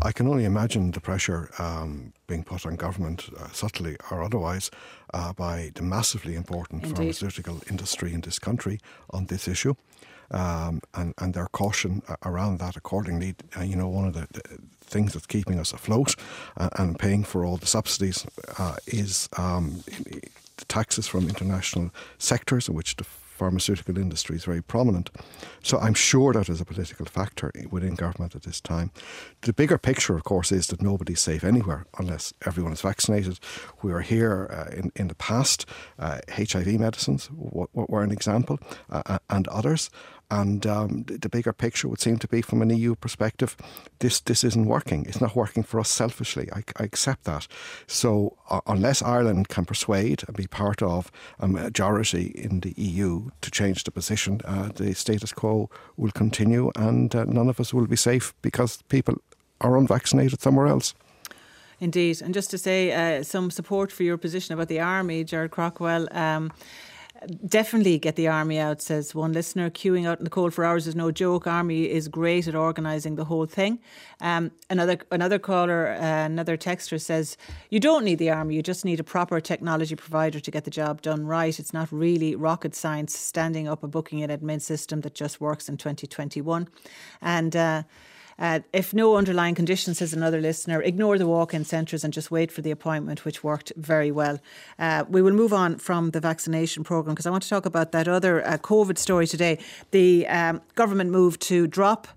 I 0.01 0.11
can 0.11 0.27
only 0.27 0.45
imagine 0.45 0.91
the 0.91 1.01
pressure 1.01 1.49
um, 1.57 2.13
being 2.27 2.43
put 2.43 2.65
on 2.65 2.75
government, 2.75 3.29
uh, 3.37 3.47
subtly 3.51 3.97
or 4.11 4.23
otherwise, 4.23 4.69
uh, 5.13 5.33
by 5.33 5.71
the 5.75 5.81
massively 5.81 6.35
important 6.35 6.83
Indeed. 6.83 6.97
pharmaceutical 6.97 7.61
industry 7.69 8.13
in 8.13 8.21
this 8.21 8.39
country 8.39 8.79
on 9.09 9.25
this 9.25 9.47
issue. 9.47 9.73
Um, 10.31 10.81
and, 10.95 11.13
and 11.19 11.33
their 11.33 11.47
caution 11.47 12.01
around 12.25 12.57
that 12.57 12.75
accordingly. 12.75 13.35
Uh, 13.55 13.61
you 13.61 13.75
know, 13.75 13.87
one 13.87 14.05
of 14.05 14.13
the, 14.13 14.27
the 14.31 14.41
things 14.81 15.13
that's 15.13 15.27
keeping 15.27 15.59
us 15.59 15.73
afloat 15.73 16.15
uh, 16.57 16.69
and 16.77 16.97
paying 16.97 17.23
for 17.23 17.45
all 17.45 17.57
the 17.57 17.67
subsidies 17.67 18.25
uh, 18.57 18.77
is 18.87 19.29
um, 19.37 19.83
the 20.63 20.73
taxes 20.73 21.07
from 21.07 21.27
international 21.27 21.91
sectors 22.17 22.67
in 22.69 22.75
which 22.75 22.95
the 22.95 23.03
pharmaceutical 23.03 23.97
industry 23.97 24.35
is 24.35 24.45
very 24.45 24.61
prominent. 24.61 25.09
So 25.63 25.77
I'm 25.79 25.95
sure 25.95 26.33
that 26.33 26.49
is 26.49 26.61
a 26.61 26.65
political 26.65 27.05
factor 27.05 27.51
within 27.69 27.95
government 27.95 28.35
at 28.35 28.43
this 28.43 28.61
time. 28.61 28.91
The 29.41 29.53
bigger 29.53 29.77
picture, 29.77 30.15
of 30.15 30.23
course, 30.23 30.51
is 30.51 30.67
that 30.67 30.81
nobody's 30.81 31.19
safe 31.19 31.43
anywhere 31.43 31.85
unless 31.97 32.33
everyone 32.45 32.73
is 32.73 32.81
vaccinated. 32.81 33.39
We 33.81 33.91
were 33.91 34.01
here 34.01 34.49
uh, 34.51 34.75
in, 34.75 34.91
in 34.95 35.07
the 35.07 35.15
past, 35.15 35.65
uh, 35.99 36.19
HIV 36.31 36.79
medicines 36.79 37.27
w- 37.27 37.67
w- 37.73 37.87
were 37.89 38.03
an 38.03 38.11
example, 38.11 38.59
uh, 38.89 39.17
and 39.29 39.47
others. 39.47 39.89
And 40.41 40.65
um, 40.65 41.03
the 41.05 41.29
bigger 41.29 41.53
picture 41.53 41.87
would 41.87 42.01
seem 42.01 42.17
to 42.17 42.27
be, 42.27 42.41
from 42.41 42.61
an 42.63 42.71
EU 42.71 42.95
perspective, 42.95 43.55
this 43.99 44.19
this 44.19 44.43
isn't 44.43 44.65
working. 44.65 45.05
It's 45.05 45.21
not 45.21 45.35
working 45.35 45.63
for 45.63 45.79
us 45.79 45.89
selfishly. 45.89 46.49
I, 46.51 46.63
I 46.79 46.83
accept 46.83 47.25
that. 47.25 47.47
So 47.85 48.35
uh, 48.49 48.61
unless 48.65 49.03
Ireland 49.03 49.49
can 49.49 49.65
persuade 49.65 50.23
and 50.27 50.35
be 50.35 50.47
part 50.47 50.81
of 50.81 51.11
a 51.39 51.47
majority 51.47 52.31
in 52.35 52.61
the 52.61 52.73
EU 52.77 53.29
to 53.41 53.51
change 53.51 53.83
the 53.83 53.91
position, 53.91 54.41
uh, 54.45 54.69
the 54.73 54.95
status 54.95 55.33
quo 55.33 55.69
will 55.97 56.11
continue, 56.11 56.71
and 56.75 57.15
uh, 57.15 57.25
none 57.25 57.49
of 57.49 57.59
us 57.59 57.73
will 57.73 57.87
be 57.87 57.97
safe 57.97 58.33
because 58.41 58.81
people 58.89 59.15
are 59.61 59.77
unvaccinated 59.77 60.41
somewhere 60.41 60.67
else. 60.67 60.95
Indeed. 61.79 62.21
And 62.21 62.33
just 62.33 62.49
to 62.51 62.57
say 62.57 62.91
uh, 62.91 63.23
some 63.23 63.51
support 63.51 63.91
for 63.91 64.03
your 64.03 64.17
position 64.17 64.55
about 64.55 64.67
the 64.67 64.79
army, 64.79 65.23
Gerard 65.23 65.51
Craughwell. 65.51 66.07
Um, 66.11 66.51
Definitely 67.45 67.99
get 67.99 68.15
the 68.15 68.27
army 68.27 68.59
out, 68.59 68.81
says 68.81 69.15
one 69.15 69.31
listener. 69.31 69.69
Queuing 69.69 70.05
out 70.05 70.17
in 70.17 70.25
the 70.25 70.29
cold 70.29 70.53
for 70.53 70.65
hours 70.65 70.87
is 70.87 70.95
no 70.95 71.09
joke. 71.09 71.47
Army 71.47 71.89
is 71.89 72.09
great 72.09 72.47
at 72.47 72.55
organising 72.55 73.15
the 73.15 73.25
whole 73.25 73.45
thing. 73.45 73.79
Um, 74.19 74.51
another 74.69 74.97
another 75.09 75.39
caller, 75.39 75.93
uh, 75.93 76.25
another 76.25 76.57
texter 76.57 76.99
says, 76.99 77.37
"You 77.69 77.79
don't 77.79 78.03
need 78.03 78.19
the 78.19 78.29
army. 78.29 78.55
You 78.55 78.61
just 78.61 78.83
need 78.83 78.99
a 78.99 79.03
proper 79.03 79.39
technology 79.39 79.95
provider 79.95 80.41
to 80.41 80.51
get 80.51 80.65
the 80.65 80.71
job 80.71 81.01
done 81.01 81.25
right. 81.25 81.57
It's 81.57 81.73
not 81.73 81.91
really 81.91 82.35
rocket 82.35 82.75
science 82.75 83.17
standing 83.17 83.67
up 83.69 83.83
a 83.83 83.87
booking 83.87 84.21
and 84.21 84.31
admin 84.31 84.61
system 84.61 85.01
that 85.01 85.15
just 85.15 85.39
works 85.39 85.69
in 85.69 85.77
2021." 85.77 86.67
And 87.21 87.55
uh, 87.55 87.83
uh, 88.39 88.59
if 88.71 88.93
no 88.93 89.15
underlying 89.15 89.55
condition, 89.55 89.93
says 89.93 90.13
another 90.13 90.41
listener, 90.41 90.81
ignore 90.81 91.17
the 91.17 91.27
walk 91.27 91.53
in 91.53 91.65
centres 91.65 92.03
and 92.03 92.13
just 92.13 92.31
wait 92.31 92.51
for 92.51 92.61
the 92.61 92.71
appointment, 92.71 93.25
which 93.25 93.43
worked 93.43 93.71
very 93.75 94.11
well. 94.11 94.39
Uh, 94.79 95.05
we 95.07 95.21
will 95.21 95.33
move 95.33 95.53
on 95.53 95.77
from 95.77 96.11
the 96.11 96.19
vaccination 96.19 96.83
programme 96.83 97.15
because 97.15 97.25
I 97.25 97.31
want 97.31 97.43
to 97.43 97.49
talk 97.49 97.65
about 97.65 97.91
that 97.91 98.07
other 98.07 98.45
uh, 98.45 98.57
COVID 98.57 98.97
story 98.97 99.27
today. 99.27 99.59
The 99.91 100.27
um, 100.27 100.61
government 100.75 101.11
moved 101.11 101.41
to 101.43 101.67
drop 101.67 102.07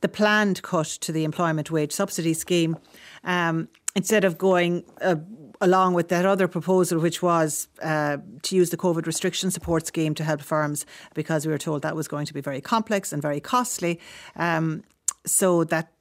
the 0.00 0.08
planned 0.08 0.62
cut 0.62 0.86
to 0.86 1.12
the 1.12 1.24
employment 1.24 1.70
wage 1.70 1.92
subsidy 1.92 2.34
scheme 2.34 2.76
um, 3.24 3.68
instead 3.94 4.24
of 4.24 4.38
going. 4.38 4.84
Uh, 5.00 5.16
along 5.60 5.94
with 5.94 6.08
that 6.08 6.26
other 6.26 6.46
proposal, 6.46 6.98
which 6.98 7.22
was 7.22 7.68
uh, 7.80 8.18
to 8.42 8.56
use 8.56 8.70
the 8.70 8.76
COVID 8.76 9.06
restriction 9.06 9.50
support 9.50 9.86
scheme 9.86 10.14
to 10.14 10.24
help 10.24 10.42
firms, 10.42 10.84
because 11.14 11.46
we 11.46 11.52
were 11.52 11.58
told 11.58 11.80
that 11.82 11.96
was 11.96 12.08
going 12.08 12.26
to 12.26 12.34
be 12.34 12.40
very 12.40 12.60
complex 12.60 13.12
and 13.12 13.22
very 13.22 13.40
costly. 13.40 13.98
Um, 14.36 14.82
so 15.26 15.64
that 15.64 15.92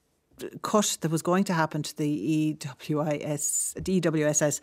cut 0.62 0.98
that 1.02 1.12
was 1.12 1.22
going 1.22 1.44
to 1.46 1.54
happen 1.54 1.84
to 1.84 1.96
the 1.98 2.58
EWIS, 2.60 3.74
EWSS 3.76 4.60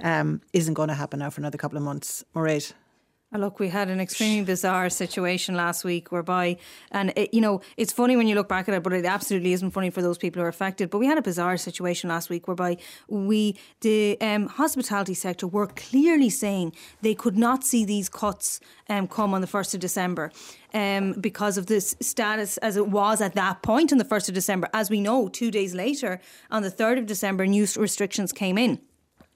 um, 0.00 0.40
isn't 0.52 0.74
going 0.74 0.88
to 0.88 0.94
happen 0.94 1.18
now 1.20 1.30
for 1.30 1.40
another 1.40 1.58
couple 1.58 1.76
of 1.76 1.84
months. 1.84 2.24
Mairead. 2.34 2.72
Uh, 2.72 2.87
Look, 3.30 3.60
we 3.60 3.68
had 3.68 3.90
an 3.90 4.00
extremely 4.00 4.42
bizarre 4.42 4.88
situation 4.88 5.54
last 5.54 5.84
week 5.84 6.10
whereby, 6.10 6.56
and 6.90 7.12
it, 7.14 7.34
you 7.34 7.42
know, 7.42 7.60
it's 7.76 7.92
funny 7.92 8.16
when 8.16 8.26
you 8.26 8.34
look 8.34 8.48
back 8.48 8.70
at 8.70 8.74
it, 8.74 8.82
but 8.82 8.94
it 8.94 9.04
absolutely 9.04 9.52
isn't 9.52 9.72
funny 9.72 9.90
for 9.90 10.00
those 10.00 10.16
people 10.16 10.40
who 10.40 10.46
are 10.46 10.48
affected. 10.48 10.88
But 10.88 10.96
we 10.96 11.06
had 11.06 11.18
a 11.18 11.22
bizarre 11.22 11.58
situation 11.58 12.08
last 12.08 12.30
week 12.30 12.48
whereby 12.48 12.78
we, 13.06 13.54
the 13.82 14.18
um, 14.22 14.46
hospitality 14.46 15.12
sector, 15.12 15.46
were 15.46 15.66
clearly 15.66 16.30
saying 16.30 16.72
they 17.02 17.14
could 17.14 17.36
not 17.36 17.64
see 17.64 17.84
these 17.84 18.08
cuts 18.08 18.60
um, 18.88 19.06
come 19.06 19.34
on 19.34 19.42
the 19.42 19.46
1st 19.46 19.74
of 19.74 19.80
December. 19.80 20.32
Um, 20.72 21.12
because 21.12 21.56
of 21.56 21.66
this 21.66 21.96
status 22.00 22.56
as 22.58 22.76
it 22.76 22.88
was 22.88 23.20
at 23.22 23.34
that 23.34 23.62
point 23.62 23.90
on 23.90 23.96
the 23.98 24.04
1st 24.04 24.28
of 24.28 24.34
December. 24.34 24.68
As 24.74 24.90
we 24.90 25.00
know, 25.00 25.28
two 25.28 25.50
days 25.50 25.74
later, 25.74 26.20
on 26.50 26.62
the 26.62 26.70
3rd 26.70 27.00
of 27.00 27.06
December, 27.06 27.46
new 27.46 27.66
restrictions 27.76 28.32
came 28.32 28.56
in 28.58 28.78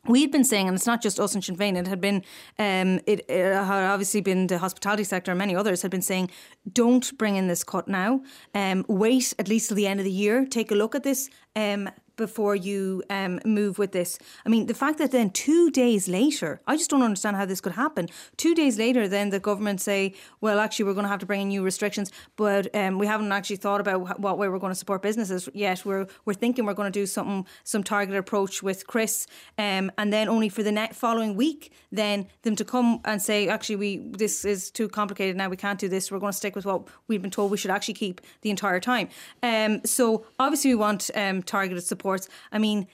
we'd 0.08 0.32
been 0.32 0.44
saying, 0.44 0.68
and 0.68 0.76
it's 0.76 0.86
not 0.86 1.00
just 1.00 1.20
us 1.20 1.34
and 1.34 1.44
Sinn 1.44 1.56
Féin, 1.56 1.76
it 1.76 1.86
had 1.86 2.00
been, 2.00 2.24
um, 2.58 3.00
it, 3.06 3.20
it, 3.28 3.54
had 3.54 3.84
obviously 3.84 4.20
been 4.20 4.48
the 4.48 4.58
hospitality 4.58 5.04
sector 5.04 5.30
and 5.30 5.38
many 5.38 5.54
others 5.54 5.82
had 5.82 5.90
been 5.90 6.02
saying, 6.02 6.30
don't 6.72 7.16
bring 7.18 7.36
in 7.36 7.46
this 7.46 7.62
cut 7.62 7.86
now. 7.86 8.22
Um, 8.54 8.84
wait 8.88 9.32
at 9.38 9.48
least 9.48 9.68
till 9.68 9.76
the 9.76 9.86
end 9.86 10.00
of 10.00 10.04
the 10.04 10.12
year. 10.12 10.44
Take 10.44 10.70
a 10.70 10.74
look 10.74 10.94
at 10.94 11.04
this. 11.04 11.30
Um, 11.54 11.88
before 12.22 12.54
you 12.54 13.02
um, 13.11 13.40
move 13.44 13.74
with 13.82 13.90
this. 13.90 14.16
I 14.46 14.48
mean, 14.48 14.66
the 14.66 14.74
fact 14.74 14.98
that 14.98 15.11
then 15.11 15.30
two 15.30 15.72
days 15.72 16.08
later, 16.08 16.61
I 16.68 16.76
just 16.76 16.88
don't 16.88 17.02
understand 17.02 17.35
how 17.37 17.46
this 17.46 17.61
could 17.61 17.72
happen. 17.72 18.08
Two 18.37 18.54
days 18.54 18.78
later, 18.78 19.08
then 19.08 19.30
the 19.30 19.40
government 19.40 19.80
say, 19.80 20.14
well, 20.40 20.61
actually, 20.61 20.85
we're 20.85 20.94
going 20.94 21.08
to 21.11 21.14
have 21.14 21.18
to 21.18 21.26
bring 21.26 21.42
in 21.42 21.48
new 21.48 21.64
restrictions, 21.64 22.12
but 22.37 22.64
um, 22.76 22.92
we 23.00 23.08
haven't 23.08 23.32
actually 23.32 23.56
thought 23.56 23.80
about 23.80 24.20
what 24.20 24.38
way 24.38 24.48
we're 24.48 24.61
going 24.61 24.76
to 24.76 24.82
support 24.85 25.02
businesses 25.02 25.48
yet. 25.52 25.85
We're 25.85 26.06
we're 26.26 26.40
thinking 26.44 26.64
we're 26.64 26.80
going 26.80 26.92
to 26.92 26.98
do 27.02 27.06
something, 27.06 27.44
some 27.64 27.82
targeted 27.82 28.18
approach 28.24 28.62
with 28.62 28.87
Chris, 28.87 29.26
um, 29.58 29.90
and 29.98 30.12
then 30.12 30.28
only 30.28 30.48
for 30.48 30.62
the 30.62 30.72
next 30.80 30.96
following 30.96 31.35
week, 31.35 31.72
then 31.90 32.28
them 32.42 32.54
to 32.54 32.64
come 32.64 33.00
and 33.04 33.20
say, 33.20 33.48
actually, 33.48 33.78
we 33.85 33.90
this 34.22 34.44
is 34.44 34.70
too 34.70 34.88
complicated 34.88 35.35
now. 35.37 35.48
We 35.48 35.56
can't 35.56 35.80
do 35.85 35.88
this. 35.88 36.12
We're 36.12 36.20
going 36.20 36.37
to 36.37 36.42
stick 36.44 36.54
with 36.54 36.66
what 36.66 36.80
we've 37.08 37.22
been 37.22 37.32
told 37.38 37.50
we 37.50 37.56
should 37.62 37.74
actually 37.76 37.98
keep 38.04 38.20
the 38.42 38.50
entire 38.50 38.80
time. 38.80 39.08
Um, 39.42 39.85
so 39.85 40.04
obviously, 40.38 40.70
we 40.70 40.76
want 40.76 41.11
um, 41.14 41.42
targeted 41.42 41.85
support. 41.85 42.12
I 42.51 42.59
mean, 42.59 42.88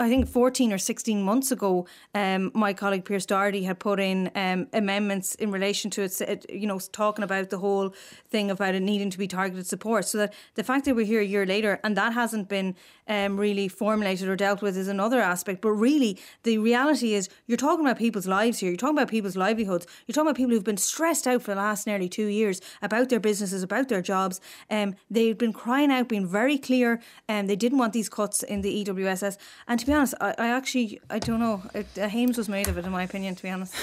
I 0.00 0.08
think 0.08 0.28
14 0.28 0.72
or 0.72 0.78
16 0.78 1.22
months 1.22 1.50
ago, 1.50 1.86
um, 2.14 2.50
my 2.54 2.72
colleague 2.72 3.04
Pearse 3.04 3.26
Doherty 3.26 3.64
had 3.64 3.78
put 3.78 4.00
in 4.00 4.30
um, 4.34 4.68
amendments 4.72 5.34
in 5.36 5.50
relation 5.50 5.90
to 5.92 6.02
it, 6.02 6.46
you 6.50 6.66
know, 6.66 6.78
talking 6.78 7.24
about 7.24 7.50
the 7.50 7.58
whole 7.58 7.94
thing 8.28 8.50
about 8.50 8.74
it 8.74 8.80
needing 8.80 9.10
to 9.10 9.18
be 9.18 9.28
targeted 9.28 9.66
support. 9.66 10.06
So 10.06 10.18
that 10.18 10.34
the 10.54 10.64
fact 10.64 10.84
that 10.84 10.94
we're 10.94 11.06
here 11.06 11.20
a 11.20 11.24
year 11.24 11.46
later 11.46 11.80
and 11.84 11.96
that 11.96 12.12
hasn't 12.12 12.48
been 12.48 12.74
um, 13.08 13.38
really 13.38 13.68
formulated 13.68 14.28
or 14.28 14.36
dealt 14.36 14.62
with 14.62 14.76
is 14.76 14.88
another 14.88 15.20
aspect. 15.20 15.60
But 15.60 15.72
really, 15.72 16.18
the 16.42 16.58
reality 16.58 17.14
is 17.14 17.28
you're 17.46 17.56
talking 17.56 17.84
about 17.84 17.98
people's 17.98 18.26
lives 18.26 18.58
here. 18.58 18.70
You're 18.70 18.76
talking 18.76 18.96
about 18.96 19.08
people's 19.08 19.36
livelihoods. 19.36 19.86
You're 20.06 20.14
talking 20.14 20.28
about 20.28 20.36
people 20.36 20.52
who've 20.52 20.64
been 20.64 20.76
stressed 20.76 21.26
out 21.26 21.42
for 21.42 21.52
the 21.52 21.60
last 21.60 21.86
nearly 21.86 22.08
two 22.08 22.26
years 22.26 22.60
about 22.82 23.08
their 23.08 23.20
businesses, 23.20 23.62
about 23.62 23.88
their 23.88 24.02
jobs. 24.02 24.40
Um, 24.70 24.96
they've 25.10 25.36
been 25.36 25.52
crying 25.52 25.90
out, 25.90 26.08
being 26.08 26.26
very 26.26 26.58
clear, 26.58 27.00
and 27.28 27.48
they 27.48 27.56
didn't 27.56 27.78
want 27.78 27.92
these 27.92 28.08
cuts 28.08 28.42
in 28.42 28.62
the 28.62 28.84
EWSS. 28.84 29.36
And 29.66 29.80
to 29.80 29.86
be 29.86 29.92
honest, 29.92 30.14
I, 30.20 30.34
I 30.38 30.48
actually 30.48 31.00
I 31.10 31.18
don't 31.18 31.40
know. 31.40 31.62
It, 31.74 31.86
uh, 31.98 32.08
Hames 32.08 32.36
was 32.36 32.48
made 32.48 32.68
of 32.68 32.78
it, 32.78 32.84
in 32.84 32.92
my 32.92 33.02
opinion. 33.02 33.34
To 33.34 33.42
be 33.42 33.50
honest. 33.50 33.74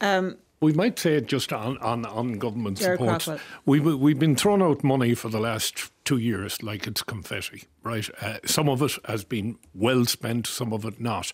Um, 0.00 0.36
we 0.60 0.74
might 0.74 0.98
say 0.98 1.14
it 1.14 1.26
just 1.26 1.54
on, 1.54 1.78
on, 1.78 2.04
on 2.04 2.34
government 2.34 2.78
Gerard 2.78 3.22
support. 3.22 3.40
We, 3.64 3.80
we've 3.80 4.18
been 4.18 4.36
thrown 4.36 4.60
out 4.60 4.84
money 4.84 5.14
for 5.14 5.30
the 5.30 5.40
last 5.40 5.90
two 6.04 6.18
years 6.18 6.62
like 6.62 6.86
it's 6.86 7.02
confetti, 7.02 7.64
right? 7.82 8.06
Uh, 8.20 8.38
some 8.44 8.68
of 8.68 8.82
it 8.82 8.92
has 9.06 9.24
been 9.24 9.56
well 9.74 10.04
spent, 10.04 10.46
some 10.46 10.74
of 10.74 10.84
it 10.84 11.00
not. 11.00 11.32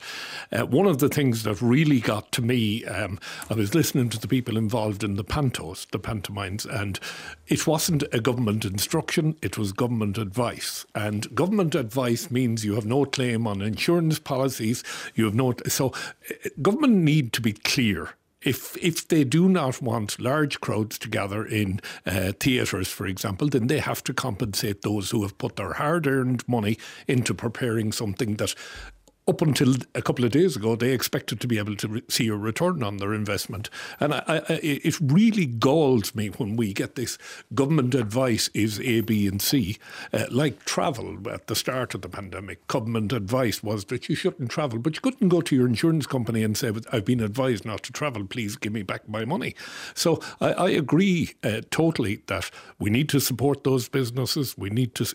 Uh, 0.53 0.65
one 0.67 0.87
of 0.87 1.01
the 1.01 1.09
things 1.09 1.43
that 1.43 1.61
really 1.61 1.99
got 1.99 2.31
to 2.33 2.43
me, 2.43 2.85
um, 2.85 3.19
I 3.51 3.55
was 3.55 3.75
listening 3.75 4.11
to 4.11 4.21
the 4.21 4.29
people 4.29 4.57
involved 4.57 5.03
in 5.03 5.17
the 5.17 5.25
pantos, 5.25 5.91
the 5.91 5.99
pantomimes, 5.99 6.65
and 6.65 7.01
it 7.49 7.67
wasn't 7.67 8.05
a 8.13 8.21
government 8.21 8.65
instruction, 8.65 9.35
it 9.43 9.59
was 9.59 9.73
government 9.73 10.19
advice. 10.19 10.87
And 10.95 11.35
government 11.35 11.75
advice 11.75 12.31
means 12.31 12.65
you 12.65 12.77
have 12.77 12.87
no 12.87 13.07
claim 13.07 13.49
on 13.49 13.61
insurance 13.61 14.21
policies, 14.21 14.85
you 15.17 15.25
have 15.25 15.35
no. 15.35 15.53
So, 15.67 15.89
uh, 16.31 16.49
government 16.63 16.95
need 16.95 17.33
to 17.33 17.41
be 17.41 17.53
clear 17.53 18.11
if 18.47 18.77
if 18.81 19.09
they 19.09 19.25
do 19.25 19.49
not 19.49 19.83
want 19.83 20.21
large 20.21 20.61
crowds 20.61 20.99
to 21.01 21.09
gather 21.09 21.45
in 21.45 21.81
uh, 22.07 22.33
theatres, 22.39 22.89
for 22.89 23.07
example, 23.07 23.49
then 23.49 23.67
they 23.67 23.81
have 23.81 24.05
to 24.05 24.15
compensate 24.15 24.83
those 24.83 25.11
who 25.11 25.23
have 25.23 25.37
put 25.37 25.57
their 25.57 25.73
hard-earned 25.73 26.49
money 26.49 26.79
into 27.09 27.35
preparing 27.35 27.93
something 27.93 28.37
that 28.37 28.55
up 29.29 29.43
until 29.43 29.75
a 29.95 30.03
couple 30.03 30.25
of 30.25 30.31
days 30.31 30.55
ago, 30.55 30.77
they 30.77 30.93
expected 30.93 31.41
to 31.41 31.49
be 31.49 31.59
able 31.59 31.75
to 31.77 31.89
re- 31.89 32.03
see 32.09 32.29
a 32.29 32.35
return 32.35 32.83
on 32.83 32.99
their 32.99 33.13
investment. 33.13 33.69
And 33.99 34.15
I, 34.15 34.23
I, 34.29 34.43
it 34.63 34.99
really 35.01 35.47
galls 35.47 36.15
me 36.15 36.29
when 36.29 36.55
we 36.55 36.73
get 36.73 36.95
this 36.95 37.19
government 37.53 37.95
advice 37.95 38.49
is 38.55 38.79
A, 38.81 39.01
B, 39.01 39.27
and 39.27 39.43
C. 39.43 39.79
Uh, 40.13 40.27
like 40.31 40.65
travel 40.65 41.19
at 41.29 41.49
the 41.49 41.57
start 41.57 41.95
of 41.95 42.03
the 42.03 42.09
pandemic, 42.09 42.65
government 42.69 43.13
advice 43.13 43.63
was 43.63 43.87
that 43.87 44.09
you 44.09 44.15
shouldn't 44.15 44.51
travel, 44.51 44.79
but 44.79 44.95
you 44.95 45.01
couldn't 45.01 45.29
go 45.29 45.41
to 45.41 45.57
your 45.57 45.67
insurance 45.67 46.07
company 46.07 46.45
and 46.45 46.57
say, 46.57 46.73
I've 46.93 47.05
been 47.05 47.21
advised 47.21 47.65
not 47.65 47.83
to 47.85 47.93
travel, 47.93 48.25
please 48.25 48.57
give 48.57 48.73
me 48.73 48.83
back 48.83 49.09
my 49.09 49.25
money. 49.25 49.57
So 49.95 50.21
I, 50.41 50.53
I 50.53 50.69
agree 50.71 51.35
uh, 51.43 51.63
totally 51.71 52.23
that 52.29 52.51
we 52.79 52.91
need 52.91 53.09
to 53.09 53.21
support 53.21 53.65
those 53.65 53.89
businesses. 53.89 54.57
We 54.57 54.71
need 54.71 54.95
to 54.97 55.07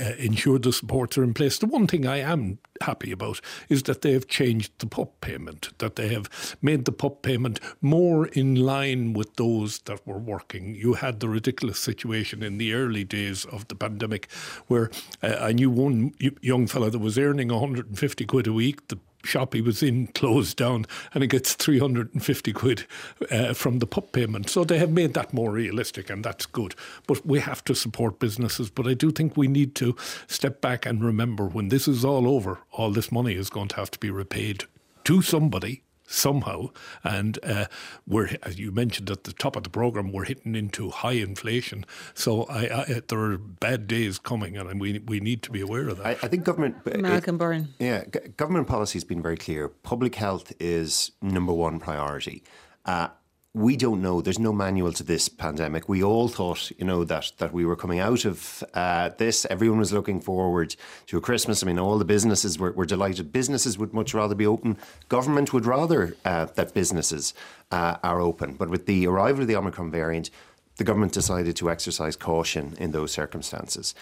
uh, 0.00 0.14
ensure 0.18 0.58
the 0.58 0.72
supports 0.72 1.18
are 1.18 1.24
in 1.24 1.34
place. 1.34 1.58
The 1.58 1.66
one 1.66 1.86
thing 1.86 2.06
I 2.06 2.18
am 2.18 2.58
happy 2.80 3.10
about 3.10 3.40
is 3.68 3.82
that 3.84 4.02
they 4.02 4.12
have 4.12 4.26
changed 4.26 4.72
the 4.78 4.86
pup 4.86 5.20
payment, 5.20 5.70
that 5.78 5.96
they 5.96 6.08
have 6.08 6.56
made 6.62 6.84
the 6.84 6.92
pup 6.92 7.22
payment 7.22 7.60
more 7.80 8.26
in 8.28 8.54
line 8.54 9.12
with 9.12 9.34
those 9.36 9.80
that 9.80 10.06
were 10.06 10.18
working. 10.18 10.74
You 10.74 10.94
had 10.94 11.20
the 11.20 11.28
ridiculous 11.28 11.78
situation 11.78 12.42
in 12.42 12.58
the 12.58 12.74
early 12.74 13.04
days 13.04 13.44
of 13.46 13.66
the 13.68 13.74
pandemic 13.74 14.30
where 14.66 14.90
uh, 15.22 15.36
I 15.40 15.52
knew 15.52 15.70
one 15.70 16.12
young 16.40 16.66
fellow 16.66 16.90
that 16.90 16.98
was 16.98 17.18
earning 17.18 17.48
150 17.48 18.24
quid 18.26 18.46
a 18.46 18.52
week. 18.52 18.88
The 18.88 18.98
shop 19.24 19.54
he 19.54 19.60
was 19.60 19.82
in 19.82 20.06
closed 20.14 20.56
down 20.56 20.86
and 21.14 21.22
he 21.22 21.28
gets 21.28 21.54
350 21.54 22.52
quid 22.52 22.86
uh, 23.30 23.52
from 23.54 23.78
the 23.78 23.86
pup 23.86 24.12
payment. 24.12 24.48
So 24.48 24.64
they 24.64 24.78
have 24.78 24.90
made 24.90 25.14
that 25.14 25.32
more 25.32 25.50
realistic 25.50 26.10
and 26.10 26.24
that's 26.24 26.46
good. 26.46 26.74
But 27.06 27.24
we 27.26 27.40
have 27.40 27.64
to 27.64 27.74
support 27.74 28.18
businesses. 28.18 28.70
But 28.70 28.86
I 28.86 28.94
do 28.94 29.10
think 29.10 29.36
we 29.36 29.48
need 29.48 29.74
to 29.76 29.96
step 30.26 30.60
back 30.60 30.86
and 30.86 31.04
remember 31.04 31.46
when 31.46 31.68
this 31.68 31.88
is 31.88 32.04
all 32.04 32.28
over, 32.28 32.60
all 32.72 32.90
this 32.90 33.12
money 33.12 33.34
is 33.34 33.50
going 33.50 33.68
to 33.68 33.76
have 33.76 33.90
to 33.92 33.98
be 33.98 34.10
repaid 34.10 34.64
to 35.04 35.22
somebody 35.22 35.82
somehow. 36.08 36.70
And 37.04 37.38
uh, 37.44 37.66
we're, 38.06 38.30
as 38.42 38.58
you 38.58 38.72
mentioned 38.72 39.10
at 39.10 39.24
the 39.24 39.32
top 39.32 39.54
of 39.54 39.62
the 39.62 39.70
program, 39.70 40.10
we're 40.10 40.24
hitting 40.24 40.56
into 40.56 40.90
high 40.90 41.12
inflation. 41.12 41.84
So 42.14 42.44
I, 42.44 42.82
I, 42.82 43.02
there 43.06 43.20
are 43.20 43.38
bad 43.38 43.86
days 43.86 44.18
coming, 44.18 44.56
and 44.56 44.80
we 44.80 44.98
we 45.06 45.20
need 45.20 45.42
to 45.44 45.50
be 45.52 45.60
aware 45.60 45.88
of 45.88 45.98
that. 45.98 46.06
I, 46.06 46.10
I 46.10 46.28
think 46.28 46.44
government. 46.44 46.76
Uh, 46.86 46.98
Malcolm 46.98 47.36
it, 47.36 47.38
Byrne. 47.38 47.68
Yeah, 47.78 48.04
government 48.36 48.66
policy 48.66 48.98
has 48.98 49.04
been 49.04 49.22
very 49.22 49.36
clear. 49.36 49.68
Public 49.68 50.16
health 50.16 50.52
is 50.58 51.12
number 51.22 51.52
one 51.52 51.78
priority. 51.78 52.42
Uh, 52.84 53.08
we 53.54 53.76
don't 53.76 54.02
know. 54.02 54.20
There's 54.20 54.38
no 54.38 54.52
manual 54.52 54.92
to 54.92 55.02
this 55.02 55.28
pandemic. 55.28 55.88
We 55.88 56.02
all 56.02 56.28
thought, 56.28 56.70
you 56.78 56.84
know, 56.84 57.02
that 57.04 57.32
that 57.38 57.52
we 57.52 57.64
were 57.64 57.76
coming 57.76 57.98
out 57.98 58.24
of 58.24 58.62
uh, 58.74 59.10
this. 59.16 59.46
Everyone 59.48 59.78
was 59.78 59.92
looking 59.92 60.20
forward 60.20 60.76
to 61.06 61.16
a 61.16 61.20
Christmas. 61.20 61.62
I 61.62 61.66
mean, 61.66 61.78
all 61.78 61.98
the 61.98 62.04
businesses 62.04 62.58
were, 62.58 62.72
were 62.72 62.84
delighted. 62.84 63.32
Businesses 63.32 63.78
would 63.78 63.94
much 63.94 64.12
rather 64.12 64.34
be 64.34 64.46
open. 64.46 64.76
Government 65.08 65.52
would 65.52 65.66
rather 65.66 66.14
uh, 66.24 66.46
that 66.56 66.74
businesses 66.74 67.32
uh, 67.70 67.96
are 68.02 68.20
open. 68.20 68.54
But 68.54 68.68
with 68.68 68.86
the 68.86 69.06
arrival 69.06 69.42
of 69.42 69.48
the 69.48 69.56
Omicron 69.56 69.90
variant, 69.90 70.30
the 70.76 70.84
government 70.84 71.12
decided 71.12 71.56
to 71.56 71.70
exercise 71.70 72.16
caution 72.16 72.76
in 72.78 72.92
those 72.92 73.12
circumstances. 73.12 73.94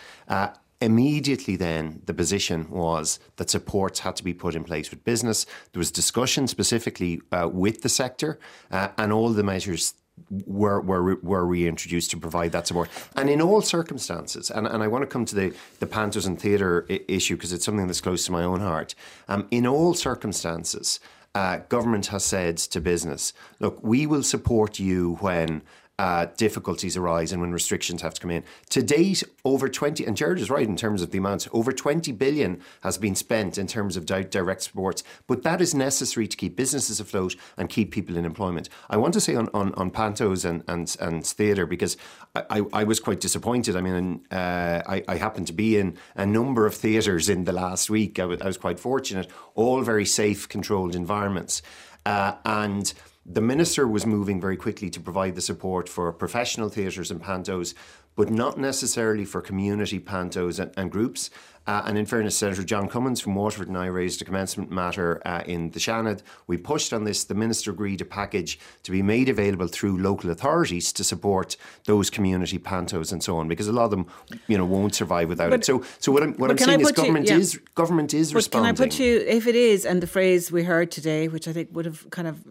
Immediately, 0.81 1.57
then, 1.57 2.03
the 2.05 2.13
position 2.13 2.69
was 2.71 3.19
that 3.37 3.49
supports 3.49 4.01
had 4.01 4.17
to 4.17 4.25
be 4.25 4.35
put 4.35 4.55
in 4.55 4.63
place 4.63 4.91
with 4.91 5.05
business. 5.05 5.47
There 5.73 5.81
was 5.81 5.91
discussion 5.91 6.47
specifically 6.49 7.21
uh, 7.33 7.49
with 7.51 7.81
the 7.81 7.89
sector, 7.89 8.39
uh, 8.71 8.89
and 8.99 9.11
all 9.11 9.31
the 9.31 9.43
measures 9.43 9.95
were, 10.31 10.81
were, 10.81 11.17
were 11.17 11.47
reintroduced 11.47 12.11
to 12.11 12.19
provide 12.19 12.53
that 12.53 12.67
support. 12.67 12.89
And 13.17 13.31
in 13.31 13.41
all 13.41 13.63
circumstances, 13.63 14.51
and, 14.51 14.67
and 14.67 14.83
I 14.83 14.89
want 14.89 15.03
to 15.03 15.07
come 15.07 15.25
to 15.27 15.35
the, 15.35 15.55
the 15.79 15.87
Pantos 15.87 16.27
and 16.27 16.41
Theatre 16.41 16.87
I- 16.91 17.01
issue 17.09 17.37
because 17.37 17.53
it's 17.53 17.65
something 17.65 17.87
that's 17.87 18.01
close 18.01 18.27
to 18.27 18.33
my 18.33 18.45
own 18.45 18.61
heart. 18.61 18.95
Um, 19.29 19.47
in 19.51 19.67
all 19.67 19.95
circumstances, 19.95 21.01
uh, 21.35 21.59
government 21.69 22.07
has 22.07 22.25
said 22.25 22.57
to 22.57 22.81
business, 22.81 23.33
look, 23.61 23.79
we 23.83 24.07
will 24.07 24.23
support 24.23 24.79
you 24.79 25.17
when 25.21 25.63
uh, 25.99 26.27
difficulties 26.37 26.97
arise 26.97 27.33
and 27.33 27.41
when 27.41 27.53
restrictions 27.53 28.03
have 28.03 28.15
to 28.15 28.21
come 28.21 28.31
in. 28.31 28.45
To 28.71 28.83
date, 28.83 29.23
over 29.45 29.69
20, 29.69 30.05
and 30.05 30.17
Gerard 30.17 30.39
is 30.39 30.51
right 30.51 30.67
in 30.67 30.77
terms 30.77 31.01
of 31.01 31.11
the 31.11 31.19
amounts, 31.19 31.49
over 31.53 31.73
20 31.73 32.13
billion 32.13 32.61
has 32.83 32.99
been 32.99 33.15
spent 33.15 33.57
in 33.57 33.67
terms 33.67 33.97
of 33.97 34.05
di- 34.05 34.25
direct 34.25 34.63
supports, 34.63 35.03
but 35.27 35.43
that 35.43 35.61
is 35.61 35.75
necessary 35.75 36.29
to 36.29 36.37
keep 36.37 36.55
businesses 36.55 37.01
afloat 37.01 37.35
and 37.57 37.71
keep 37.71 37.91
people 37.91 38.17
in 38.17 38.27
employment. 38.27 38.69
I 38.91 38.99
want 38.99 39.15
to 39.15 39.21
say 39.21 39.35
on, 39.35 39.49
on, 39.55 39.73
on 39.75 39.91
Pantos 39.91 40.45
and, 40.45 40.63
and, 40.69 40.95
and 41.01 41.27
theatre 41.27 41.67
because 41.67 41.97
I, 42.35 42.45
I, 42.51 42.63
I, 42.73 42.85
was 42.85 43.01
quite 43.01 43.21
disappointed. 43.21 43.75
I 43.75 43.81
mean, 43.81 44.21
uh, 44.31 44.83
I, 44.87 45.03
I 45.09 45.17
happened 45.17 45.47
to 45.47 45.55
be 45.55 45.79
in 45.79 45.97
a 46.15 46.27
number 46.27 46.67
of 46.67 46.75
theatres 46.75 47.29
in 47.31 47.45
the 47.45 47.53
last 47.53 47.89
week. 47.89 48.19
I, 48.19 48.23
w- 48.23 48.41
I 48.43 48.47
was 48.47 48.59
quite 48.59 48.79
fortunate, 48.79 49.29
all 49.55 49.81
very 49.81 50.05
safe, 50.05 50.49
controlled 50.49 50.95
environments. 50.95 51.63
Uh, 52.05 52.35
and 52.45 52.93
the 53.29 53.41
minister 53.41 53.89
was 53.89 54.07
moving 54.07 54.41
very 54.41 54.57
quickly 54.57 54.89
to 54.91 55.01
provide 55.01 55.35
the 55.35 55.41
support 55.41 55.89
for 55.89 56.13
professional 56.13 56.69
theatres 56.69 57.11
and 57.11 57.21
pantos, 57.21 57.75
but 58.15 58.31
not 58.31 58.57
necessarily 58.57 59.25
for 59.25 59.41
community 59.41 60.01
pantos 60.01 60.59
and, 60.61 60.71
and 60.77 60.91
groups. 60.91 61.31
Uh, 61.67 61.83
and 61.85 61.99
in 61.99 62.07
fairness, 62.07 62.37
Senator 62.37 62.63
John 62.63 62.89
Cummins 62.89 63.21
from 63.21 63.35
Waterford 63.35 63.67
and 63.67 63.77
I 63.77 63.87
raised 63.87 64.23
a 64.23 64.25
commencement 64.25 64.71
matter 64.71 65.21
uh, 65.27 65.43
in 65.47 65.71
the 65.73 65.81
Seanad. 65.81 66.23
We 66.47 66.57
pushed 66.57 66.93
on 66.93 67.03
this. 67.03 67.25
The 67.25 67.35
Minister 67.35 67.73
agreed 67.73 68.01
a 68.01 68.05
package 68.05 68.61
to 68.85 68.93
be 68.93 69.03
made 69.03 69.29
available 69.29 69.67
through 69.67 69.99
local 69.99 70.31
authorities 70.31 70.93
to 70.93 71.03
support 71.03 71.57
those 71.87 72.09
community 72.09 72.61
pantos 72.61 73.13
and 73.13 73.21
so 73.21 73.37
on, 73.39 73.49
because 73.49 73.67
a 73.67 73.73
lot 73.73 73.87
of 73.87 73.91
them, 73.91 74.07
you 74.47 74.57
know, 74.57 74.65
won't 74.65 74.95
survive 74.95 75.29
without 75.29 75.51
but, 75.51 75.61
it. 75.61 75.65
So, 75.65 75.83
so 75.99 76.13
what 76.13 76.23
I'm, 76.23 76.35
what 76.35 76.53
I'm 76.53 76.59
saying 76.59 76.81
is 76.81 76.93
government 76.93 77.27
you, 77.27 77.35
yeah. 77.35 77.41
is 77.41 77.61
government 77.75 78.15
is 78.15 78.33
but 78.33 78.37
responding. 78.37 78.77
Can 78.77 78.85
I 78.85 78.87
put 78.87 79.01
you, 79.01 79.25
if 79.27 79.49
it 79.49 79.57
is, 79.57 79.85
and 79.85 80.01
the 80.01 80.07
phrase 80.07 80.53
we 80.53 80.63
heard 80.63 80.93
today, 80.93 81.27
which 81.27 81.49
I 81.49 81.53
think 81.53 81.71
would 81.73 81.85
have 81.85 82.09
kind 82.11 82.29
of 82.29 82.45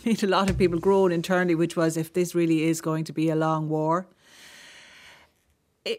made 0.04 0.22
a 0.22 0.26
lot 0.26 0.50
of 0.50 0.56
people 0.56 0.78
groan 0.78 1.12
internally, 1.12 1.54
which 1.54 1.76
was 1.76 1.96
if 1.96 2.12
this 2.12 2.34
really 2.34 2.64
is 2.64 2.80
going 2.80 3.04
to 3.04 3.12
be 3.12 3.28
a 3.30 3.36
long 3.36 3.68
war. 3.68 4.06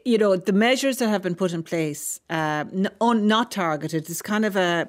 You 0.06 0.18
know, 0.18 0.36
the 0.36 0.54
measures 0.54 0.98
that 0.98 1.10
have 1.10 1.22
been 1.22 1.36
put 1.36 1.54
in 1.54 1.64
place, 1.64 2.20
uh, 2.30 2.66
not 2.72 3.52
targeted, 3.52 4.10
is 4.10 4.22
kind 4.22 4.46
of 4.46 4.56
a. 4.56 4.88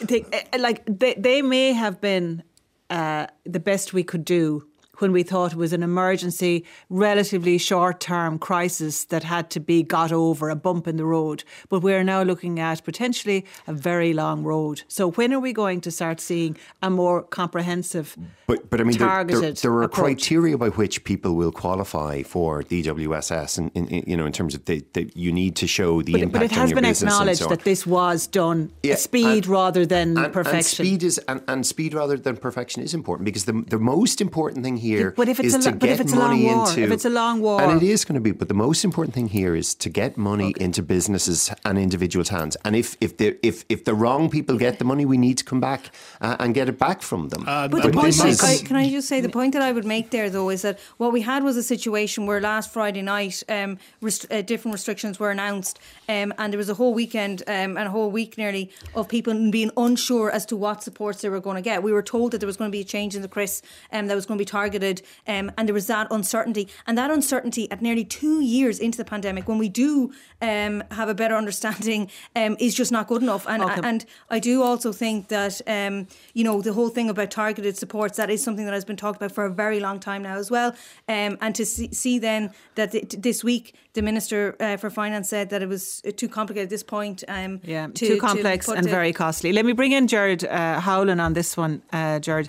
They, 0.00 0.24
eh, 0.32 0.58
like 0.58 0.82
they, 0.86 1.14
they 1.14 1.42
may 1.42 1.72
have 1.72 2.00
been 2.00 2.42
uh, 2.88 3.26
the 3.44 3.60
best 3.60 3.92
we 3.92 4.02
could 4.02 4.24
do 4.24 4.66
when 4.98 5.12
we 5.12 5.22
thought 5.22 5.52
it 5.52 5.58
was 5.58 5.72
an 5.72 5.82
emergency, 5.82 6.64
relatively 6.88 7.58
short 7.58 8.00
term 8.00 8.38
crisis 8.38 9.04
that 9.06 9.22
had 9.22 9.50
to 9.50 9.60
be 9.60 9.82
got 9.82 10.12
over, 10.12 10.48
a 10.48 10.56
bump 10.56 10.86
in 10.86 10.96
the 10.96 11.04
road. 11.04 11.44
But 11.68 11.80
we're 11.80 12.04
now 12.04 12.22
looking 12.22 12.60
at 12.60 12.84
potentially 12.84 13.44
a 13.66 13.72
very 13.72 14.12
long 14.12 14.42
road. 14.42 14.82
So 14.88 15.10
when 15.12 15.32
are 15.32 15.40
we 15.40 15.52
going 15.52 15.80
to 15.82 15.90
start 15.90 16.20
seeing 16.20 16.56
a 16.82 16.90
more 16.90 17.22
comprehensive, 17.22 18.16
but, 18.46 18.70
but 18.70 18.80
I 18.80 18.84
mean, 18.84 18.96
targeted 18.96 19.42
there, 19.42 19.52
there, 19.52 19.60
there 19.62 19.72
are 19.72 19.82
approach? 19.82 20.04
criteria 20.04 20.56
by 20.56 20.68
which 20.68 21.04
people 21.04 21.34
will 21.34 21.52
qualify 21.52 22.22
for 22.22 22.62
the 22.64 22.82
EWSS, 22.82 23.58
and 23.58 23.70
in, 23.74 23.88
in, 23.88 24.10
you 24.10 24.16
know, 24.16 24.26
in 24.26 24.32
terms 24.32 24.54
of 24.54 24.64
the, 24.66 24.84
the, 24.92 25.10
you 25.14 25.32
need 25.32 25.56
to 25.56 25.66
show 25.66 26.02
the 26.02 26.12
but, 26.12 26.20
impact. 26.20 26.42
But 26.42 26.52
it 26.52 26.52
has 26.52 26.72
been 26.72 26.84
acknowledged 26.84 27.40
so 27.40 27.48
that 27.48 27.64
this 27.64 27.86
was 27.86 28.26
done 28.26 28.72
yeah, 28.82 28.94
speed 28.94 29.44
and, 29.44 29.46
rather 29.46 29.84
than 29.84 30.16
and, 30.16 30.32
perfection. 30.32 30.58
And 30.58 30.64
speed 30.64 31.02
is 31.02 31.18
and, 31.26 31.42
and 31.48 31.66
speed 31.66 31.94
rather 31.94 32.16
than 32.16 32.36
perfection 32.36 32.82
is 32.82 32.94
important 32.94 33.24
because 33.24 33.44
the 33.44 33.64
the 33.68 33.78
most 33.78 34.20
important 34.20 34.64
thing 34.64 34.76
here 34.76 34.85
but 35.16 35.28
if 35.28 35.40
it's 35.40 35.54
is 35.54 35.66
a, 35.66 35.70
to 35.70 35.76
but 35.76 35.80
get 35.80 35.90
if 35.90 36.00
it's 36.00 36.14
money 36.14 36.46
a 36.46 36.48
long 36.48 36.58
war, 36.58 36.68
into 36.68 36.82
if 36.82 36.90
it's 36.90 37.04
a 37.04 37.10
long 37.10 37.40
war, 37.40 37.62
and 37.62 37.82
it 37.82 37.86
is 37.86 38.04
going 38.04 38.14
to 38.14 38.20
be. 38.20 38.32
But 38.32 38.48
the 38.48 38.54
most 38.54 38.84
important 38.84 39.14
thing 39.14 39.28
here 39.28 39.54
is 39.54 39.74
to 39.76 39.88
get 39.88 40.16
money 40.16 40.50
okay. 40.50 40.64
into 40.64 40.82
businesses 40.82 41.50
and 41.64 41.78
individuals' 41.78 42.28
hands. 42.28 42.56
And 42.64 42.76
if 42.76 42.96
if 43.00 43.16
the 43.16 43.38
if 43.42 43.64
if 43.68 43.84
the 43.84 43.94
wrong 43.94 44.30
people 44.30 44.56
get 44.56 44.78
the 44.78 44.84
money, 44.84 45.04
we 45.04 45.18
need 45.18 45.38
to 45.38 45.44
come 45.44 45.60
back 45.60 45.90
uh, 46.20 46.36
and 46.38 46.54
get 46.54 46.68
it 46.68 46.78
back 46.78 47.02
from 47.02 47.28
them. 47.28 47.42
Uh, 47.46 47.68
but, 47.68 47.82
but 47.82 47.92
the 47.92 47.98
point 47.98 48.24
is, 48.24 48.40
I, 48.42 48.58
can 48.58 48.76
I 48.76 48.88
just 48.90 49.08
say 49.08 49.20
the 49.20 49.28
point 49.28 49.52
that 49.54 49.62
I 49.62 49.72
would 49.72 49.86
make 49.86 50.10
there 50.10 50.30
though 50.30 50.50
is 50.50 50.62
that 50.62 50.78
what 50.96 51.12
we 51.12 51.22
had 51.22 51.42
was 51.42 51.56
a 51.56 51.62
situation 51.62 52.26
where 52.26 52.40
last 52.40 52.72
Friday 52.72 53.02
night 53.02 53.42
um, 53.48 53.78
rest- 54.00 54.26
uh, 54.30 54.42
different 54.42 54.72
restrictions 54.74 55.18
were 55.18 55.30
announced, 55.30 55.78
um, 56.08 56.32
and 56.38 56.52
there 56.52 56.58
was 56.58 56.68
a 56.68 56.74
whole 56.74 56.94
weekend 56.94 57.42
um, 57.46 57.76
and 57.76 57.86
a 57.86 57.90
whole 57.90 58.10
week 58.10 58.38
nearly 58.38 58.70
of 58.94 59.08
people 59.08 59.34
being 59.50 59.70
unsure 59.76 60.30
as 60.30 60.46
to 60.46 60.56
what 60.56 60.82
supports 60.82 61.22
they 61.22 61.28
were 61.28 61.40
going 61.40 61.56
to 61.56 61.62
get. 61.62 61.82
We 61.82 61.92
were 61.92 62.02
told 62.02 62.32
that 62.32 62.38
there 62.38 62.46
was 62.46 62.56
going 62.56 62.70
to 62.70 62.72
be 62.72 62.80
a 62.80 62.84
change 62.84 63.14
in 63.14 63.22
the 63.22 63.28
CRIS 63.28 63.62
um, 63.92 64.06
that 64.06 64.14
was 64.14 64.26
going 64.26 64.38
to 64.38 64.42
be 64.42 64.46
targeted, 64.46 64.75
um, 64.84 65.52
and 65.56 65.68
there 65.68 65.74
was 65.74 65.86
that 65.86 66.06
uncertainty. 66.10 66.68
And 66.86 66.96
that 66.98 67.10
uncertainty 67.10 67.70
at 67.70 67.82
nearly 67.82 68.04
two 68.04 68.40
years 68.40 68.78
into 68.78 68.98
the 68.98 69.04
pandemic, 69.04 69.48
when 69.48 69.58
we 69.58 69.68
do 69.68 70.12
um, 70.40 70.82
have 70.90 71.08
a 71.08 71.14
better 71.14 71.34
understanding, 71.34 72.10
um, 72.34 72.56
is 72.58 72.74
just 72.74 72.92
not 72.92 73.08
good 73.08 73.22
enough. 73.22 73.46
And 73.48 73.62
okay. 73.62 73.80
and 73.82 74.04
I 74.30 74.38
do 74.38 74.62
also 74.62 74.92
think 74.92 75.28
that 75.28 75.60
um, 75.66 76.06
you 76.34 76.44
know 76.44 76.60
the 76.62 76.72
whole 76.72 76.88
thing 76.88 77.10
about 77.10 77.30
targeted 77.30 77.76
supports 77.76 78.16
that 78.16 78.30
is 78.30 78.42
something 78.42 78.64
that 78.64 78.74
has 78.74 78.84
been 78.84 78.96
talked 78.96 79.16
about 79.16 79.32
for 79.32 79.44
a 79.44 79.50
very 79.50 79.80
long 79.80 80.00
time 80.00 80.22
now 80.22 80.36
as 80.36 80.50
well. 80.50 80.74
Um, 81.08 81.38
and 81.40 81.54
to 81.54 81.64
see, 81.64 81.92
see 81.92 82.18
then 82.18 82.52
that 82.74 82.92
this 83.22 83.42
week 83.42 83.74
the 83.94 84.02
minister 84.02 84.54
uh, 84.60 84.76
for 84.76 84.90
finance 84.90 85.28
said 85.28 85.50
that 85.50 85.62
it 85.62 85.68
was 85.68 86.02
too 86.16 86.28
complicated 86.28 86.66
at 86.66 86.70
this 86.70 86.82
point. 86.82 87.24
Um, 87.28 87.60
yeah, 87.64 87.86
to, 87.86 87.92
too 87.92 88.18
complex 88.18 88.66
to 88.66 88.72
and 88.72 88.88
very 88.88 89.12
costly. 89.12 89.52
Let 89.52 89.64
me 89.64 89.72
bring 89.72 89.92
in 89.92 90.06
Gerard 90.06 90.44
uh, 90.44 90.80
Howlin 90.80 91.20
on 91.20 91.32
this 91.32 91.56
one, 91.56 91.82
uh, 91.92 92.18
Gerard 92.20 92.48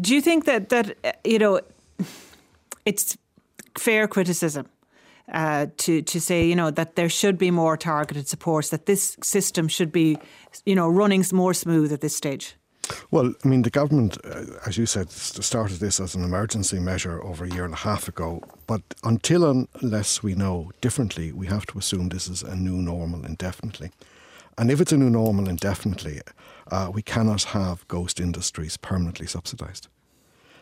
Do 0.00 0.14
you 0.14 0.20
think 0.20 0.44
that 0.44 0.68
that 0.68 0.96
uh, 1.04 1.12
you 1.24 1.38
know 1.38 1.60
it's 2.84 3.16
fair 3.78 4.08
criticism 4.08 4.66
uh, 5.32 5.66
to 5.76 6.02
to 6.02 6.20
say 6.20 6.46
you 6.46 6.54
know 6.54 6.70
that 6.70 6.94
there 6.94 7.08
should 7.08 7.36
be 7.38 7.50
more 7.50 7.76
targeted 7.76 8.28
supports, 8.28 8.68
that 8.70 8.86
this 8.86 9.16
system 9.22 9.68
should 9.68 9.92
be 9.92 10.18
you 10.64 10.74
know 10.74 10.88
running 10.88 11.24
more 11.32 11.54
smooth 11.54 11.92
at 11.92 12.00
this 12.00 12.16
stage? 12.16 12.54
Well, 13.10 13.34
I 13.44 13.48
mean, 13.48 13.62
the 13.62 13.70
government, 13.70 14.16
uh, 14.24 14.44
as 14.66 14.78
you 14.78 14.86
said, 14.86 15.10
started 15.10 15.78
this 15.78 16.00
as 16.00 16.14
an 16.14 16.24
emergency 16.24 16.78
measure 16.78 17.22
over 17.22 17.44
a 17.44 17.50
year 17.50 17.64
and 17.64 17.74
a 17.74 17.78
half 17.78 18.08
ago. 18.08 18.42
But 18.66 18.82
until 19.04 19.66
unless 19.82 20.22
we 20.22 20.34
know 20.34 20.70
differently, 20.80 21.32
we 21.32 21.46
have 21.46 21.66
to 21.66 21.78
assume 21.78 22.08
this 22.08 22.28
is 22.28 22.42
a 22.42 22.56
new 22.56 22.76
normal 22.76 23.24
indefinitely. 23.26 23.90
And 24.56 24.70
if 24.70 24.80
it's 24.80 24.92
a 24.92 24.96
new 24.96 25.10
normal 25.10 25.48
indefinitely, 25.48 26.20
uh, 26.70 26.90
we 26.92 27.02
cannot 27.02 27.42
have 27.44 27.86
ghost 27.88 28.20
industries 28.20 28.76
permanently 28.76 29.26
subsidised. 29.26 29.88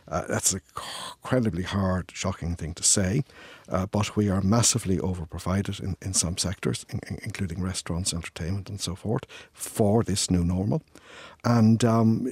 Uh, 0.09 0.25
that's 0.29 0.53
an 0.53 0.61
incredibly 0.77 1.64
hard, 1.64 2.11
shocking 2.14 2.55
thing 2.55 2.75
to 2.75 2.83
say, 2.83 3.25
uh, 3.69 3.87
but 3.87 4.16
we 4.16 4.29
are 4.29 4.40
massively 4.40 4.99
overprovided 4.99 5.83
in, 5.83 5.97
in 6.01 6.14
some 6.14 6.37
sectors, 6.38 6.87
in, 6.88 7.01
in, 7.09 7.19
including 7.23 7.61
restaurants, 7.61 8.14
entertainment, 8.14 8.69
and 8.69 8.81
so 8.81 8.95
forth, 8.95 9.25
for 9.53 10.05
this 10.05 10.31
new 10.31 10.45
normal. 10.45 10.83
And 11.45 11.85
um, 11.85 12.31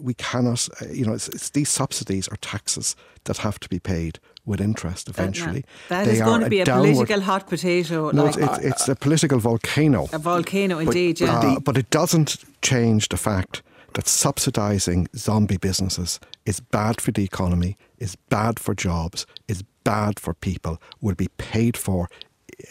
we 0.00 0.14
cannot, 0.14 0.68
uh, 0.80 0.86
you 0.90 1.04
know, 1.04 1.14
it's, 1.14 1.28
it's 1.28 1.50
these 1.50 1.68
subsidies 1.68 2.28
or 2.28 2.36
taxes 2.36 2.96
that 3.24 3.38
have 3.38 3.60
to 3.60 3.68
be 3.68 3.78
paid 3.78 4.18
with 4.46 4.60
interest 4.60 5.08
eventually. 5.08 5.64
That, 5.88 6.04
that 6.04 6.12
is 6.12 6.20
going 6.20 6.42
to 6.42 6.50
be 6.50 6.60
a, 6.60 6.64
downward, 6.64 6.92
political 6.92 7.20
hot 7.20 7.48
potato. 7.48 8.10
No, 8.10 8.24
like, 8.24 8.36
it's, 8.36 8.58
it's, 8.58 8.88
a 8.88 8.96
political 8.96 9.38
volcano. 9.38 10.08
A 10.12 10.18
volcano, 10.18 10.78
indeed, 10.78 11.18
but, 11.20 11.26
yeah. 11.26 11.38
Uh, 11.38 11.60
but 11.60 11.78
it 11.78 11.90
doesn't 11.90 12.44
change 12.60 13.08
the 13.08 13.16
fact 13.16 13.62
that 13.94 14.04
subsidising 14.04 15.06
zombie 15.16 15.56
businesses 15.56 16.20
is 16.44 16.60
bad 16.60 17.00
for 17.00 17.12
the 17.12 17.24
economy, 17.24 17.76
is 17.98 18.16
bad 18.28 18.58
for 18.58 18.74
jobs, 18.74 19.26
is 19.48 19.62
bad 19.84 20.20
for 20.20 20.34
people, 20.34 20.80
will 21.00 21.14
be 21.14 21.28
paid 21.38 21.76
for 21.76 22.08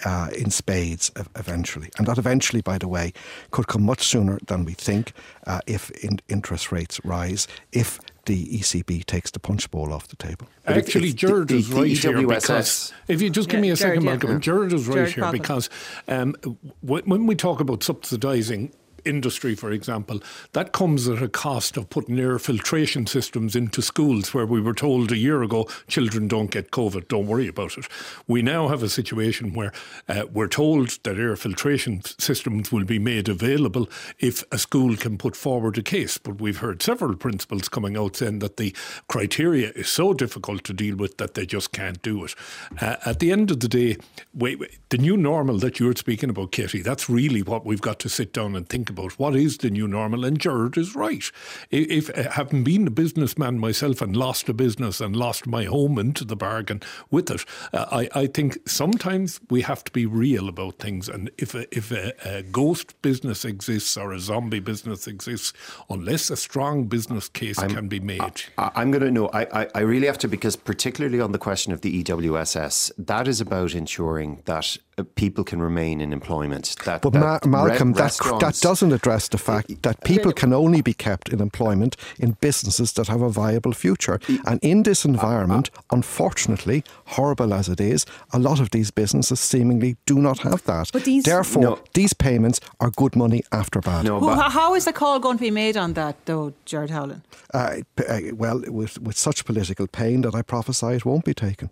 uh, 0.06 0.30
in 0.36 0.50
spades 0.50 1.12
eventually. 1.36 1.90
And 1.98 2.08
that 2.08 2.18
eventually, 2.18 2.62
by 2.62 2.78
the 2.78 2.88
way, 2.88 3.14
could 3.52 3.68
come 3.68 3.84
much 3.84 4.04
sooner 4.04 4.40
than 4.48 4.66
we 4.66 4.74
think 4.74 5.14
uh, 5.48 5.60
if 5.68 5.90
in 5.92 6.20
interest 6.30 6.72
rates 6.72 7.00
rise, 7.04 7.48
if 7.72 8.00
the 8.26 8.46
ECB 8.48 9.06
takes 9.06 9.32
the 9.32 9.40
punch 9.40 9.70
bowl 9.72 9.92
off 9.92 10.08
the 10.08 10.16
table. 10.16 10.48
But 10.66 10.78
Actually, 10.78 11.14
Gerard 11.14 11.52
is 11.52 11.72
right 11.72 11.98
here 11.98 12.26
because 12.26 12.94
if 13.08 13.22
you 13.22 13.30
just 13.30 13.50
give 13.50 13.58
yeah, 13.58 13.62
me 13.62 13.70
a 13.72 13.76
second, 13.76 14.04
Gerard, 14.04 14.22
Malcolm, 14.22 14.32
yeah. 14.32 14.40
Gerard 14.40 14.74
is 14.74 14.88
right 14.88 15.10
Gerard 15.10 15.14
here 15.14 15.32
because 15.32 15.70
um, 16.08 16.36
when 16.82 17.28
we 17.28 17.36
talk 17.36 17.60
about 17.60 17.82
subsidising 17.82 18.72
industry, 19.06 19.56
for 19.56 19.72
example, 19.72 20.22
that 20.54 20.72
comes 20.72 21.08
at 21.08 21.22
a 21.22 21.30
cost 21.30 21.78
of 21.78 21.90
putting 21.90 22.20
air 22.20 22.40
filtration 22.40 23.06
systems 23.06 23.56
into 23.56 23.82
schools 23.82 24.34
where 24.34 24.46
we 24.46 24.62
were 24.62 24.74
told 24.74 25.12
a 25.12 25.18
year 25.18 25.44
ago 25.44 25.68
children 25.88 26.28
don't 26.28 26.52
get 26.52 26.72
COVID, 26.72 27.08
don't 27.08 27.28
worry 27.28 27.48
about 27.48 27.78
it. 27.78 27.88
We 28.28 28.42
now 28.42 28.68
have 28.68 28.84
a 28.84 28.90
situation 28.90 29.54
where 29.54 29.72
uh, 30.08 30.26
we're 30.32 30.48
told 30.48 31.04
that 31.04 31.18
air 31.18 31.36
filtration 31.36 32.02
systems 32.20 32.72
will 32.72 32.86
be 32.86 33.00
made 33.00 33.30
available 33.30 33.90
if 34.20 34.44
a 34.52 34.58
school 34.58 34.96
can 34.96 35.18
put 35.18 35.36
forward 35.36 35.78
a 35.78 35.82
case. 35.82 36.18
But 36.18 36.42
we've 36.42 36.58
heard 36.58 36.82
several 36.82 37.16
principals 37.16 37.70
coming 37.70 37.98
out 37.98 38.18
saying 38.18 38.40
that 38.40 38.58
the 38.58 38.76
criteria 39.08 39.72
is 39.72 39.90
so 39.90 40.14
difficult 40.14 40.64
to 40.66 40.74
deal 40.74 40.96
with 40.96 41.18
that 41.18 41.34
they 41.34 41.46
just 41.46 41.72
can't 41.72 42.02
do 42.02 42.24
it. 42.26 42.36
Uh, 42.82 42.96
at 43.06 43.20
the 43.20 43.32
end 43.32 43.52
of 43.52 43.60
the 43.60 43.68
day, 43.68 43.98
wait, 44.34 44.60
wait, 44.60 44.78
the 44.90 44.98
new 44.98 45.18
normal 45.18 45.58
that 45.58 45.80
you're 45.80 45.96
speaking 45.96 46.30
about, 46.30 46.52
Katie, 46.52 46.82
that's 46.82 47.10
really 47.10 47.42
what 47.42 47.66
we've 47.66 47.82
got 47.82 48.00
to 48.00 48.10
sit 48.10 48.34
down 48.34 48.56
and 48.56 48.68
think 48.70 48.90
about 48.94 49.20
what 49.20 49.36
is 49.36 49.58
the 49.58 49.70
new 49.70 49.88
normal. 49.88 50.24
And 50.24 50.40
Gerard 50.40 50.78
is 50.78 50.96
right. 50.96 51.30
If, 51.72 52.10
if 52.10 52.26
having 52.34 52.64
been 52.64 52.88
a 52.88 52.92
businessman 52.92 53.60
myself 53.60 54.02
and 54.02 54.16
lost 54.16 54.48
a 54.50 54.54
business 54.54 55.02
and 55.02 55.16
lost 55.16 55.48
my 55.48 55.66
home 55.66 55.98
into 55.98 56.24
the 56.24 56.36
bargain 56.36 56.82
with 57.12 57.30
it, 57.32 57.44
uh, 57.74 57.86
I, 57.92 58.10
I 58.22 58.28
think 58.28 58.58
sometimes 58.68 59.40
we 59.50 59.62
have 59.62 59.84
to 59.84 59.92
be 59.92 60.06
real 60.06 60.48
about 60.48 60.80
things. 60.80 61.10
And 61.10 61.30
if 61.38 61.56
a, 61.56 61.66
if 61.76 61.92
a, 61.92 62.14
a 62.24 62.44
ghost 62.44 63.02
business 63.02 63.44
exists 63.46 63.98
or 63.98 64.14
a 64.14 64.20
zombie 64.20 64.60
business 64.60 65.08
exists, 65.08 65.54
unless 65.90 66.30
a 66.30 66.38
strong 66.38 66.86
business 66.86 67.28
case 67.28 67.60
I'm, 67.60 67.70
can 67.70 67.88
be 67.88 68.00
made. 68.00 68.44
I, 68.58 68.82
am 68.82 68.92
going 68.92 69.04
to 69.04 69.12
know. 69.12 69.30
I, 69.34 69.68
I 69.74 69.80
really 69.80 70.08
have 70.08 70.18
to 70.20 70.28
because 70.28 70.56
particularly 70.56 71.20
on 71.20 71.32
the 71.32 71.40
question 71.40 71.74
of 71.74 71.82
the 71.82 72.04
EWSS, 72.04 72.92
that 72.98 73.28
is 73.28 73.42
about 73.42 73.74
ensuring 73.74 74.42
that 74.46 74.78
uh, 74.78 74.83
people 75.16 75.44
can 75.44 75.62
remain 75.62 76.02
in 76.02 76.14
employment. 76.14 76.76
That, 76.86 77.02
but 77.02 77.14
that 77.14 77.46
Ma- 77.46 77.66
Malcolm, 77.66 77.94
that, 77.94 78.18
that 78.40 78.60
doesn't 78.62 78.92
address 78.92 79.28
the 79.28 79.38
fact 79.38 79.82
that 79.84 80.04
people 80.04 80.32
can 80.32 80.54
only 80.54 80.82
be 80.82 80.94
kept 80.94 81.30
in 81.30 81.42
employment 81.42 81.96
in 82.20 82.38
businesses 82.42 82.94
that 82.94 83.08
have 83.08 83.22
a 83.22 83.30
viable 83.30 83.74
future. 83.74 84.20
And 84.46 84.60
in 84.62 84.84
this 84.84 85.06
environment, 85.06 85.70
unfortunately, 85.92 86.84
horrible 87.06 87.54
as 87.54 87.70
it 87.70 87.82
is, 87.82 88.06
a 88.32 88.40
lot 88.40 88.60
of 88.60 88.72
these 88.72 88.92
businesses 88.92 89.40
seemingly 89.40 89.98
do 90.06 90.20
not 90.20 90.40
have 90.40 90.64
that. 90.66 90.92
But 90.94 91.06
these, 91.06 91.24
Therefore, 91.24 91.64
no. 91.64 91.80
these 91.94 92.14
payments 92.14 92.60
are 92.80 92.92
good 92.92 93.16
money 93.16 93.44
after 93.52 93.80
bad. 93.80 94.06
No, 94.06 94.20
how 94.30 94.76
is 94.76 94.86
the 94.86 94.94
call 94.94 95.20
going 95.20 95.38
to 95.38 95.44
be 95.44 95.52
made 95.52 95.78
on 95.78 95.94
that, 95.94 96.26
though, 96.26 96.54
Gerard 96.66 96.90
Howlin? 96.92 97.24
Uh, 97.54 97.78
uh, 98.08 98.20
well, 98.34 98.62
with, 98.68 99.00
with 99.00 99.18
such 99.18 99.46
political 99.46 99.88
pain 99.88 100.22
that 100.22 100.36
I 100.36 100.42
prophesy 100.42 100.88
it 100.88 101.06
won't 101.06 101.26
be 101.26 101.34
taken. 101.34 101.70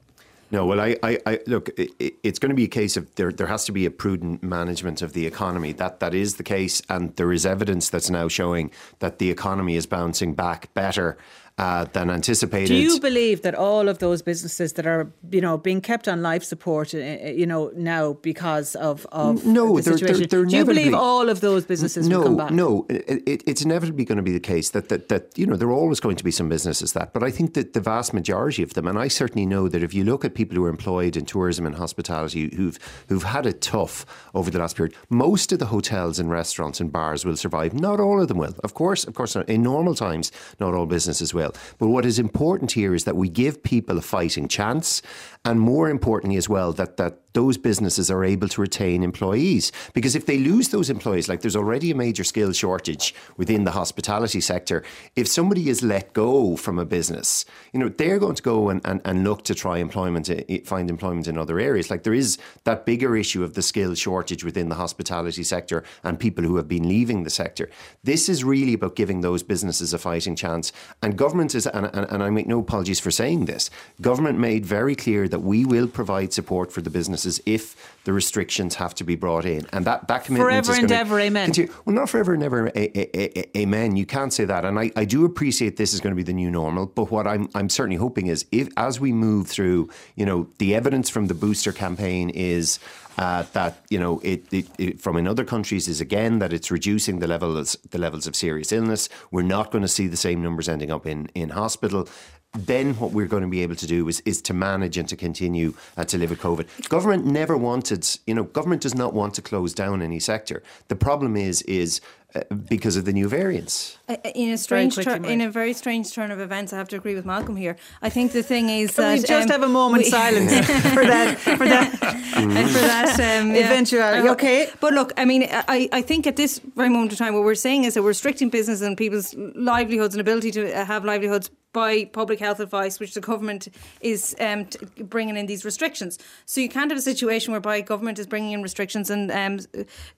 No, 0.52 0.66
well, 0.66 0.82
I, 0.82 0.98
I, 1.02 1.18
I 1.26 1.40
look. 1.48 1.70
It, 1.78 1.92
it's 2.24 2.38
going 2.38 2.50
to 2.50 2.56
be 2.56 2.66
a 2.66 2.70
case 2.70 2.98
of 2.98 3.14
there. 3.16 3.32
There 3.32 3.48
has 3.48 3.66
to 3.66 3.72
be 3.72 3.86
a 3.86 3.92
prudent 3.92 4.44
management 4.44 5.02
of 5.02 5.14
the 5.14 5.26
economy. 5.26 5.72
That 5.72 6.02
that 6.02 6.14
is 6.14 6.36
the 6.36 6.44
case, 6.44 6.82
and 6.90 7.16
there 7.16 7.32
is 7.32 7.46
evidence 7.46 7.90
that's 7.90 8.10
now 8.10 8.28
showing 8.28 8.72
that 9.00 9.20
the 9.20 9.32
economy 9.32 9.78
is 9.78 9.86
bouncing 9.86 10.34
back 10.34 10.74
better 10.74 11.18
uh, 11.62 11.86
than 11.94 12.10
anticipated. 12.10 12.70
Do 12.70 12.76
you 12.76 13.00
believe 13.00 13.44
that 13.44 13.54
all 13.54 13.88
of 13.88 14.00
those 14.00 14.24
businesses 14.24 14.74
that 14.74 14.88
are, 14.88 15.12
you 15.30 15.42
know, 15.42 15.60
being 15.60 15.80
kept 15.80 16.08
on 16.08 16.24
life 16.24 16.44
support, 16.44 16.96
uh, 16.96 16.98
uh, 16.98 17.28
you 17.28 17.46
know, 17.46 17.72
now 17.76 18.14
because 18.14 18.76
of, 18.76 19.06
of 19.12 19.46
no, 19.46 19.78
the 19.78 19.84
they're, 19.84 19.98
situation, 19.98 20.28
they're, 20.30 20.40
they're 20.40 20.46
do 20.46 20.58
you 20.58 20.66
believe 20.66 20.96
all 20.96 21.30
of 21.30 21.42
those 21.42 21.64
businesses 21.64 22.10
no, 22.10 22.18
will 22.18 22.26
come 22.26 22.38
back? 22.38 22.52
No, 22.52 22.88
it, 22.90 23.44
it's 23.46 23.62
inevitably 23.62 24.06
going 24.06 24.18
to 24.18 24.24
be 24.24 24.32
the 24.32 24.40
case 24.40 24.72
that, 24.72 24.90
that 24.90 25.10
that 25.10 25.38
you 25.38 25.46
know 25.46 25.56
there 25.56 25.68
are 25.68 25.80
always 25.84 26.00
going 26.00 26.16
to 26.16 26.24
be 26.24 26.32
some 26.32 26.50
businesses 26.50 26.94
that, 26.94 27.14
but 27.14 27.22
I 27.22 27.30
think 27.30 27.54
that 27.54 27.74
the 27.74 27.80
vast 27.80 28.12
majority 28.12 28.64
of 28.64 28.74
them, 28.74 28.88
and 28.88 28.98
I 28.98 29.08
certainly 29.08 29.46
know 29.46 29.68
that 29.68 29.84
if 29.84 29.94
you 29.94 30.04
look 30.04 30.26
at 30.26 30.34
people 30.34 30.56
who 30.56 30.66
are 30.66 30.70
employed 30.70 31.16
in 31.16 31.26
tourism 31.26 31.68
and 31.68 31.76
hospitality 31.76 32.56
who've 32.56 32.80
who've 33.08 33.24
had 33.24 33.46
it 33.46 33.62
tough 33.62 34.04
over 34.34 34.50
the 34.50 34.58
last 34.58 34.76
period, 34.78 34.96
most 35.10 35.52
of 35.52 35.60
the 35.60 35.68
hotels 35.68 36.18
and 36.18 36.32
restaurants 36.32 36.80
and 36.80 36.92
bars 36.92 37.24
will 37.24 37.38
survive. 37.38 37.76
Not 37.76 38.00
all 38.00 38.20
of 38.20 38.30
them 38.30 38.40
will, 38.40 38.56
of 38.64 38.74
course. 38.74 39.06
Of 39.06 39.14
course, 39.14 39.36
in 39.36 39.62
normal 39.62 39.94
times, 39.94 40.32
not 40.60 40.74
all 40.74 40.88
businesses 40.88 41.36
will. 41.36 41.51
But 41.78 41.88
what 41.88 42.06
is 42.06 42.20
important 42.20 42.72
here 42.74 42.94
is 42.94 43.04
that 43.06 43.16
we 43.16 43.30
give 43.30 43.64
people 43.64 43.98
a 43.98 44.02
fighting 44.02 44.48
chance, 44.48 45.02
and 45.44 45.60
more 45.60 45.90
importantly 45.90 46.38
as 46.38 46.48
well, 46.48 46.72
that 46.74 46.98
that 46.98 47.22
those 47.34 47.58
businesses 47.58 48.12
are 48.12 48.24
able 48.24 48.48
to 48.50 48.62
retain 48.62 49.04
employees. 49.04 49.72
Because 49.94 50.16
if 50.16 50.26
they 50.26 50.38
lose 50.38 50.70
those 50.70 50.90
employees, 50.90 51.30
like 51.30 51.42
there's 51.42 51.56
already 51.56 51.92
a 51.92 51.96
major 51.96 52.24
skill 52.24 52.52
shortage 52.52 53.16
within 53.38 53.64
the 53.64 53.72
hospitality 53.72 54.42
sector, 54.42 54.84
if 55.16 55.28
somebody 55.28 55.70
is 55.70 55.82
let 55.82 56.14
go 56.14 56.56
from 56.56 56.78
a 56.78 56.86
business, 56.86 57.46
you 57.72 57.80
know, 57.80 57.90
they're 57.90 58.20
going 58.20 58.36
to 58.36 58.44
go 58.44 58.70
and, 58.70 58.82
and, 58.86 59.02
and 59.06 59.24
look 59.24 59.44
to 59.44 59.56
try 59.56 59.78
employment, 59.78 60.30
eh, 60.30 60.60
find 60.66 60.90
employment 60.90 61.28
in 61.28 61.38
other 61.38 61.60
areas. 61.60 61.90
Like 61.90 62.04
there 62.04 62.14
is 62.14 62.38
that 62.66 62.86
bigger 62.86 63.16
issue 63.16 63.44
of 63.44 63.54
the 63.54 63.62
skill 63.62 63.96
shortage 63.96 64.44
within 64.44 64.70
the 64.70 64.76
hospitality 64.76 65.44
sector 65.44 65.84
and 66.04 66.20
people 66.20 66.44
who 66.44 66.58
have 66.58 66.68
been 66.68 66.88
leaving 66.88 67.24
the 67.24 67.30
sector. 67.30 67.70
This 68.04 68.28
is 68.28 68.44
really 68.44 68.74
about 68.74 68.96
giving 68.96 69.22
those 69.22 69.44
businesses 69.44 69.94
a 69.94 69.98
fighting 69.98 70.36
chance. 70.36 70.74
And 71.02 71.18
government 71.18 71.56
is, 71.56 71.66
and, 71.68 71.86
and, 71.86 72.12
and 72.12 72.24
I 72.24 72.30
make 72.30 72.48
no 72.48 72.60
apologies 72.60 73.00
for 73.00 73.12
saying 73.12 73.46
this, 73.46 73.70
government 74.02 74.38
made 74.38 74.66
very 74.66 74.96
clear 74.96 75.28
that 75.32 75.40
we 75.40 75.66
will 75.66 75.88
provide 75.88 76.32
support 76.32 76.72
for 76.72 76.82
the 76.82 76.90
businesses 76.90 77.42
if 77.46 77.76
the 78.04 78.14
restrictions 78.14 78.76
have 78.76 78.94
to 78.96 79.04
be 79.04 79.16
brought 79.16 79.46
in. 79.46 79.66
And 79.74 79.86
that, 79.86 80.08
that 80.08 80.26
commitment 80.26 80.50
forever 80.50 80.72
is 80.74 80.78
and 80.80 80.92
ever, 80.92 81.20
amen. 81.20 81.48
Continue. 81.48 81.74
Well, 81.86 81.96
not 81.96 82.10
forever 82.10 82.34
and 82.34 82.44
ever, 82.44 82.68
a, 82.68 82.98
a, 82.98 83.40
a, 83.40 83.58
amen. 83.58 83.96
You 83.96 84.06
can't 84.06 84.34
say 84.34 84.46
that. 84.46 84.66
And 84.66 84.80
I, 84.80 84.92
I 84.96 85.06
do 85.06 85.26
appreciate 85.26 85.78
this 85.78 85.94
is 85.94 86.00
going 86.00 86.12
to 86.12 86.16
be 86.16 86.24
the 86.24 86.34
new 86.34 86.52
normal. 86.52 86.86
But 86.86 87.12
what 87.12 87.28
I'm, 87.28 87.50
I'm 87.56 87.70
certainly 87.70 87.98
hoping 87.98 88.28
is 88.28 88.46
if, 88.52 88.70
as 88.78 89.00
we 89.00 89.12
move 89.12 89.48
through, 89.48 89.90
you 90.16 90.26
know, 90.26 90.48
the 90.60 90.76
evidence 90.76 91.10
from 91.10 91.28
the 91.28 91.34
booster 91.34 91.72
campaign 91.72 92.30
is 92.30 92.80
uh, 93.18 93.44
that 93.54 93.86
you 93.90 94.00
know 94.00 94.20
it, 94.24 94.52
it, 94.54 94.68
it, 94.78 95.02
from 95.02 95.18
in 95.18 95.28
other 95.28 95.44
countries 95.44 95.88
is 95.88 96.00
again 96.00 96.40
that 96.40 96.54
it's 96.54 96.72
reducing 96.72 97.20
the 97.20 97.28
levels 97.28 97.78
the 97.90 97.98
levels 97.98 98.26
of 98.26 98.36
serious 98.36 98.72
illness. 98.72 99.10
We're 99.32 99.42
not 99.42 99.70
going 99.70 99.82
to 99.82 99.88
see 99.88 100.08
the 100.08 100.18
same 100.18 100.42
numbers 100.42 100.70
ending 100.70 100.92
up 100.92 101.06
in 101.06 101.28
in 101.36 101.50
hospital 101.50 102.08
then 102.54 102.96
what 102.96 103.12
we're 103.12 103.28
going 103.28 103.44
to 103.44 103.50
be 103.50 103.64
able 103.64 103.76
to 103.76 103.88
do 103.88 104.08
is, 104.08 104.22
is 104.26 104.42
to 104.42 104.54
manage 104.54 104.98
and 104.98 105.08
to 105.08 105.16
continue 105.16 105.74
uh, 105.96 106.04
to 106.06 106.18
live 106.18 106.32
with 106.32 106.40
COVID. 106.40 106.90
Government 106.90 107.26
never 107.26 107.56
wanted, 107.56 108.08
you 108.28 108.34
know, 108.34 108.44
government 108.44 108.82
does 108.82 108.94
not 108.94 109.14
want 109.14 109.34
to 109.36 109.42
close 109.42 109.74
down 109.74 110.02
any 110.02 110.20
sector. 110.20 110.62
The 110.90 110.96
problem 110.96 111.38
is, 111.38 111.62
is 111.64 112.02
uh, 112.36 112.42
because 112.70 112.98
of 112.98 113.06
the 113.06 113.14
new 113.14 113.28
variants. 113.28 113.98
Uh, 114.08 114.16
uh, 114.24 114.30
in 114.36 114.50
a 114.52 114.58
strange, 114.58 114.96
tur- 114.96 115.16
in 115.16 115.42
a 115.42 115.50
very 115.50 115.74
strange 115.74 116.14
turn 116.14 116.30
of 116.32 116.40
events, 116.40 116.74
I 116.74 116.78
have 116.78 116.90
to 116.90 116.98
agree 116.98 117.16
with 117.16 117.26
Malcolm 117.26 117.56
here. 117.56 117.78
I 118.02 118.10
think 118.10 118.34
the 118.34 118.44
thing 118.44 118.70
is 118.70 118.96
Can 118.96 119.04
that 119.04 119.14
we 119.20 119.28
just 119.28 119.50
um, 119.50 119.52
have 119.52 119.64
a 119.64 119.72
moment 119.72 120.06
silence 120.06 120.52
for 120.94 121.06
that, 121.06 121.38
for 121.38 121.68
that, 121.68 121.92
mm. 121.92 122.68
for 122.68 122.80
that 122.80 123.20
um, 123.20 123.52
eventuality. 123.52 124.26
Yeah. 124.26 124.32
Okay, 124.32 124.70
but 124.80 124.94
look, 124.94 125.14
I 125.18 125.26
mean, 125.26 125.48
I, 125.50 125.90
I 125.92 126.02
think 126.02 126.28
at 126.28 126.36
this 126.36 126.60
very 126.60 126.90
moment 126.90 127.14
of 127.14 127.18
time, 127.18 127.34
what 127.34 127.44
we're 127.44 127.56
saying 127.56 127.86
is 127.86 127.94
that 127.94 128.02
we're 128.02 128.10
restricting 128.10 128.50
business 128.50 128.82
and 128.82 128.98
people's 128.98 129.34
livelihoods 129.56 130.16
and 130.16 130.22
ability 130.22 130.52
to 130.52 130.86
have 130.86 131.04
livelihoods 131.04 131.50
by 131.74 132.06
public 132.06 132.40
health 132.40 132.60
advice, 132.60 133.00
which 133.00 133.14
the 133.14 133.22
government 133.22 133.68
is 134.02 134.36
um, 134.40 134.66
t- 134.66 135.04
bringing 135.04 135.38
in 135.38 135.46
these 135.46 135.64
restrictions. 135.64 136.20
So 136.46 136.62
you 136.62 136.70
can't 136.70 136.92
have 136.92 136.98
a 136.98 137.02
situation 137.02 137.52
whereby 137.52 137.82
government 137.82 138.20
is 138.20 138.28
bringing 138.28 138.52
in 138.52 138.62
restrictions 138.62 139.10
and 139.10 139.32
um, 139.32 139.60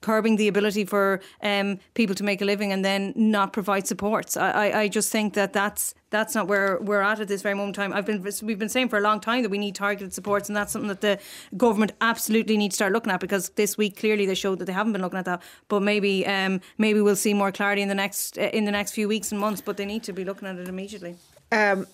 curbing 0.00 0.36
the 0.36 0.48
ability 0.48 0.84
for 0.84 1.20
um, 1.42 1.78
people 1.94 2.14
to 2.16 2.24
make 2.24 2.42
a 2.42 2.44
living 2.44 2.72
and 2.72 2.84
then 2.84 3.12
not 3.14 3.52
provide 3.52 3.86
supports. 3.86 4.36
I, 4.36 4.50
I, 4.50 4.80
I 4.80 4.88
just 4.88 5.10
think 5.12 5.34
that 5.34 5.52
that's 5.52 5.94
that's 6.14 6.34
not 6.34 6.46
where 6.46 6.78
we're 6.80 7.00
at 7.00 7.18
at 7.18 7.26
this 7.26 7.42
very 7.42 7.56
moment 7.56 7.76
in 7.76 7.82
time. 7.82 7.92
I've 7.92 8.06
been 8.06 8.22
we've 8.42 8.58
been 8.58 8.68
saying 8.68 8.88
for 8.88 8.98
a 8.98 9.00
long 9.00 9.18
time 9.18 9.42
that 9.42 9.48
we 9.50 9.58
need 9.58 9.74
targeted 9.74 10.14
supports, 10.14 10.48
and 10.48 10.56
that's 10.56 10.72
something 10.72 10.88
that 10.88 11.00
the 11.00 11.18
government 11.56 11.92
absolutely 12.00 12.56
needs 12.56 12.74
to 12.74 12.76
start 12.76 12.92
looking 12.92 13.12
at 13.12 13.20
because 13.20 13.48
this 13.50 13.76
week 13.76 13.98
clearly 13.98 14.24
they 14.24 14.36
showed 14.36 14.60
that 14.60 14.66
they 14.66 14.72
haven't 14.72 14.92
been 14.92 15.02
looking 15.02 15.18
at 15.18 15.24
that. 15.24 15.42
But 15.68 15.82
maybe 15.82 16.24
um, 16.26 16.60
maybe 16.78 17.00
we'll 17.00 17.16
see 17.16 17.34
more 17.34 17.50
clarity 17.50 17.82
in 17.82 17.88
the 17.88 17.96
next 17.96 18.38
in 18.38 18.64
the 18.64 18.70
next 18.70 18.92
few 18.92 19.08
weeks 19.08 19.32
and 19.32 19.40
months. 19.40 19.60
But 19.60 19.76
they 19.76 19.84
need 19.84 20.04
to 20.04 20.12
be 20.12 20.24
looking 20.24 20.46
at 20.46 20.56
it 20.56 20.68
immediately. 20.68 21.16
Um, 21.50 21.86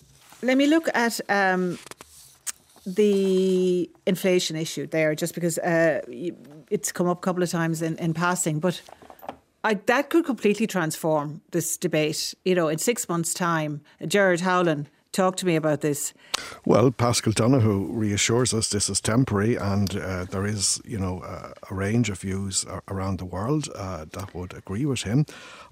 let 0.43 0.55
me 0.55 0.67
look 0.67 0.87
at 0.93 1.19
um, 1.27 1.79
the 2.85 3.89
inflation 4.05 4.55
issue 4.55 4.85
there, 4.87 5.15
just 5.15 5.33
because 5.33 5.57
uh, 5.59 6.01
it's 6.69 6.91
come 6.91 7.07
up 7.07 7.17
a 7.17 7.21
couple 7.21 7.41
of 7.41 7.49
times 7.49 7.81
in, 7.81 7.97
in 7.97 8.13
passing. 8.13 8.59
But 8.59 8.81
I, 9.63 9.75
that 9.75 10.09
could 10.09 10.25
completely 10.25 10.67
transform 10.67 11.41
this 11.51 11.77
debate. 11.77 12.33
You 12.45 12.55
know, 12.55 12.67
in 12.67 12.77
six 12.77 13.07
months' 13.07 13.33
time, 13.33 13.81
Gerard 14.07 14.41
Howlin 14.41 14.87
Talk 15.11 15.35
to 15.37 15.45
me 15.45 15.57
about 15.57 15.81
this. 15.81 16.13
Well, 16.65 16.89
Paschal 16.89 17.33
Donohoe 17.33 17.87
reassures 17.91 18.53
us 18.53 18.69
this 18.69 18.89
is 18.89 19.01
temporary, 19.01 19.57
and 19.57 19.93
uh, 19.97 20.23
there 20.23 20.45
is, 20.45 20.81
you 20.85 20.97
know, 20.97 21.19
uh, 21.19 21.51
a 21.69 21.75
range 21.75 22.09
of 22.09 22.21
views 22.21 22.65
around 22.87 23.19
the 23.19 23.25
world 23.25 23.67
uh, 23.75 24.05
that 24.13 24.33
would 24.33 24.53
agree 24.53 24.85
with 24.85 25.03
him. 25.03 25.25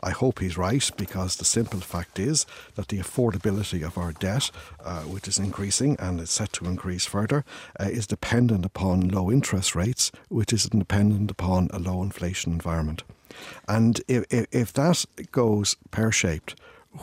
I 0.03 0.09
hope 0.09 0.39
he's 0.39 0.57
right 0.57 0.91
because 0.97 1.37
the 1.37 1.45
simple 1.45 1.79
fact 1.79 2.19
is 2.19 2.45
that 2.75 2.89
the 2.89 2.99
affordability 2.99 3.81
of 3.85 3.97
our 3.97 4.11
debt, 4.11 4.51
uh, 4.83 5.03
which 5.03 5.29
is 5.29 5.39
increasing 5.39 5.95
and 5.99 6.19
is 6.19 6.31
set 6.31 6.51
to 6.53 6.65
increase 6.65 7.05
further, 7.05 7.45
uh, 7.79 7.85
is 7.85 8.07
dependent 8.07 8.65
upon 8.65 9.07
low 9.07 9.31
interest 9.31 9.73
rates, 9.73 10.11
which 10.27 10.51
is 10.51 10.65
dependent 10.65 11.31
upon 11.31 11.69
a 11.71 11.79
low 11.79 12.03
inflation 12.03 12.51
environment. 12.51 13.03
And 13.67 14.01
if, 14.07 14.25
if 14.51 14.73
that 14.73 15.05
goes 15.31 15.75
pear 15.91 16.11
shaped, 16.11 16.55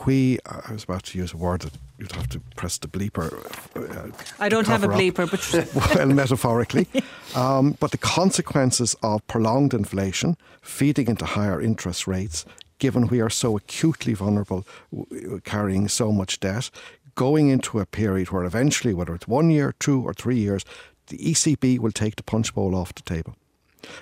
we, 0.05 0.37
I 0.45 0.73
was 0.73 0.83
about 0.83 1.03
to 1.03 1.17
use 1.17 1.33
a 1.33 1.37
word 1.37 1.61
that 1.61 1.73
you'd 1.97 2.11
have 2.11 2.29
to 2.29 2.39
press 2.55 2.77
the 2.77 2.87
bleeper. 2.87 3.31
Uh, 3.75 4.11
I 4.39 4.49
don't 4.49 4.67
have 4.67 4.83
a 4.83 4.87
bleeper, 4.87 5.23
up. 5.23 5.31
but 5.31 5.95
well, 5.95 6.07
metaphorically. 6.07 6.87
Um, 7.35 7.77
but 7.79 7.91
the 7.91 7.97
consequences 7.97 8.95
of 9.01 9.25
prolonged 9.27 9.73
inflation 9.73 10.37
feeding 10.61 11.07
into 11.07 11.25
higher 11.25 11.61
interest 11.61 12.05
rates, 12.05 12.45
given 12.79 13.07
we 13.07 13.21
are 13.21 13.29
so 13.29 13.57
acutely 13.57 14.13
vulnerable, 14.13 14.65
carrying 15.45 15.87
so 15.87 16.11
much 16.11 16.39
debt, 16.39 16.69
going 17.15 17.49
into 17.49 17.79
a 17.79 17.85
period 17.85 18.29
where 18.31 18.43
eventually, 18.43 18.93
whether 18.93 19.15
it's 19.15 19.27
one 19.27 19.49
year, 19.49 19.73
two, 19.79 20.03
or 20.03 20.13
three 20.13 20.37
years, 20.37 20.63
the 21.07 21.17
ECB 21.17 21.79
will 21.79 21.91
take 21.91 22.17
the 22.17 22.23
punch 22.23 22.53
bowl 22.53 22.75
off 22.75 22.93
the 22.93 23.01
table. 23.01 23.35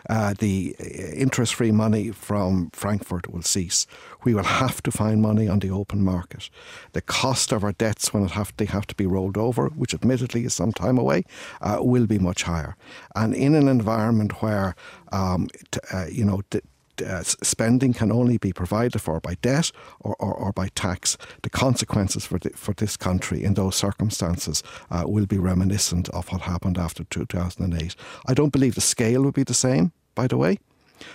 Uh, 0.09 0.33
the 0.37 0.75
uh, 0.79 0.83
interest 1.13 1.55
free 1.55 1.71
money 1.71 2.11
from 2.11 2.69
Frankfurt 2.73 3.31
will 3.31 3.41
cease. 3.41 3.87
We 4.23 4.33
will 4.33 4.43
have 4.43 4.81
to 4.83 4.91
find 4.91 5.21
money 5.21 5.47
on 5.47 5.59
the 5.59 5.71
open 5.71 6.03
market. 6.03 6.49
The 6.93 7.01
cost 7.01 7.51
of 7.51 7.63
our 7.63 7.73
debts 7.73 8.13
when 8.13 8.27
have, 8.27 8.53
they 8.57 8.65
have 8.65 8.87
to 8.87 8.95
be 8.95 9.05
rolled 9.05 9.37
over, 9.37 9.67
which 9.69 9.93
admittedly 9.93 10.45
is 10.45 10.53
some 10.53 10.71
time 10.71 10.97
away, 10.97 11.23
uh, 11.61 11.77
will 11.81 12.07
be 12.07 12.19
much 12.19 12.43
higher. 12.43 12.75
And 13.15 13.33
in 13.33 13.55
an 13.55 13.67
environment 13.67 14.41
where 14.41 14.75
um, 15.11 15.47
t- 15.71 15.79
uh, 15.93 16.07
you 16.11 16.25
know, 16.25 16.41
the, 16.49 16.61
uh, 17.01 17.23
spending 17.23 17.93
can 17.93 18.11
only 18.11 18.37
be 18.37 18.53
provided 18.53 19.01
for 19.01 19.19
by 19.19 19.35
debt 19.41 19.71
or, 19.99 20.15
or, 20.19 20.33
or 20.33 20.51
by 20.51 20.69
tax, 20.75 21.17
the 21.43 21.49
consequences 21.49 22.25
for, 22.25 22.39
the, 22.39 22.49
for 22.51 22.73
this 22.73 22.97
country 22.97 23.43
in 23.43 23.53
those 23.53 23.75
circumstances 23.75 24.63
uh, 24.91 25.03
will 25.05 25.25
be 25.25 25.37
reminiscent 25.37 26.09
of 26.09 26.31
what 26.31 26.41
happened 26.41 26.77
after 26.77 27.03
2008. 27.05 27.95
I 28.27 28.33
don't 28.33 28.53
believe 28.53 28.75
the 28.75 28.81
scale 28.81 29.23
will 29.23 29.31
be 29.31 29.43
the 29.43 29.53
same, 29.53 29.91
by 30.13 30.27
the 30.27 30.37
way. 30.37 30.59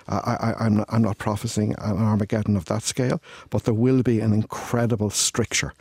Uh, 0.08 0.54
I, 0.58 0.66
am 0.66 0.76
not, 0.76 0.86
I'm 0.90 1.02
not 1.02 1.18
prophesying 1.18 1.74
an 1.78 1.96
Armageddon 1.96 2.56
of 2.56 2.66
that 2.66 2.82
scale, 2.82 3.22
but 3.48 3.64
there 3.64 3.74
will 3.74 4.02
be 4.02 4.20
an 4.20 4.32
incredible 4.32 5.10
stricture 5.10 5.72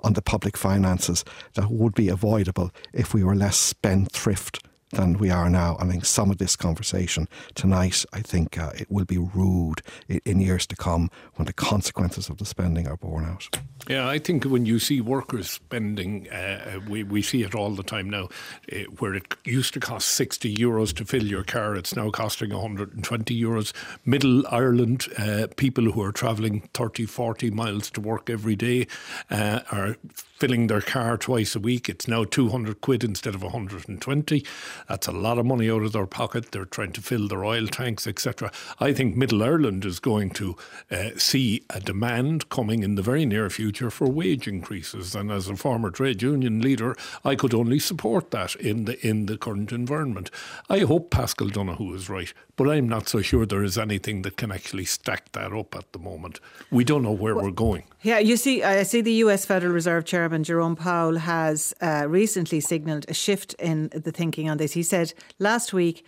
on 0.00 0.12
the 0.12 0.22
public 0.22 0.56
finances 0.56 1.24
that 1.54 1.70
would 1.70 1.94
be 1.94 2.08
avoidable 2.08 2.70
if 2.92 3.14
we 3.14 3.24
were 3.24 3.34
less 3.34 3.56
spendthrift 3.56 4.62
than 4.92 5.18
we 5.18 5.30
are 5.30 5.50
now. 5.50 5.76
I 5.80 5.86
think 5.86 6.04
some 6.04 6.30
of 6.30 6.38
this 6.38 6.56
conversation 6.56 7.28
tonight, 7.54 8.04
I 8.12 8.20
think 8.20 8.58
uh, 8.58 8.70
it 8.76 8.90
will 8.90 9.04
be 9.04 9.18
rude 9.18 9.82
in, 10.08 10.20
in 10.24 10.40
years 10.40 10.66
to 10.68 10.76
come 10.76 11.10
when 11.34 11.46
the 11.46 11.52
consequences 11.52 12.28
of 12.28 12.38
the 12.38 12.44
spending 12.44 12.86
are 12.86 12.96
borne 12.96 13.24
out. 13.24 13.48
Yeah, 13.88 14.08
I 14.08 14.18
think 14.18 14.44
when 14.44 14.66
you 14.66 14.78
see 14.78 15.00
workers 15.00 15.50
spending, 15.50 16.28
uh, 16.30 16.80
we, 16.88 17.02
we 17.04 17.22
see 17.22 17.42
it 17.42 17.54
all 17.54 17.70
the 17.70 17.82
time 17.82 18.10
now, 18.10 18.28
uh, 18.72 18.78
where 18.98 19.14
it 19.14 19.34
used 19.44 19.74
to 19.74 19.80
cost 19.80 20.08
60 20.08 20.54
euros 20.56 20.94
to 20.96 21.04
fill 21.04 21.24
your 21.24 21.44
car, 21.44 21.76
it's 21.76 21.94
now 21.94 22.10
costing 22.10 22.50
120 22.50 23.40
euros. 23.40 23.72
Middle 24.04 24.46
Ireland, 24.48 25.06
uh, 25.18 25.48
people 25.56 25.92
who 25.92 26.02
are 26.02 26.12
travelling 26.12 26.68
30, 26.74 27.06
40 27.06 27.50
miles 27.50 27.90
to 27.92 28.00
work 28.00 28.30
every 28.30 28.56
day 28.56 28.86
uh, 29.30 29.60
are 29.70 29.96
filling 30.36 30.66
their 30.66 30.80
car 30.80 31.16
twice 31.16 31.56
a 31.56 31.60
week. 31.60 31.88
It's 31.88 32.06
now 32.06 32.24
200 32.24 32.80
quid 32.80 33.02
instead 33.02 33.34
of 33.34 33.42
120. 33.42 34.44
That's 34.88 35.06
a 35.06 35.12
lot 35.12 35.38
of 35.38 35.46
money 35.46 35.70
out 35.70 35.82
of 35.82 35.92
their 35.92 36.06
pocket. 36.06 36.52
They're 36.52 36.64
trying 36.64 36.92
to 36.92 37.00
fill 37.00 37.28
their 37.28 37.44
oil 37.44 37.66
tanks, 37.66 38.06
etc. 38.06 38.50
I 38.80 38.92
think 38.92 39.16
Middle 39.16 39.42
Ireland 39.42 39.84
is 39.84 39.98
going 40.00 40.30
to 40.30 40.56
uh, 40.90 41.10
see 41.16 41.62
a 41.70 41.80
demand 41.80 42.48
coming 42.48 42.82
in 42.82 42.94
the 42.94 43.02
very 43.02 43.26
near 43.26 43.50
future 43.50 43.90
for 43.90 44.08
wage 44.08 44.48
increases. 44.48 45.14
And 45.14 45.30
as 45.30 45.48
a 45.48 45.56
former 45.56 45.90
trade 45.90 46.22
union 46.22 46.60
leader, 46.60 46.96
I 47.24 47.34
could 47.34 47.54
only 47.54 47.78
support 47.78 48.30
that 48.30 48.54
in 48.56 48.84
the 48.84 49.06
in 49.06 49.26
the 49.26 49.36
current 49.36 49.72
environment. 49.72 50.30
I 50.68 50.80
hope 50.80 51.10
Paschal 51.10 51.48
Donohoe 51.48 51.94
is 51.94 52.08
right, 52.08 52.32
but 52.56 52.68
I'm 52.68 52.88
not 52.88 53.08
so 53.08 53.22
sure 53.22 53.46
there 53.46 53.62
is 53.62 53.78
anything 53.78 54.22
that 54.22 54.36
can 54.36 54.50
actually 54.50 54.84
stack 54.84 55.32
that 55.32 55.52
up 55.52 55.74
at 55.74 55.92
the 55.92 55.98
moment. 55.98 56.40
We 56.70 56.84
don't 56.84 57.02
know 57.02 57.12
where 57.12 57.34
well, 57.34 57.44
we're 57.44 57.50
going. 57.50 57.84
Yeah, 58.02 58.18
you 58.18 58.36
see, 58.36 58.62
I 58.62 58.82
see 58.82 59.00
the 59.00 59.12
U.S. 59.24 59.44
Federal 59.44 59.72
Reserve 59.72 60.04
Chairman 60.04 60.44
Jerome 60.44 60.76
Powell 60.76 61.18
has 61.18 61.74
uh, 61.80 62.06
recently 62.08 62.60
signalled 62.60 63.04
a 63.08 63.14
shift 63.14 63.54
in 63.54 63.90
the 63.92 64.12
thinking 64.12 64.48
on 64.48 64.58
this. 64.58 64.65
He 64.72 64.82
said 64.82 65.14
last 65.38 65.72
week 65.72 66.04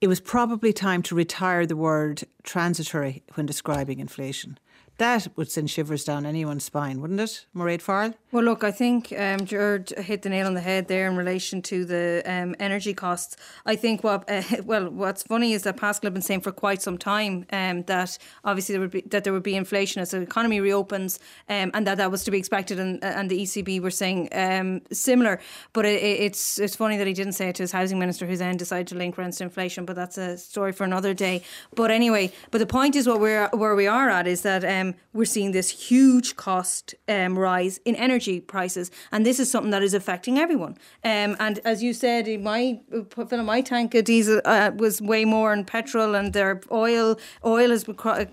it 0.00 0.08
was 0.08 0.20
probably 0.20 0.72
time 0.72 1.02
to 1.02 1.14
retire 1.14 1.66
the 1.66 1.76
word 1.76 2.24
transitory 2.42 3.22
when 3.34 3.46
describing 3.46 4.00
inflation. 4.00 4.58
That 4.98 5.28
would 5.36 5.50
send 5.50 5.70
shivers 5.70 6.04
down 6.04 6.26
anyone's 6.26 6.64
spine, 6.64 7.00
wouldn't 7.00 7.20
it, 7.20 7.46
Mairead 7.54 7.80
Farrell? 7.80 8.14
Well, 8.34 8.42
look, 8.42 8.64
I 8.64 8.72
think 8.72 9.14
um, 9.16 9.46
George 9.46 9.90
hit 9.90 10.22
the 10.22 10.28
nail 10.28 10.48
on 10.48 10.54
the 10.54 10.60
head 10.60 10.88
there 10.88 11.08
in 11.08 11.16
relation 11.16 11.62
to 11.62 11.84
the 11.84 12.20
um, 12.26 12.56
energy 12.58 12.92
costs. 12.92 13.36
I 13.64 13.76
think 13.76 14.02
what 14.02 14.28
uh, 14.28 14.42
well, 14.64 14.90
what's 14.90 15.22
funny 15.22 15.52
is 15.52 15.62
that 15.62 15.76
Paschal 15.76 16.08
had 16.08 16.14
been 16.14 16.20
saying 16.20 16.40
for 16.40 16.50
quite 16.50 16.82
some 16.82 16.98
time 16.98 17.46
um, 17.52 17.84
that 17.84 18.18
obviously 18.44 18.72
there 18.72 18.80
would 18.80 18.90
be 18.90 19.02
that 19.02 19.22
there 19.22 19.32
would 19.32 19.44
be 19.44 19.54
inflation 19.54 20.02
as 20.02 20.10
the 20.10 20.20
economy 20.20 20.58
reopens, 20.58 21.20
um, 21.48 21.70
and 21.74 21.86
that 21.86 21.98
that 21.98 22.10
was 22.10 22.24
to 22.24 22.32
be 22.32 22.38
expected, 22.38 22.80
and, 22.80 23.04
and 23.04 23.30
the 23.30 23.40
ECB 23.40 23.80
were 23.80 23.92
saying 23.92 24.28
um, 24.32 24.82
similar. 24.90 25.38
But 25.72 25.86
it, 25.86 26.02
it's 26.02 26.58
it's 26.58 26.74
funny 26.74 26.96
that 26.96 27.06
he 27.06 27.12
didn't 27.12 27.34
say 27.34 27.50
it 27.50 27.54
to 27.54 27.62
his 27.62 27.70
housing 27.70 28.00
minister, 28.00 28.26
who 28.26 28.36
then 28.36 28.56
decided 28.56 28.88
to 28.88 28.96
link 28.96 29.16
rents 29.16 29.38
to 29.38 29.44
inflation. 29.44 29.84
But 29.84 29.94
that's 29.94 30.18
a 30.18 30.38
story 30.38 30.72
for 30.72 30.82
another 30.82 31.14
day. 31.14 31.44
But 31.76 31.92
anyway, 31.92 32.32
but 32.50 32.58
the 32.58 32.66
point 32.66 32.96
is 32.96 33.06
what 33.06 33.20
we're 33.20 33.48
where 33.50 33.76
we 33.76 33.86
are 33.86 34.10
at 34.10 34.26
is 34.26 34.42
that 34.42 34.64
um, 34.64 34.96
we're 35.12 35.24
seeing 35.24 35.52
this 35.52 35.70
huge 35.70 36.34
cost 36.34 36.96
rise 37.08 37.78
in 37.84 37.94
energy 37.94 38.23
prices, 38.46 38.90
and 39.12 39.24
this 39.24 39.38
is 39.38 39.50
something 39.50 39.70
that 39.70 39.82
is 39.82 39.94
affecting 39.94 40.38
everyone. 40.38 40.76
Um, 41.04 41.36
and 41.38 41.60
as 41.64 41.82
you 41.82 41.92
said, 41.92 42.26
my 42.40 42.80
filling 43.28 43.46
my 43.46 43.60
tank 43.60 43.94
of 43.94 44.04
diesel 44.04 44.40
uh, 44.44 44.70
was 44.76 45.00
way 45.00 45.24
more 45.24 45.52
in 45.52 45.64
petrol, 45.64 46.14
and 46.14 46.32
their 46.32 46.60
oil 46.70 47.18
oil 47.44 47.70
has 47.70 47.84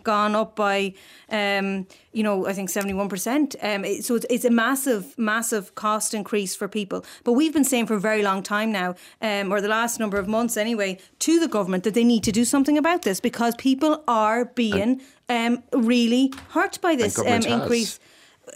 gone 0.04 0.36
up 0.36 0.56
by 0.56 0.94
um, 1.30 1.88
you 2.12 2.24
know 2.24 2.48
I 2.48 2.54
think 2.54 2.70
seventy 2.70 2.94
one 2.94 3.10
percent. 3.10 3.56
Um, 3.62 3.84
so 4.02 4.16
it's, 4.16 4.26
it's, 4.30 4.46
a 4.46 4.50
massive 4.50 5.18
massive 5.18 5.76
cost 5.76 6.14
increase 6.14 6.56
for 6.56 6.68
people. 6.68 7.06
But 7.24 7.34
we've 7.34 7.54
been 7.54 7.64
saying 7.64 7.88
for 7.88 7.96
a 7.96 8.00
very 8.00 8.24
long 8.24 8.44
time 8.44 8.72
now, 8.72 8.96
um, 9.22 9.52
or 9.52 9.62
the 9.62 9.68
last 9.68 10.00
number 10.00 10.18
of 10.18 10.28
months 10.28 10.58
anyway, 10.58 10.98
to 11.20 11.40
the 11.40 11.48
government 11.48 11.84
that 11.84 11.94
they 11.94 12.04
need 12.04 12.24
to 12.24 12.32
do 12.32 12.46
something 12.46 12.78
about 12.78 13.04
this 13.04 13.20
because 13.20 13.56
people 13.56 14.04
are 14.08 14.46
being 14.46 15.02
um, 15.30 15.64
really 15.74 16.34
hurt 16.50 16.80
by 16.82 16.96
this 16.96 17.18
um, 17.20 17.42
increase. 17.44 18.00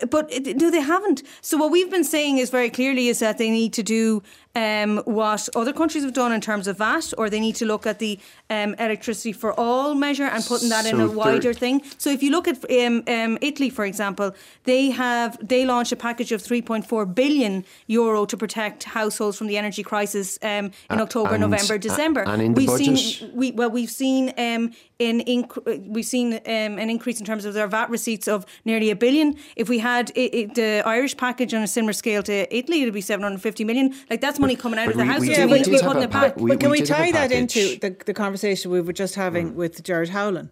But 0.09 0.31
no, 0.55 0.69
they 0.71 0.81
haven't. 0.81 1.23
So 1.41 1.57
what 1.57 1.71
we've 1.71 1.91
been 1.91 2.03
saying 2.03 2.37
is 2.37 2.49
very 2.49 2.69
clearly 2.69 3.07
is 3.07 3.19
that 3.19 3.37
they 3.37 3.49
need 3.49 3.73
to 3.73 3.83
do 3.83 4.23
um, 4.55 4.97
what 5.05 5.47
other 5.55 5.71
countries 5.71 6.03
have 6.03 6.13
done 6.13 6.31
in 6.31 6.41
terms 6.41 6.67
of 6.67 6.77
VAT, 6.77 7.13
or 7.17 7.29
they 7.29 7.39
need 7.39 7.55
to 7.57 7.65
look 7.65 7.85
at 7.85 7.99
the 7.99 8.19
um, 8.49 8.73
electricity 8.75 9.31
for 9.31 9.53
all 9.59 9.93
measure 9.93 10.23
and 10.23 10.43
putting 10.43 10.69
that 10.69 10.85
so 10.85 10.89
in 10.89 10.99
a 10.99 11.07
wider 11.07 11.53
thing. 11.53 11.81
So 11.97 12.09
if 12.09 12.23
you 12.23 12.31
look 12.31 12.47
at 12.47 12.57
um, 12.71 13.03
um, 13.07 13.37
Italy, 13.41 13.69
for 13.69 13.85
example, 13.85 14.35
they 14.63 14.89
have 14.89 15.37
they 15.47 15.65
launched 15.65 15.91
a 15.91 15.95
package 15.95 16.31
of 16.31 16.41
3.4 16.41 17.13
billion 17.13 17.63
euro 17.87 18.25
to 18.25 18.37
protect 18.37 18.85
households 18.85 19.37
from 19.37 19.47
the 19.47 19.57
energy 19.57 19.83
crisis 19.83 20.39
um, 20.41 20.71
in 20.89 20.99
uh, 20.99 21.03
October, 21.03 21.35
and, 21.35 21.41
November, 21.41 21.77
December. 21.77 22.23
and 22.25 22.41
in 22.41 22.53
the 22.53 22.59
we've 22.59 22.67
budget? 22.67 22.97
seen 22.97 23.31
we 23.35 23.51
well 23.51 23.69
we've 23.69 23.91
seen 23.91 24.33
um, 24.37 24.71
in 24.97 25.19
inc- 25.21 25.87
we've 25.87 26.05
seen 26.05 26.33
um, 26.33 26.79
an 26.79 26.89
increase 26.89 27.19
in 27.19 27.25
terms 27.25 27.45
of 27.45 27.53
their 27.53 27.67
VAT 27.67 27.89
receipts 27.91 28.27
of 28.27 28.45
nearly 28.63 28.89
a 28.89 28.95
billion. 28.95 29.35
If 29.55 29.69
we 29.69 29.75
we 29.75 29.79
had 29.79 30.09
it, 30.15 30.33
it, 30.33 30.55
the 30.55 30.81
Irish 30.85 31.17
package 31.17 31.53
on 31.53 31.61
a 31.61 31.67
similar 31.67 31.91
scale 31.93 32.23
to 32.23 32.35
Italy, 32.55 32.81
it'd 32.81 32.93
be 32.93 33.01
750 33.01 33.63
million. 33.65 33.93
Like 34.09 34.21
that's 34.21 34.39
money 34.45 34.55
coming 34.55 34.79
out 34.79 34.85
but 34.85 34.91
of 34.93 34.97
the 34.97 35.03
we- 35.03 35.09
house. 35.09 35.21
we 35.21 35.29
We 35.29 35.35
did- 35.35 35.45
need 35.47 35.51
we 35.51 35.57
to 35.59 35.63
did 35.65 35.71
be 35.71 35.77
have 35.77 35.85
putting 35.87 36.01
a 36.01 36.05
it 36.05 36.11
back. 36.11 36.35
we- 36.37 36.49
but 36.51 36.59
can 36.59 36.69
we, 36.71 36.77
did 36.79 36.87
tie 36.87 37.11
that 37.11 37.31
into 37.31 37.77
the, 37.79 37.95
the 38.05 38.13
conversation 38.13 38.71
we 38.71 38.81
were 38.81 38.93
just 38.93 39.15
having 39.15 39.55
with 39.55 39.83
Gerard 39.83 40.09
Howlin? 40.09 40.49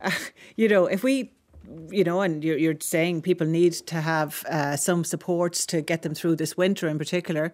Uh, 0.00 0.10
you 0.56 0.68
know, 0.68 0.86
if 0.86 1.02
we, 1.02 1.32
you 1.90 2.04
know, 2.04 2.20
and 2.20 2.42
you're, 2.44 2.58
you're 2.58 2.76
saying 2.80 3.22
people 3.22 3.46
need 3.46 3.72
to 3.74 4.00
have 4.00 4.44
uh, 4.48 4.76
some 4.76 5.04
supports 5.04 5.66
to 5.66 5.80
get 5.82 6.02
them 6.02 6.14
through 6.14 6.36
this 6.36 6.56
winter 6.56 6.88
in 6.88 6.98
particular. 6.98 7.52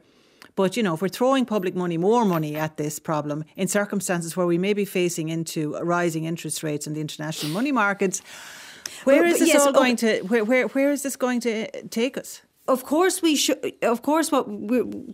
But, 0.54 0.74
you 0.76 0.82
know, 0.82 0.94
if 0.94 1.02
we're 1.02 1.08
throwing 1.08 1.44
public 1.44 1.74
money, 1.74 1.98
more 1.98 2.24
money 2.24 2.56
at 2.56 2.78
this 2.78 2.98
problem 2.98 3.44
in 3.56 3.68
circumstances 3.68 4.36
where 4.38 4.46
we 4.46 4.56
may 4.56 4.72
be 4.72 4.86
facing 4.86 5.28
into 5.28 5.76
rising 5.82 6.24
interest 6.24 6.62
rates 6.62 6.86
in 6.86 6.94
the 6.94 7.00
international 7.00 7.52
money 7.52 7.72
markets, 7.72 8.22
where 9.04 9.22
Well, 9.22 9.32
is 9.32 9.38
this 9.40 9.48
yes, 9.48 9.66
all 9.66 9.72
going 9.72 9.94
okay. 9.94 10.20
to, 10.20 10.24
where, 10.26 10.44
where, 10.44 10.66
where 10.68 10.90
is 10.92 11.02
this 11.02 11.16
going 11.16 11.40
to 11.40 11.66
take 11.88 12.16
us? 12.16 12.40
Of 12.68 12.84
course 12.84 13.22
we 13.22 13.36
should 13.36 13.74
of 13.82 14.02
course 14.02 14.32
what 14.32 14.46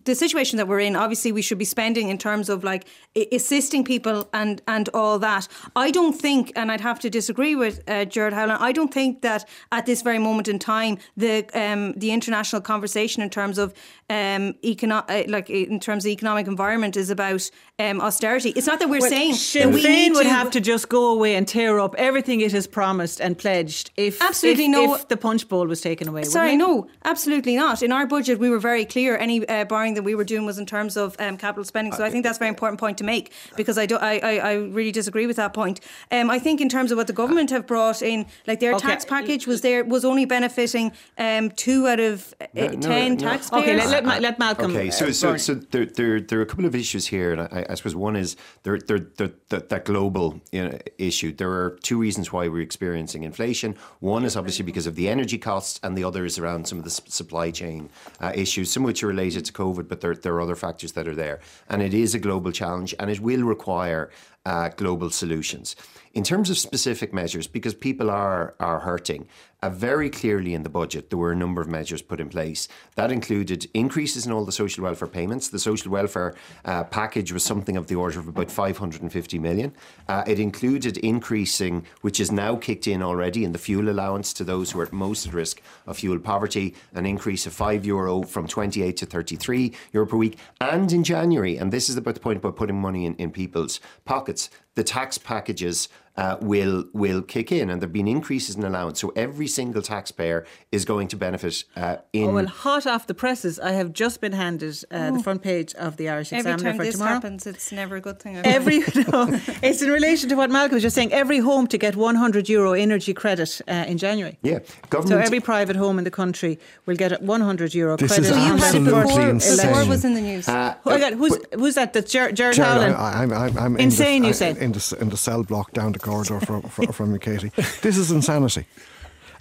the 0.05 0.15
situation 0.15 0.57
that 0.57 0.69
we're 0.69 0.81
in 0.81 0.97
obviously 0.97 1.33
we 1.33 1.43
should 1.43 1.59
be 1.59 1.65
spending 1.65 2.09
in 2.09 2.19
terms 2.19 2.49
of 2.49 2.65
like 2.65 2.87
assisting 3.31 3.85
people 3.85 4.29
and 4.33 4.63
and 4.67 4.89
all 4.95 5.19
that. 5.19 5.49
I 5.77 5.91
don't 5.91 6.19
think 6.19 6.53
and 6.57 6.71
i'd 6.73 6.81
have 6.81 6.99
to 7.01 7.11
disagree 7.11 7.55
with 7.55 7.83
uh, 7.89 8.05
Gerard 8.05 8.33
Howlin 8.33 8.57
i 8.61 8.73
don't 8.73 8.93
think 8.93 9.23
that 9.23 9.49
at 9.71 9.87
this 9.87 10.03
very 10.03 10.19
moment 10.19 10.49
in 10.49 10.59
time 10.59 10.99
the 11.17 11.47
um 11.55 11.93
the 11.97 12.11
international 12.13 12.63
conversation 12.63 13.23
in 13.23 13.31
terms 13.31 13.59
of 13.59 13.75
um 14.17 14.43
econo- 14.73 15.05
uh, 15.09 15.23
like 15.37 15.49
in 15.51 15.79
terms 15.89 16.03
of 16.05 16.11
economic 16.17 16.47
environment 16.55 16.95
is 17.03 17.09
about 17.19 17.43
um 17.85 17.97
austerity 18.09 18.51
it's 18.59 18.67
not 18.73 18.79
that 18.81 18.89
we're 18.93 19.01
Well, 19.01 19.11
saying 19.17 19.35
Sinn 19.35 19.63
that 19.71 19.75
we 19.75 19.83
Féin 19.83 19.91
need 19.99 20.13
would 20.17 20.25
to 20.25 20.29
have 20.41 20.51
to 20.57 20.61
just 20.73 20.85
go 20.89 21.03
away 21.17 21.33
and 21.39 21.45
tear 21.57 21.73
up 21.85 21.95
everything 22.09 22.39
it 22.41 22.53
has 22.59 22.67
promised 22.67 23.19
and 23.25 23.33
pledged 23.45 23.91
if 23.97 24.15
Absolutely 24.31 24.67
if, 24.67 24.71
no- 24.71 24.95
if 24.95 25.09
the 25.09 25.17
punch 25.17 25.49
bowl 25.49 25.67
was 25.67 25.81
taken 25.81 26.07
away. 26.09 26.25
Sorry, 26.25 26.57
no, 26.57 26.73
absolutely 27.13 27.55
not. 27.57 27.83
In 27.83 27.91
our 27.93 28.07
budget, 28.07 28.37
we 28.39 28.49
were 28.51 28.59
very 28.71 28.85
clear. 28.85 29.17
Any 29.17 29.37
uh, 29.49 29.65
borrowing 29.73 29.95
that 29.95 30.03
we 30.11 30.15
were 30.15 30.25
doing 30.33 30.45
was 30.51 30.59
in 30.59 30.67
terms 30.67 30.97
of 30.97 31.17
um, 31.19 31.37
capital 31.37 31.65
spending. 31.65 31.93
So 31.99 32.05
I 32.05 32.11
think 32.11 32.23
that's 32.25 32.39
a 32.39 32.43
very 32.45 32.49
important 32.57 32.79
point 32.85 32.97
to 32.99 33.05
make 33.05 33.33
because 33.57 33.77
I, 33.79 33.87
do, 33.87 33.97
I, 33.97 34.15
I, 34.31 34.33
I 34.51 34.53
really 34.79 34.93
disagree 34.93 35.27
with 35.27 35.37
that 35.37 35.53
point. 35.55 35.81
Um, 36.11 36.31
I 36.31 36.39
think 36.39 36.61
in 36.61 36.69
terms 36.69 36.91
of 36.93 36.99
what 36.99 37.07
the 37.07 37.13
government 37.23 37.51
have 37.51 37.67
brought 37.67 38.03
in, 38.03 38.27
like 38.47 38.61
their 38.61 38.75
Okay. 38.75 38.89
tax 38.89 39.05
package 39.05 39.47
was 39.47 39.61
there 39.61 39.85
was 39.85 40.05
only 40.05 40.25
benefiting 40.27 40.93
um, 41.19 41.51
two 41.65 41.87
out 41.89 42.01
of 42.01 42.35
uh, 42.41 42.47
No, 42.55 42.67
no, 42.69 42.81
ten 42.81 43.09
no. 43.15 43.17
taxpayers. 43.29 43.63
Okay, 43.63 43.77
let, 43.77 43.89
let, 43.91 44.02
Ma- 44.05 44.19
let 44.19 44.39
Malcolm. 44.39 44.71
Okay, 44.71 44.91
so 44.91 45.07
uh, 45.07 45.13
so, 45.13 45.37
so 45.37 45.55
there, 45.55 45.87
there 45.87 46.21
there 46.21 46.39
are 46.39 46.43
a 46.43 46.47
couple 46.47 46.65
of 46.65 46.75
issues 46.75 47.07
here, 47.07 47.33
and 47.33 47.41
I, 47.43 47.67
I 47.71 47.75
suppose 47.75 47.95
one 47.95 48.17
is 48.17 48.37
there 48.63 48.79
there, 48.79 48.99
there, 48.99 49.31
that 49.49 49.69
that 49.69 49.85
global 49.85 50.41
you 50.51 50.65
know, 50.65 50.79
issue. 50.99 51.33
There 51.33 51.51
are 51.51 51.79
two 51.83 51.99
reasons 51.99 52.33
why 52.33 52.49
we're 52.49 52.63
experiencing 52.63 53.25
inflation. 53.25 53.77
One 54.01 54.25
is 54.25 54.37
obviously 54.37 54.65
because 54.65 54.87
of 54.87 54.95
the 54.95 55.09
energy 55.09 55.39
costs, 55.39 55.81
and 55.83 55.97
the 55.97 56.05
other 56.05 56.25
is 56.25 56.39
around 56.39 56.69
some 56.69 56.79
of 56.79 56.85
the 56.85 56.91
supply 56.91 57.51
chain 57.51 57.89
uh, 58.21 58.33
issues, 58.35 58.71
some 58.73 58.83
of 58.85 58.87
which 58.87 59.03
are 59.03 59.09
related 59.09 59.45
to 59.47 59.53
COVID, 59.53 59.89
but 59.89 60.01
there 60.01 60.15
there 60.15 60.35
are 60.35 60.41
other 60.41 60.57
factors 60.57 60.93
that 60.93 61.07
are 61.09 61.15
there, 61.15 61.41
and 61.69 61.83
it 61.83 61.95
is 61.95 62.15
a 62.15 62.19
global 62.19 62.53
challenge, 62.53 62.95
and 62.99 63.11
it 63.11 63.21
will 63.21 63.43
require 63.43 64.11
uh, 64.45 64.69
global 64.71 65.11
solutions. 65.11 65.77
In 66.15 66.25
terms 66.25 66.51
of 66.51 66.59
specific 66.59 67.15
measures, 67.15 67.47
because 67.47 67.75
people 67.75 68.11
are 68.11 68.55
are 68.61 68.81
hurting, 68.81 69.29
uh, 69.63 69.71
very 69.71 70.11
clearly 70.11 70.55
in 70.55 70.63
the 70.63 70.69
budget 70.69 71.09
there 71.09 71.19
were 71.19 71.33
a 71.33 71.37
number 71.37 71.61
of 71.61 71.69
measures 71.69 72.03
put 72.03 72.21
in 72.21 72.29
place. 72.29 72.69
That 72.97 73.13
included 73.13 73.69
increases 73.75 74.27
in 74.27 74.33
all 74.33 74.45
the 74.45 74.53
social 74.53 74.85
welfare 74.85 75.09
payments. 75.09 75.49
The 75.49 75.59
social 75.59 75.93
welfare 75.93 76.35
uh, 76.65 76.85
package 76.85 77.33
was 77.33 77.45
something 77.45 77.77
of 77.77 77.87
the 77.87 77.95
order 77.95 78.19
of 78.19 78.29
about 78.29 78.51
550 78.51 79.39
million. 79.39 79.73
Uh, 80.09 80.25
it 80.27 80.41
included 80.41 80.97
increasing, 80.99 81.87
which 82.01 82.19
is 82.19 82.33
now 82.33 82.57
kicked 82.57 82.89
in 82.89 83.03
already, 83.03 83.45
in 83.45 83.53
the 83.53 83.59
fuel 83.59 83.89
allowance 83.89 84.33
to 84.35 84.45
those 84.45 84.73
who 84.73 84.81
are 84.81 84.85
at 84.85 84.93
most 84.93 85.27
at 85.27 85.33
risk 85.33 85.63
of 85.87 85.97
fuel 85.97 86.19
poverty, 86.19 86.75
an 86.95 87.07
increase 87.07 87.47
of 87.47 87.53
five 87.53 87.87
euro 87.87 88.23
from 88.23 88.49
28 88.49 88.97
to 88.97 89.07
33 89.07 89.73
euro 89.93 90.07
per 90.07 90.17
week. 90.17 90.39
And 90.61 90.93
in 90.93 91.05
January, 91.05 91.57
and 91.57 91.73
this 91.73 91.89
is 91.89 91.97
about 91.97 92.15
the 92.15 92.21
point 92.21 92.39
about 92.39 92.57
putting 92.57 92.81
money 92.81 93.07
in, 93.07 93.15
in 93.17 93.31
people's 93.31 93.81
pockets, 94.05 94.32
the 94.75 94.85
tax 94.85 95.19
packages 95.19 95.89
uh, 96.17 96.37
will 96.41 96.85
will 96.93 97.23
kick 97.23 97.51
in, 97.51 97.71
and 97.71 97.81
there've 97.81 97.93
been 97.93 98.09
increases 98.09 98.55
in 98.57 98.65
allowance. 98.65 99.01
So 99.01 99.13
every 99.17 99.47
single 99.47 99.81
taxpayer 99.83 100.45
is 100.71 100.85
going 100.85 101.09
to 101.09 101.17
benefit 101.17 101.65
uh, 101.77 101.97
in. 102.13 102.29
Oh, 102.31 102.33
well, 102.35 102.47
hot 102.47 102.87
off 102.87 103.07
the 103.07 103.15
presses, 103.15 103.59
I 103.59 103.73
have 103.73 103.93
just 103.93 104.21
been 104.21 104.33
handed 104.33 104.77
uh, 104.91 105.11
the 105.13 105.23
front 105.23 105.43
page 105.43 105.75
of 105.75 105.97
the 105.97 106.09
Irish 106.11 106.33
Every 106.33 106.41
Examiner 106.53 106.71
time 106.71 106.77
for 106.79 106.85
this 106.85 106.95
tomorrow. 106.97 107.15
happens, 107.15 107.47
it's 107.47 107.73
never 107.73 107.97
a 107.97 108.01
good 108.01 108.21
thing. 108.21 108.37
Every 108.45 108.79
no, 109.13 109.29
it's 109.63 109.81
in 109.83 109.91
relation 109.91 110.29
to 110.29 110.35
what 110.37 110.51
Malcolm 110.51 110.75
was 110.75 110.83
just 110.83 110.95
saying. 110.95 111.13
Every 111.13 111.39
home 111.39 111.67
to 111.69 111.79
get 111.79 111.97
100 111.97 112.49
euro 112.49 112.73
energy 112.73 113.15
credit 113.15 113.61
uh, 113.67 113.85
in 113.89 113.97
January. 113.99 114.39
yeah, 114.43 114.59
government. 114.91 115.09
So 115.09 115.19
every 115.19 115.41
private 115.41 115.77
home 115.77 115.99
in 115.99 116.05
the 116.05 116.11
country 116.11 116.59
will 116.87 116.97
get 116.97 117.13
a 117.13 117.17
100 117.25 117.75
euro 117.75 117.97
This 117.97 118.09
credit. 118.13 118.25
is 118.27 118.31
So 118.31 118.37
it 118.37 118.51
absolutely 118.53 119.03
before, 119.03 119.29
insane. 119.31 119.67
before 119.69 119.83
it 119.83 119.89
was 119.89 120.05
in 120.05 120.15
the 120.15 120.21
news. 120.21 120.49
uh, 120.49 120.75
Oh 120.85 120.91
my 120.91 120.99
God, 120.99 121.15
who's, 121.15 121.39
who's 121.55 121.75
that? 121.77 121.93
That's 121.95 122.13
Ger- 122.13 122.33
Gerard 122.33 122.55
Gerard, 122.57 122.81
Howlin. 122.81 122.93
I, 122.95 123.23
I'm, 123.23 123.33
I'm, 123.33 123.59
I'm 123.59 123.77
Insane, 123.79 124.17
in 124.17 124.23
the, 124.23 124.29
you 124.29 124.35
I- 124.35 124.37
said. 124.37 124.57
in 124.59 124.73
the 124.73 124.97
in 125.01 125.09
the 125.09 125.17
cell 125.17 125.43
block 125.43 125.73
down 125.73 125.93
the 125.93 125.99
corridor 126.03 126.41
from 126.41 126.63
from, 126.63 126.87
from 126.93 127.13
you, 127.13 127.19
Katie. 127.19 127.51
This 127.81 127.97
is 127.97 128.11
insanity. 128.11 128.67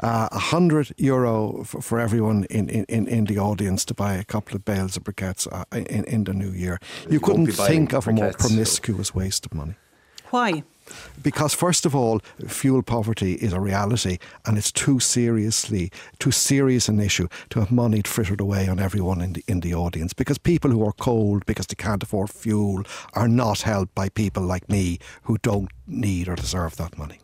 Uh, 0.03 0.27
A 0.31 0.39
hundred 0.39 0.91
euro 0.97 1.63
for, 1.63 1.81
for 1.81 1.99
everyone 1.99 2.45
in, 2.49 2.69
in, 2.69 2.85
in, 2.89 3.07
in 3.07 3.25
the 3.25 3.37
audience 3.37 3.85
to 3.85 3.93
buy 3.93 4.13
a 4.15 4.23
couple 4.23 4.55
of 4.55 4.65
bales 4.65 4.97
of 4.97 5.03
briquettes 5.03 5.47
uh, 5.51 5.63
in, 5.75 6.03
in 6.05 6.23
the 6.23 6.33
new 6.33 6.51
year. 6.51 6.79
You 7.09 7.19
won't 7.19 7.23
couldn't 7.23 7.67
think 7.67 7.93
of 7.93 8.07
a 8.07 8.11
more 8.11 8.25
briquettes, 8.31 8.41
so- 8.41 8.47
promiscuous 8.47 9.13
waste 9.13 9.45
of 9.45 9.53
money. 9.53 9.75
Why? 10.31 10.63
Because 11.21 11.53
first 11.53 11.85
of 11.85 11.95
all, 11.95 12.19
fuel 12.47 12.81
poverty 12.81 13.33
is 13.33 13.53
a 13.53 13.59
reality, 13.59 14.17
and 14.45 14.57
it's 14.57 14.71
too 14.71 14.99
seriously, 14.99 15.91
too 16.19 16.31
serious 16.31 16.87
an 16.89 16.99
issue 16.99 17.27
to 17.49 17.59
have 17.59 17.71
money 17.71 18.01
frittered 18.05 18.41
away 18.41 18.67
on 18.67 18.79
everyone 18.79 19.21
in 19.21 19.33
the 19.33 19.43
in 19.47 19.59
the 19.61 19.73
audience. 19.73 20.13
Because 20.13 20.37
people 20.37 20.71
who 20.71 20.85
are 20.85 20.93
cold 20.93 21.45
because 21.45 21.67
they 21.67 21.75
can't 21.75 22.03
afford 22.03 22.29
fuel 22.29 22.83
are 23.13 23.27
not 23.27 23.61
helped 23.61 23.93
by 23.95 24.09
people 24.09 24.43
like 24.43 24.69
me 24.69 24.99
who 25.23 25.37
don't 25.37 25.69
need 25.87 26.27
or 26.27 26.35
deserve 26.35 26.75
that 26.77 26.97
money. 26.97 27.19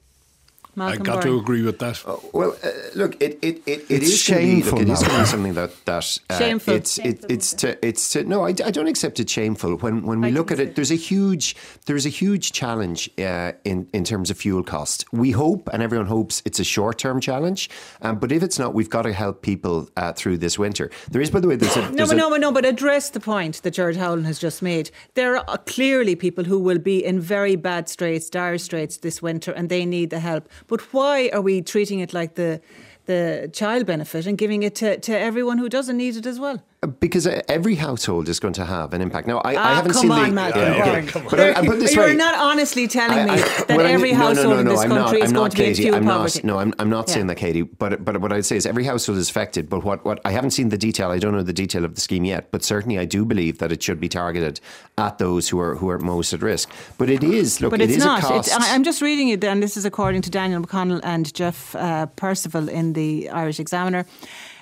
I 0.78 0.80
Malcolm 0.80 1.04
got 1.04 1.22
to 1.24 1.40
agree 1.40 1.64
with 1.64 1.80
that. 1.80 2.04
Well, 2.34 2.56
uh, 2.64 2.70
look, 2.96 3.20
it 3.22 3.40
it 3.42 3.64
it, 3.66 3.80
it 3.90 4.02
It's 4.04 4.10
is 4.14 4.28
gonna 4.28 4.42
be- 4.42 4.46
shameful 4.62 4.78
Look, 4.80 4.88
it 4.88 4.92
is 4.92 5.00
going 5.00 5.12
to 5.14 5.20
be 5.20 5.26
something 5.26 5.54
that 5.56 5.86
that 5.86 6.20
uh, 6.30 6.38
Shameful. 6.38 6.74
It's 6.76 6.98
it, 7.00 7.26
it's 7.30 7.54
to 7.56 7.86
it's 7.86 8.10
to 8.14 8.24
no, 8.24 8.46
I, 8.46 8.50
I 8.50 8.72
don't 8.72 8.88
accept 8.88 9.20
it 9.20 9.30
shameful. 9.30 9.78
When 9.78 10.04
when 10.06 10.22
we 10.22 10.28
I 10.28 10.32
look 10.32 10.52
at 10.52 10.60
it, 10.60 10.76
there's 10.76 10.92
a 10.92 10.96
huge 10.96 11.56
there's 11.88 12.06
a 12.06 12.10
huge 12.10 12.52
challenge 12.52 13.10
uh, 13.20 13.54
in 13.64 13.88
in 13.92 14.04
terms 14.04 14.30
of 14.30 14.38
fuel 14.38 14.64
cost. 14.64 15.06
We 15.12 15.32
hope, 15.32 15.68
and 15.74 15.82
everyone 15.82 16.08
hopes, 16.08 16.42
it's 16.46 16.60
a 16.60 16.64
short 16.64 17.00
term 17.00 17.20
challenge. 17.22 17.70
Um, 18.04 18.20
but 18.20 18.32
if 18.32 18.44
it's 18.44 18.60
not, 18.60 18.74
we've 18.76 18.90
got 18.90 19.02
to 19.04 19.14
help 19.14 19.42
people 19.42 19.90
uh, 19.98 20.14
through 20.14 20.38
this 20.38 20.60
winter. 20.60 20.92
There 21.10 21.22
is, 21.22 21.32
by 21.32 21.40
the 21.40 21.48
way, 21.48 21.56
there's 21.56 21.76
a 21.76 21.90
No, 21.92 22.06
but 22.06 22.14
a- 22.14 22.16
no, 22.16 22.30
but 22.30 22.40
no, 22.42 22.52
but 22.52 22.66
address 22.66 23.10
the 23.10 23.20
point 23.20 23.64
that 23.64 23.72
Gerard 23.72 23.96
Howlin 23.98 24.26
has 24.26 24.38
just 24.38 24.62
made. 24.62 24.92
There 25.16 25.38
are 25.50 25.58
clearly 25.58 26.16
people 26.16 26.44
who 26.44 26.60
will 26.60 26.80
be 26.80 27.04
in 27.04 27.20
very 27.20 27.56
bad 27.56 27.90
straits, 27.90 28.30
dire 28.30 28.58
straits 28.60 28.98
this 28.98 29.22
winter, 29.22 29.52
and 29.52 29.70
they 29.70 29.86
need 29.86 30.10
the 30.12 30.20
help. 30.20 30.48
But 30.68 30.82
why 30.94 31.30
are 31.34 31.42
we 31.42 31.62
treating 31.62 32.00
it 32.00 32.14
like 32.14 32.36
the 32.36 32.62
the 33.06 33.50
child 33.54 33.86
benefit 33.86 34.28
and 34.28 34.38
giving 34.38 34.64
it 34.64 34.76
to, 34.76 35.00
to 35.00 35.18
everyone 35.18 35.58
who 35.58 35.70
doesn't 35.70 35.96
need 35.96 36.18
it 36.18 36.26
as 36.26 36.40
well? 36.40 36.62
Because 36.88 37.28
uh, 37.28 37.42
every 37.48 37.76
household 37.76 38.30
is 38.30 38.40
going 38.40 38.54
to 38.56 38.66
have 38.66 38.94
an 38.94 39.02
impact. 39.02 39.28
Now, 39.28 39.40
I, 39.40 39.56
Ah, 39.56 39.70
I 39.72 39.74
haven't 39.76 39.94
come 39.94 40.02
seen 40.04 40.12
on, 40.12 40.30
the. 40.30 40.36
Malcolm 40.36 40.62
okay. 40.62 41.02
Byrne. 41.14 41.28
But 41.30 41.40
I, 41.40 41.52
I 41.62 41.66
put 41.66 41.80
this 41.80 41.94
You're 41.96 42.06
way. 42.06 42.16
not 42.16 42.36
honestly 42.36 42.88
telling 42.88 43.26
me 43.26 43.32
I- 43.32 43.38
that 43.38 43.70
every 43.70 44.12
mean- 44.12 44.20
no, 44.20 44.20
no, 44.20 44.28
household 44.36 44.54
no, 44.56 44.60
in 44.60 44.68
this 44.68 44.80
I'm 44.82 44.90
country 44.90 45.20
not, 45.20 45.26
is 45.26 45.30
I'm 45.30 45.36
going 45.36 45.44
not, 45.46 45.52
to 45.52 45.58
be 45.58 45.64
Katie, 45.64 45.84
fuel 45.84 45.96
I'm 45.96 46.04
poverty. 46.06 46.40
Not, 46.44 46.46
no, 46.54 46.60
I'm, 46.60 46.74
I'm 46.80 46.90
not 46.90 47.08
Yeah. 47.08 47.14
saying 47.14 47.28
that, 47.28 47.36
Katie. 47.36 47.62
But 47.64 48.04
but 48.06 48.22
what 48.22 48.32
I'd 48.34 48.46
say 48.46 48.56
is 48.56 48.66
every 48.66 48.84
household 48.86 49.18
is 49.18 49.30
affected. 49.30 49.70
But 49.70 49.84
what, 49.84 50.04
what 50.06 50.20
I 50.26 50.32
haven't 50.32 50.52
seen 50.52 50.70
the 50.70 50.78
detail. 50.78 51.12
I 51.12 51.20
don't 51.20 51.34
know 51.34 51.44
the 51.44 51.54
detail 51.54 51.86
of 51.86 51.96
the 51.96 52.02
scheme 52.02 52.26
yet. 52.26 52.52
But 52.52 52.64
certainly, 52.64 52.98
I 53.00 53.06
do 53.06 53.26
believe 53.26 53.58
that 53.60 53.72
it 53.72 53.82
should 53.84 54.00
be 54.00 54.10
targeted 54.10 54.60
at 54.98 55.18
those 55.18 55.50
who 55.50 55.60
are 55.60 55.76
who 55.76 55.90
are 55.90 56.00
most 56.00 56.34
at 56.34 56.42
risk. 56.42 56.70
But 56.98 57.10
it 57.10 57.24
is 57.24 57.62
look, 57.62 57.72
But 57.72 57.82
it 57.82 57.86
it's 57.90 57.98
is 57.98 58.06
not. 58.06 58.20
a 58.20 58.28
cost. 58.28 58.48
It's, 58.50 58.56
I- 58.58 58.74
I'm 58.74 58.84
just 58.84 59.02
reading 59.02 59.30
it, 59.30 59.44
and 59.44 59.62
this 59.62 59.78
is 59.78 59.86
according 59.86 60.22
to 60.24 60.30
Daniel 60.30 60.62
McConnell 60.62 61.02
and 61.04 61.34
Jeff 61.34 61.76
uh, 61.76 62.06
Percival 62.16 62.70
in 62.70 62.94
the 62.94 63.30
Irish 63.30 63.60
Examiner. 63.60 64.06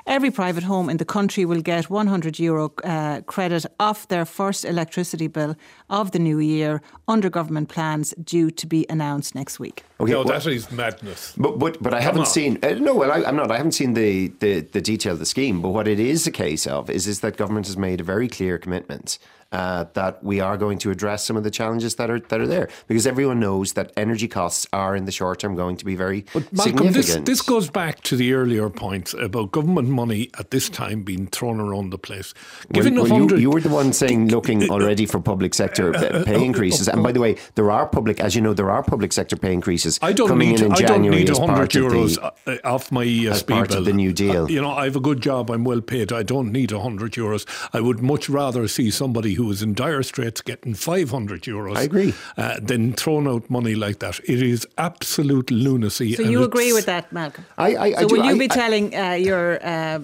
Every 0.07 0.29
private 0.29 0.63
home 0.63 0.87
in 0.91 0.97
the 0.97 1.05
country 1.05 1.45
will 1.45 1.61
get 1.61 1.89
100 1.89 2.37
euro 2.37 2.71
uh, 2.83 3.21
credit 3.21 3.65
off 3.79 4.07
their 4.07 4.23
first 4.23 4.63
electricity 4.63 5.27
bill 5.27 5.55
of 5.89 6.11
the 6.11 6.19
new 6.19 6.37
year 6.39 6.81
under 7.07 7.27
government 7.27 7.69
plans 7.69 8.13
due 8.23 8.51
to 8.51 8.67
be 8.67 8.85
announced 8.87 9.33
next 9.33 9.59
week. 9.59 9.83
Okay, 9.99 10.11
no, 10.11 10.19
well- 10.19 10.27
that 10.27 10.45
is 10.45 10.71
madness. 10.71 11.33
But 11.37 11.57
but 11.57 11.81
but 11.81 11.93
I 11.95 12.01
haven't 12.01 12.21
on. 12.21 12.25
seen. 12.27 12.59
Uh, 12.61 12.73
no, 12.79 12.93
well, 12.93 13.11
I, 13.11 13.23
I'm 13.27 13.35
not. 13.35 13.49
I 13.49 13.57
haven't 13.57 13.71
seen 13.71 13.95
the, 13.95 14.27
the 14.39 14.59
the 14.61 14.81
detail 14.81 15.13
of 15.13 15.19
the 15.19 15.25
scheme. 15.25 15.59
But 15.61 15.69
what 15.69 15.87
it 15.87 15.99
is 15.99 16.27
a 16.27 16.31
case 16.31 16.67
of 16.67 16.89
is 16.89 17.07
is 17.07 17.21
that 17.21 17.35
government 17.35 17.65
has 17.65 17.77
made 17.77 17.99
a 17.99 18.03
very 18.03 18.27
clear 18.27 18.59
commitment. 18.59 19.17
Uh, 19.55 19.85
that 19.93 20.21
we 20.21 20.41
are 20.41 20.57
going 20.57 20.77
to 20.77 20.91
address 20.91 21.25
some 21.25 21.37
of 21.37 21.43
the 21.43 21.51
challenges 21.59 21.95
that 21.95 22.09
are 22.09 22.19
that 22.19 22.41
are 22.41 22.47
there 22.47 22.67
because 22.87 23.07
everyone 23.07 23.39
knows 23.39 23.73
that 23.73 23.93
energy 23.95 24.27
costs 24.27 24.67
are 24.73 24.95
in 24.97 25.05
the 25.05 25.11
short 25.11 25.39
term 25.39 25.55
going 25.55 25.77
to 25.77 25.85
be 25.85 25.95
very 25.95 26.25
but 26.33 26.51
Malcolm, 26.51 26.77
significant. 26.77 27.25
This, 27.25 27.39
this 27.39 27.41
goes 27.41 27.69
back 27.69 28.01
to 28.09 28.17
the 28.17 28.33
earlier 28.33 28.69
point 28.69 29.13
about 29.13 29.51
government 29.51 29.87
money 29.87 30.29
at 30.37 30.51
this 30.51 30.67
time 30.69 31.03
being 31.03 31.27
thrown 31.27 31.61
around 31.61 31.91
the 31.91 31.97
place. 31.97 32.33
Given 32.73 32.95
well, 32.95 33.05
well, 33.05 33.31
you, 33.31 33.37
you, 33.37 33.49
were 33.49 33.61
the 33.61 33.69
one 33.69 33.93
saying 33.93 34.27
looking 34.27 34.69
already 34.75 35.05
for 35.05 35.21
public 35.21 35.53
sector 35.53 35.93
pay 35.93 36.43
increases, 36.43 36.89
and 36.89 37.01
by 37.01 37.13
the 37.13 37.21
way, 37.21 37.37
there 37.55 37.71
are 37.71 37.87
public, 37.87 38.19
as 38.19 38.35
you 38.35 38.41
know, 38.41 38.53
there 38.53 38.69
are 38.69 38.83
public 38.83 39.13
sector 39.13 39.37
pay 39.37 39.53
increases 39.53 39.99
I 40.01 40.11
don't 40.11 40.27
coming 40.27 40.49
need, 40.49 40.59
in 40.59 40.65
in 40.65 40.71
I 40.73 40.75
January 40.75 41.23
don't 41.23 41.37
need 41.37 41.47
100 41.47 41.69
euros 41.71 42.17
of 42.17 42.33
the, 42.43 42.67
uh, 42.67 42.73
off 42.75 42.91
my 42.91 43.03
uh, 43.03 43.31
as 43.31 43.43
part 43.43 43.69
bill. 43.69 43.77
of 43.79 43.85
the 43.85 43.93
new 43.93 44.11
deal. 44.11 44.43
Uh, 44.43 44.47
you 44.47 44.61
know, 44.61 44.71
I 44.71 44.83
have 44.83 44.97
a 44.97 45.05
good 45.09 45.21
job. 45.21 45.49
I'm 45.49 45.63
well 45.63 45.81
paid. 45.81 46.11
I 46.11 46.23
don't 46.23 46.51
need 46.51 46.71
100 46.73 47.13
euros. 47.13 47.45
I 47.73 47.79
would 47.79 48.01
much 48.01 48.27
rather 48.27 48.67
see 48.67 48.91
somebody 48.91 49.35
who 49.35 49.44
is 49.51 49.61
in 49.61 49.73
dire 49.73 50.03
straits 50.03 50.41
getting 50.41 50.73
500 50.73 51.43
euros. 51.43 51.77
I 51.77 51.83
agree. 51.83 52.13
Uh, 52.37 52.59
than 52.61 52.93
throwing 52.93 53.27
out 53.27 53.49
money 53.49 53.75
like 53.75 53.99
that. 53.99 54.19
It 54.25 54.41
is 54.41 54.67
absolute 54.77 55.51
lunacy. 55.51 56.13
So 56.13 56.23
you 56.23 56.43
agree 56.43 56.73
with 56.73 56.85
that, 56.85 57.11
Malcolm? 57.11 57.45
I, 57.57 57.75
I, 57.75 57.91
so 57.91 57.97
I 57.97 58.03
will 58.03 58.23
do, 58.23 58.27
you 58.27 58.39
be 58.39 58.47
telling 58.47 58.95
uh, 58.95 59.11
your 59.11 59.65
uh, 59.65 59.99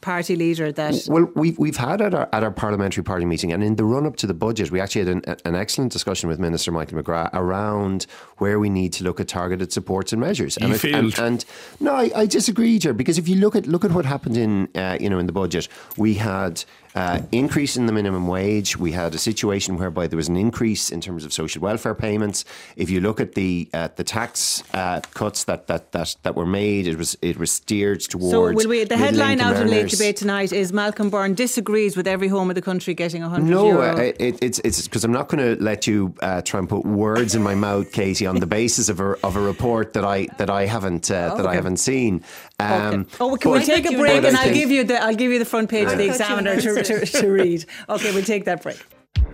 party 0.00 0.36
leader 0.36 0.72
that? 0.72 1.06
Well, 1.08 1.30
we've 1.34 1.58
we've 1.58 1.76
had 1.76 2.00
at 2.00 2.14
our 2.14 2.28
at 2.32 2.42
our 2.42 2.50
parliamentary 2.50 3.04
party 3.04 3.24
meeting, 3.24 3.52
and 3.52 3.62
in 3.62 3.76
the 3.76 3.84
run 3.84 4.06
up 4.06 4.16
to 4.16 4.26
the 4.26 4.34
budget, 4.34 4.70
we 4.70 4.80
actually 4.80 5.04
had 5.06 5.24
an, 5.24 5.36
an 5.44 5.54
excellent 5.54 5.92
discussion 5.92 6.28
with 6.28 6.38
Minister 6.38 6.72
Michael 6.72 7.02
McGrath 7.02 7.30
around 7.32 8.06
where 8.38 8.58
we 8.58 8.70
need 8.70 8.92
to 8.94 9.04
look 9.04 9.20
at 9.20 9.28
targeted 9.28 9.72
supports 9.72 10.12
and 10.12 10.20
measures. 10.20 10.56
And, 10.56 10.72
if, 10.72 10.84
and, 10.84 11.16
and, 11.18 11.44
no, 11.80 11.94
I, 11.94 12.10
I 12.14 12.26
disagree, 12.26 12.78
Jer, 12.78 12.92
because 12.92 13.18
if 13.18 13.28
you 13.28 13.36
look 13.36 13.56
at 13.56 13.66
look 13.66 13.84
at 13.84 13.92
what 13.92 14.04
happened 14.04 14.36
in 14.36 14.68
uh, 14.74 14.96
you 15.00 15.08
know 15.10 15.18
in 15.18 15.26
the 15.26 15.32
budget, 15.32 15.68
we 15.96 16.14
had 16.14 16.64
uh, 16.94 17.20
increase 17.32 17.76
in 17.76 17.86
the 17.86 17.92
minimum 17.92 18.26
wage. 18.26 18.76
We 18.76 18.92
had 18.92 19.14
a 19.14 19.18
situation 19.18 19.76
whereby 19.76 20.06
there 20.06 20.16
was 20.16 20.28
an 20.28 20.36
increase 20.36 20.90
in 20.90 21.00
terms 21.00 21.24
of 21.24 21.32
social 21.32 21.60
welfare 21.60 21.94
payments. 21.94 22.44
If 22.76 22.90
you 22.90 23.00
look 23.00 23.20
at 23.20 23.34
the 23.34 23.68
uh, 23.72 23.88
the 23.96 24.04
tax 24.04 24.62
uh, 24.72 25.00
cuts 25.12 25.44
that, 25.44 25.66
that 25.66 25.92
that 25.92 26.16
that 26.22 26.34
were 26.34 26.46
made, 26.46 26.86
it 26.86 26.96
was 26.96 27.16
it 27.20 27.36
was 27.36 27.50
steered 27.50 28.00
towards. 28.00 28.30
So 28.30 28.52
will 28.52 28.68
we? 28.68 28.84
The 28.84 28.96
headline 28.96 29.40
out 29.40 29.56
of 29.56 29.68
late 29.68 29.90
debate 29.90 30.16
tonight 30.16 30.52
is 30.52 30.72
Malcolm 30.72 31.10
Byrne 31.10 31.34
disagrees 31.34 31.96
with 31.96 32.06
every 32.06 32.28
home 32.28 32.48
of 32.50 32.54
the 32.54 32.62
country 32.62 32.94
getting 32.94 33.22
a 33.22 33.28
hundred 33.28 33.50
No, 33.50 33.80
uh, 33.80 33.96
it, 33.96 34.38
it's 34.42 34.60
it's 34.60 34.82
because 34.86 35.04
I'm 35.04 35.12
not 35.12 35.28
going 35.28 35.56
to 35.56 35.62
let 35.62 35.86
you 35.86 36.14
uh, 36.22 36.42
try 36.42 36.60
and 36.60 36.68
put 36.68 36.84
words 36.84 37.34
in 37.34 37.42
my 37.42 37.54
mouth, 37.54 37.92
Katie, 37.92 38.26
on 38.26 38.36
the 38.36 38.46
basis 38.46 38.88
of 38.88 39.00
a, 39.00 39.12
of 39.24 39.36
a 39.36 39.40
report 39.40 39.94
that 39.94 40.04
I 40.04 40.26
that 40.38 40.50
I 40.50 40.66
haven't 40.66 41.10
uh, 41.10 41.34
that 41.36 41.46
I 41.46 41.54
haven't 41.54 41.78
seen. 41.78 42.22
Um, 42.64 43.00
okay. 43.02 43.16
Oh, 43.20 43.36
can 43.36 43.50
we 43.52 43.64
take 43.64 43.86
a 43.86 43.96
break 43.96 44.24
and 44.24 44.36
I'll 44.36 44.52
give 44.52 44.70
you 44.70 44.84
the 44.84 45.02
I'll 45.02 45.14
give 45.14 45.30
you 45.32 45.38
the 45.38 45.44
front 45.44 45.70
page 45.70 45.90
of 45.90 45.98
the 45.98 46.10
I 46.10 46.12
thought 46.12 46.30
you 46.30 46.50
Examiner 46.50 46.82
to, 46.82 46.82
to, 46.82 47.06
to 47.20 47.28
read. 47.28 47.64
Okay, 47.88 48.12
we'll 48.12 48.24
take 48.24 48.44
that 48.44 48.62
break. 48.62 48.84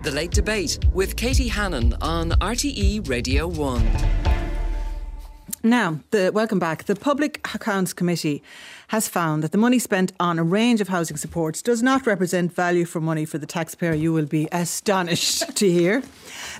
The 0.03 0.11
Late 0.11 0.31
Debate 0.31 0.79
with 0.93 1.15
Katie 1.15 1.47
Hannon 1.47 1.93
on 2.01 2.31
RTE 2.31 3.07
Radio 3.07 3.47
1. 3.47 3.87
Now, 5.63 5.99
the, 6.09 6.31
welcome 6.33 6.57
back. 6.57 6.85
The 6.85 6.95
Public 6.95 7.47
Accounts 7.53 7.93
Committee 7.93 8.41
has 8.91 9.07
found 9.07 9.41
that 9.41 9.53
the 9.53 9.57
money 9.57 9.79
spent 9.79 10.11
on 10.19 10.37
a 10.37 10.43
range 10.43 10.81
of 10.81 10.89
housing 10.89 11.15
supports 11.15 11.61
does 11.61 11.81
not 11.81 12.05
represent 12.05 12.53
value 12.53 12.83
for 12.83 12.99
money 12.99 13.23
for 13.23 13.37
the 13.37 13.45
taxpayer. 13.45 13.93
You 13.93 14.11
will 14.11 14.25
be 14.25 14.49
astonished 14.51 15.55
to 15.59 15.71
hear. 15.71 16.03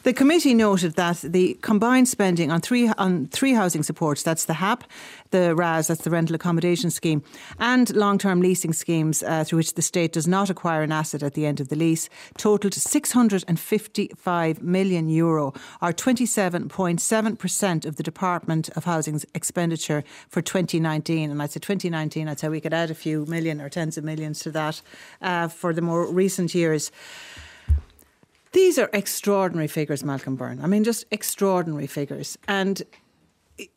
The 0.04 0.14
committee 0.14 0.54
noted 0.54 0.94
that 0.96 1.20
the 1.24 1.58
combined 1.62 2.08
spending 2.08 2.50
on 2.50 2.62
three 2.62 2.88
on 2.98 3.28
three 3.28 3.52
housing 3.52 3.84
supports, 3.84 4.24
that's 4.24 4.46
the 4.46 4.54
HAP, 4.54 4.86
the 5.32 5.54
RAS, 5.56 5.88
that's 5.88 6.04
the 6.04 6.10
rental 6.10 6.36
accommodation 6.36 6.90
scheme, 6.90 7.22
and 7.60 7.94
long-term 7.96 8.42
leasing 8.42 8.72
schemes 8.74 9.24
uh, 9.24 9.44
through 9.44 9.58
which 9.58 9.74
the 9.74 9.82
state 9.82 10.14
does 10.14 10.28
not 10.28 10.50
acquire 10.50 10.84
an 10.84 10.92
asset 10.92 11.24
at 11.24 11.34
the 11.34 11.46
end 11.46 11.60
of 11.60 11.68
the 11.70 11.76
lease, 11.76 12.10
totaled 12.38 12.74
655 12.74 14.62
million 14.62 15.10
euro, 15.10 15.54
or 15.82 15.92
27.7% 15.92 17.86
of 17.86 17.96
the 17.98 18.04
Department 18.04 18.70
of 18.70 18.86
Housing's 18.86 19.26
expenditure 19.34 20.04
for 20.30 20.42
2019. 20.42 21.32
And 21.32 21.42
I 21.42 21.48
said 21.48 21.62
2019, 21.62 22.21
I'd 22.28 22.40
say 22.40 22.50
we 22.50 22.62
could 22.62 22.74
add 22.74 22.92
a 22.92 22.96
few 22.96 23.26
million 23.26 23.62
or 23.62 23.70
tens 23.70 23.98
of 23.98 24.04
millions 24.04 24.40
to 24.42 24.52
that 24.52 24.82
uh, 25.22 25.48
for 25.48 25.74
the 25.74 25.82
more 25.82 26.12
recent 26.12 26.54
years. 26.56 26.92
These 28.52 28.78
are 28.78 28.90
extraordinary 28.92 29.68
figures, 29.68 30.04
Malcolm 30.04 30.36
Byrne. 30.36 30.60
I 30.62 30.68
mean, 30.68 30.84
just 30.84 31.06
extraordinary 31.12 31.88
figures. 31.88 32.38
And, 32.48 32.82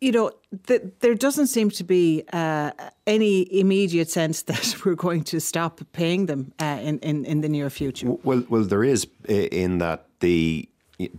you 0.01 0.11
know, 0.11 0.32
th- 0.66 0.82
there 1.01 1.14
doesn't 1.14 1.47
seem 1.47 1.70
to 1.70 1.84
be 1.84 2.24
uh, 2.32 2.72
any 3.07 3.42
immediate 3.61 4.11
sense 4.11 4.42
that 4.51 4.84
we're 4.84 4.97
going 4.97 5.22
to 5.24 5.40
stop 5.40 5.80
paying 5.92 6.26
them 6.26 6.53
uh, 6.59 6.78
in, 6.82 6.99
in, 7.01 7.24
in 7.24 7.40
the 7.40 7.49
near 7.49 7.70
future. 7.70 8.11
Well, 8.24 8.45
well, 8.49 8.64
there 8.64 8.82
is 8.82 9.07
in 9.28 9.78
that 9.78 10.07
the 10.18 10.68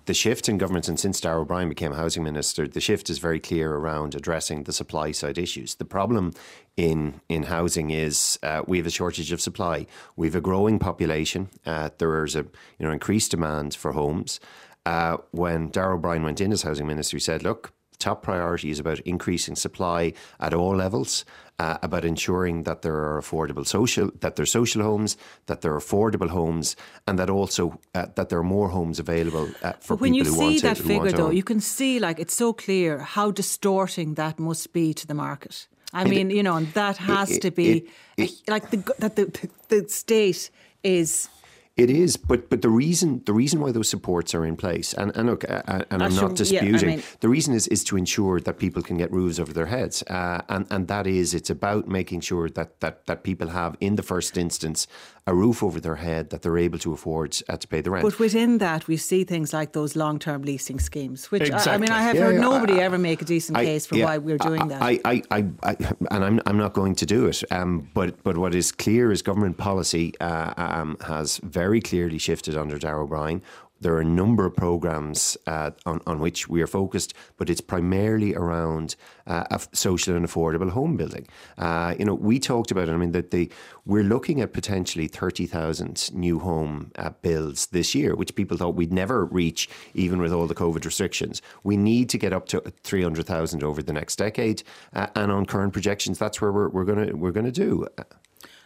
the 0.06 0.14
shift 0.14 0.48
in 0.48 0.58
government, 0.58 0.88
and 0.88 1.00
since 1.00 1.20
Darragh 1.20 1.42
O'Brien 1.42 1.70
became 1.70 1.94
housing 1.94 2.24
minister, 2.24 2.68
the 2.68 2.80
shift 2.80 3.10
is 3.10 3.18
very 3.20 3.40
clear 3.40 3.74
around 3.76 4.16
addressing 4.16 4.64
the 4.64 4.74
supply 4.74 5.12
side 5.12 5.38
issues. 5.38 5.76
The 5.76 5.86
problem 5.86 6.34
in 6.78 7.22
in 7.28 7.44
housing 7.44 7.92
is 7.92 8.40
uh, 8.42 8.64
we 8.66 8.78
have 8.78 8.88
a 8.88 8.92
shortage 8.92 9.32
of 9.32 9.42
supply. 9.42 9.86
We 10.16 10.28
have 10.28 10.36
a 10.36 10.42
growing 10.42 10.80
population. 10.80 11.50
Uh, 11.66 11.90
there 11.98 12.24
is 12.24 12.36
a 12.36 12.46
you 12.80 12.86
know 12.86 12.92
increased 12.92 13.32
demand 13.32 13.76
for 13.76 13.92
homes. 13.92 14.40
Uh, 14.86 15.18
when 15.32 15.70
Darragh 15.70 15.96
O'Brien 15.96 16.24
went 16.24 16.40
in 16.40 16.52
as 16.52 16.62
housing 16.62 16.88
minister, 16.88 17.18
he 17.18 17.22
said, 17.22 17.44
"Look, 17.44 17.74
top 18.06 18.22
priority 18.24 18.70
is 18.70 18.80
about 18.80 19.00
increasing 19.14 19.56
supply 19.58 20.14
at 20.40 20.54
all 20.54 20.76
levels, 20.86 21.26
uh, 21.60 21.78
about 21.82 22.04
ensuring 22.06 22.64
that 22.64 22.82
there 22.82 22.94
are 23.08 23.20
affordable 23.22 23.66
social, 23.66 24.08
that 24.20 24.36
there 24.36 24.44
are 24.44 24.58
social 24.62 24.82
homes, 24.90 25.18
that 25.46 25.60
there 25.62 25.74
are 25.76 25.80
affordable 25.80 26.30
homes, 26.30 26.76
and 27.08 27.18
that 27.20 27.30
also 27.30 27.64
uh, 27.96 28.06
that 28.16 28.28
there 28.30 28.40
are 28.44 28.50
more 28.58 28.70
homes 28.70 29.00
available 29.00 29.48
uh, 29.64 29.74
for 29.80 29.96
But 29.96 30.02
when 30.02 30.14
you 30.14 30.24
people 30.24 30.34
who 30.34 30.40
see 30.40 30.46
want 30.46 30.62
that 30.68 30.78
to, 30.78 30.84
who 30.84 30.94
want 30.98 31.10
figure, 31.10 31.24
though, 31.24 31.32
you 31.40 31.44
can 31.44 31.60
see 31.62 32.00
like 32.08 32.18
it's 32.24 32.36
so 32.36 32.54
clear 32.54 32.92
how 33.16 33.32
distorting 33.32 34.16
that 34.16 34.40
must 34.40 34.74
be 34.74 34.94
to 34.94 35.06
the 35.08 35.14
market. 35.28 35.68
I 35.94 36.04
mean, 36.04 36.30
you 36.30 36.44
know, 36.44 36.56
and 36.58 36.68
that 36.74 36.98
has 36.98 37.30
it- 37.32 37.42
to 37.42 37.52
be 37.52 37.70
it- 38.18 38.32
like 38.54 38.66
the 38.74 38.80
that 39.00 39.16
the 39.16 39.26
the 39.70 39.80
state 39.90 40.52
is 40.84 41.30
It 41.78 41.90
is, 41.90 42.16
but 42.16 42.50
but 42.50 42.62
the 42.62 42.70
reason 42.70 43.22
the 43.26 43.34
reason 43.34 43.60
why 43.60 43.72
those 43.74 43.90
supports 43.90 44.34
are 44.34 44.46
in 44.46 44.56
place, 44.56 44.94
and 44.94 45.12
and 45.18 45.28
look, 45.30 45.44
and 45.50 45.86
I'm 45.92 46.16
not 46.16 46.40
yeah, 46.40 46.62
I 46.62 46.64
disputing. 46.64 46.90
mean- 46.90 47.04
the 47.20 47.28
reason 47.28 47.54
is 47.54 47.68
is 47.68 47.84
to 47.86 47.98
ensure 47.98 48.40
that 48.40 48.58
people 48.60 48.82
can 48.82 48.98
get 48.98 49.12
roofs 49.12 49.40
over 49.40 49.52
their 49.52 49.66
heads, 49.66 50.02
uh, 50.04 50.40
and 50.48 50.66
and 50.72 50.88
that 50.88 51.06
is 51.06 51.34
it's 51.34 51.50
about 51.50 51.86
making 51.86 52.22
sure 52.22 52.50
that 52.50 52.80
that 52.80 53.06
that 53.08 53.24
people 53.24 53.50
have 53.50 53.76
in 53.82 53.96
the 53.98 54.04
first 54.04 54.38
instance 54.38 54.88
a 55.28 55.34
roof 55.34 55.64
over 55.64 55.80
their 55.82 55.96
head 55.96 56.30
that 56.30 56.44
they're 56.44 56.60
able 56.60 56.78
to 56.78 56.94
afford 56.94 57.36
uh, 57.50 57.58
to 57.58 57.68
pay 57.68 57.82
the 57.82 57.90
rent. 57.90 58.04
But 58.06 58.20
within 58.20 58.60
that, 58.60 58.88
we 58.88 58.96
see 58.96 59.24
things 59.24 59.54
like 59.54 59.72
those 59.74 59.96
long-term 59.96 60.44
leasing 60.44 60.80
schemes, 60.80 61.32
which 61.32 61.50
I, 61.50 61.74
I 61.74 61.78
mean, 61.80 61.90
I 61.90 62.04
have 62.04 62.16
Yeah, 62.16 62.26
heard 62.26 62.36
yeah, 62.36 62.42
nobody 62.42 62.74
I- 62.74 62.84
ever 62.84 63.00
make 63.00 63.24
a 63.24 63.26
decent 63.26 63.58
I- 63.58 63.66
case 63.66 63.88
for 63.88 63.98
why 63.98 64.20
we're 64.20 64.38
doing 64.38 64.68
that. 64.68 64.84
I, 64.84 65.00
I, 65.04 65.24
I, 65.32 65.46
I, 65.64 65.76
and 66.12 66.24
I'm, 66.24 66.40
I'm 66.46 66.58
not 66.58 66.74
going 66.74 66.94
to 67.02 67.08
do 67.08 67.26
it. 67.26 67.42
Um, 67.50 67.90
but, 67.96 68.22
but 68.24 68.38
what 68.38 68.54
is 68.54 68.72
clear 68.72 69.12
is 69.12 69.24
government 69.24 69.58
policy 69.58 70.14
uh, 70.22 70.54
um, 70.58 70.96
has 71.08 71.40
very 71.44 71.65
clearly 71.82 72.18
shifted 72.18 72.56
under 72.58 72.78
Darragh 72.78 73.04
O'Brien. 73.04 73.42
There 73.82 73.94
are 73.94 74.02
a 74.02 74.06
number 74.06 74.46
of 74.46 74.56
programs 74.56 75.38
uh, 75.48 75.72
on, 75.86 76.00
on 76.08 76.20
which 76.20 76.48
we 76.48 76.62
are 76.62 76.68
focused, 76.68 77.14
but 77.38 77.50
it's 77.50 77.60
primarily 77.60 78.34
around 78.34 78.96
uh, 79.28 79.58
social 79.74 80.16
and 80.16 80.26
affordable 80.26 80.70
home 80.70 80.96
building. 80.96 81.28
Uh, 81.58 81.94
you 82.00 82.06
know, 82.06 82.16
we 82.16 82.40
talked 82.40 82.72
about 82.72 82.88
it. 82.88 82.94
I 82.94 82.98
mean, 82.98 83.12
that 83.12 83.32
the 83.32 83.52
we're 83.86 84.04
looking 84.04 84.40
at 84.40 84.54
potentially 84.54 85.08
thirty 85.08 85.46
thousand 85.46 86.10
new 86.14 86.40
home 86.40 86.92
uh, 86.96 87.12
builds 87.22 87.68
this 87.68 87.94
year, 87.94 88.16
which 88.16 88.34
people 88.34 88.56
thought 88.58 88.76
we'd 88.76 88.94
never 88.94 89.26
reach, 89.26 89.70
even 89.94 90.22
with 90.22 90.32
all 90.32 90.48
the 90.48 90.56
COVID 90.56 90.86
restrictions. 90.86 91.42
We 91.64 91.76
need 91.76 92.10
to 92.10 92.18
get 92.18 92.32
up 92.32 92.48
to 92.48 92.62
three 92.84 93.04
hundred 93.04 93.26
thousand 93.26 93.62
over 93.62 93.84
the 93.84 93.94
next 93.94 94.16
decade, 94.16 94.64
uh, 94.94 95.08
and 95.16 95.32
on 95.32 95.46
current 95.46 95.74
projections, 95.74 96.18
that's 96.18 96.40
where 96.40 96.52
we're, 96.52 96.70
we're 96.70 96.86
going 96.86 97.08
to 97.10 97.14
we're 97.14 97.34
to 97.34 97.52
do. 97.52 97.88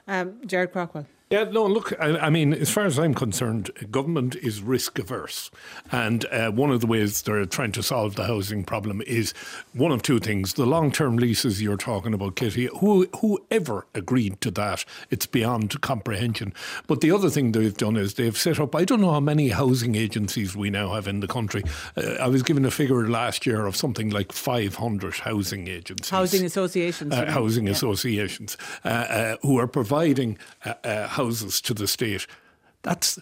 um, 0.07 0.39
Gerard 0.45 0.71
Craughwell. 0.71 1.07
Yeah, 1.31 1.43
no, 1.43 1.67
look, 1.67 1.93
I, 1.99 2.17
I 2.17 2.29
mean, 2.31 2.55
as 2.55 2.71
far 2.71 2.85
as 2.85 2.97
I'm 2.97 3.13
concerned, 3.13 3.69
government 3.91 4.35
is 4.37 4.63
risk 4.63 4.97
averse. 4.97 5.51
And 5.91 6.25
uh, 6.31 6.49
one 6.49 6.71
of 6.71 6.81
the 6.81 6.87
ways 6.87 7.21
they're 7.21 7.45
trying 7.45 7.71
to 7.73 7.83
solve 7.83 8.15
the 8.15 8.23
housing 8.25 8.63
problem 8.63 9.03
is 9.03 9.35
one 9.73 9.91
of 9.91 10.01
two 10.01 10.17
things. 10.17 10.55
The 10.55 10.65
long 10.65 10.91
term 10.91 11.17
leases 11.17 11.61
you're 11.61 11.77
talking 11.77 12.15
about, 12.15 12.35
Kitty, 12.35 12.67
who, 12.79 13.05
whoever 13.17 13.85
agreed 13.93 14.41
to 14.41 14.49
that, 14.49 14.85
it's 15.11 15.27
beyond 15.27 15.79
comprehension. 15.81 16.51
But 16.87 17.01
the 17.01 17.11
other 17.11 17.29
thing 17.29 17.51
they've 17.51 17.77
done 17.77 17.95
is 17.95 18.15
they've 18.15 18.35
set 18.35 18.59
up, 18.59 18.73
I 18.73 18.83
don't 18.83 18.99
know 19.01 19.11
how 19.11 19.19
many 19.19 19.49
housing 19.49 19.93
agencies 19.93 20.55
we 20.55 20.71
now 20.71 20.95
have 20.95 21.07
in 21.07 21.19
the 21.19 21.27
country. 21.27 21.63
Uh, 21.95 22.13
I 22.13 22.27
was 22.27 22.41
given 22.41 22.65
a 22.65 22.71
figure 22.71 23.07
last 23.07 23.45
year 23.45 23.67
of 23.67 23.75
something 23.75 24.09
like 24.09 24.31
500 24.31 25.13
housing 25.13 25.67
agencies. 25.67 26.09
Housing 26.09 26.43
associations. 26.43 27.13
Uh, 27.13 27.27
housing 27.29 27.65
Yeah. 27.67 27.73
associations 27.73 28.57
uh, 28.83 28.87
uh, 28.87 29.37
who 29.43 29.59
are 29.59 29.67
providing 29.67 30.39
uh, 30.65 30.73
uh, 30.83 31.18
houses 31.19 31.59
to 31.61 31.73
the 31.73 31.87
state. 31.87 32.25
That's 32.81 33.19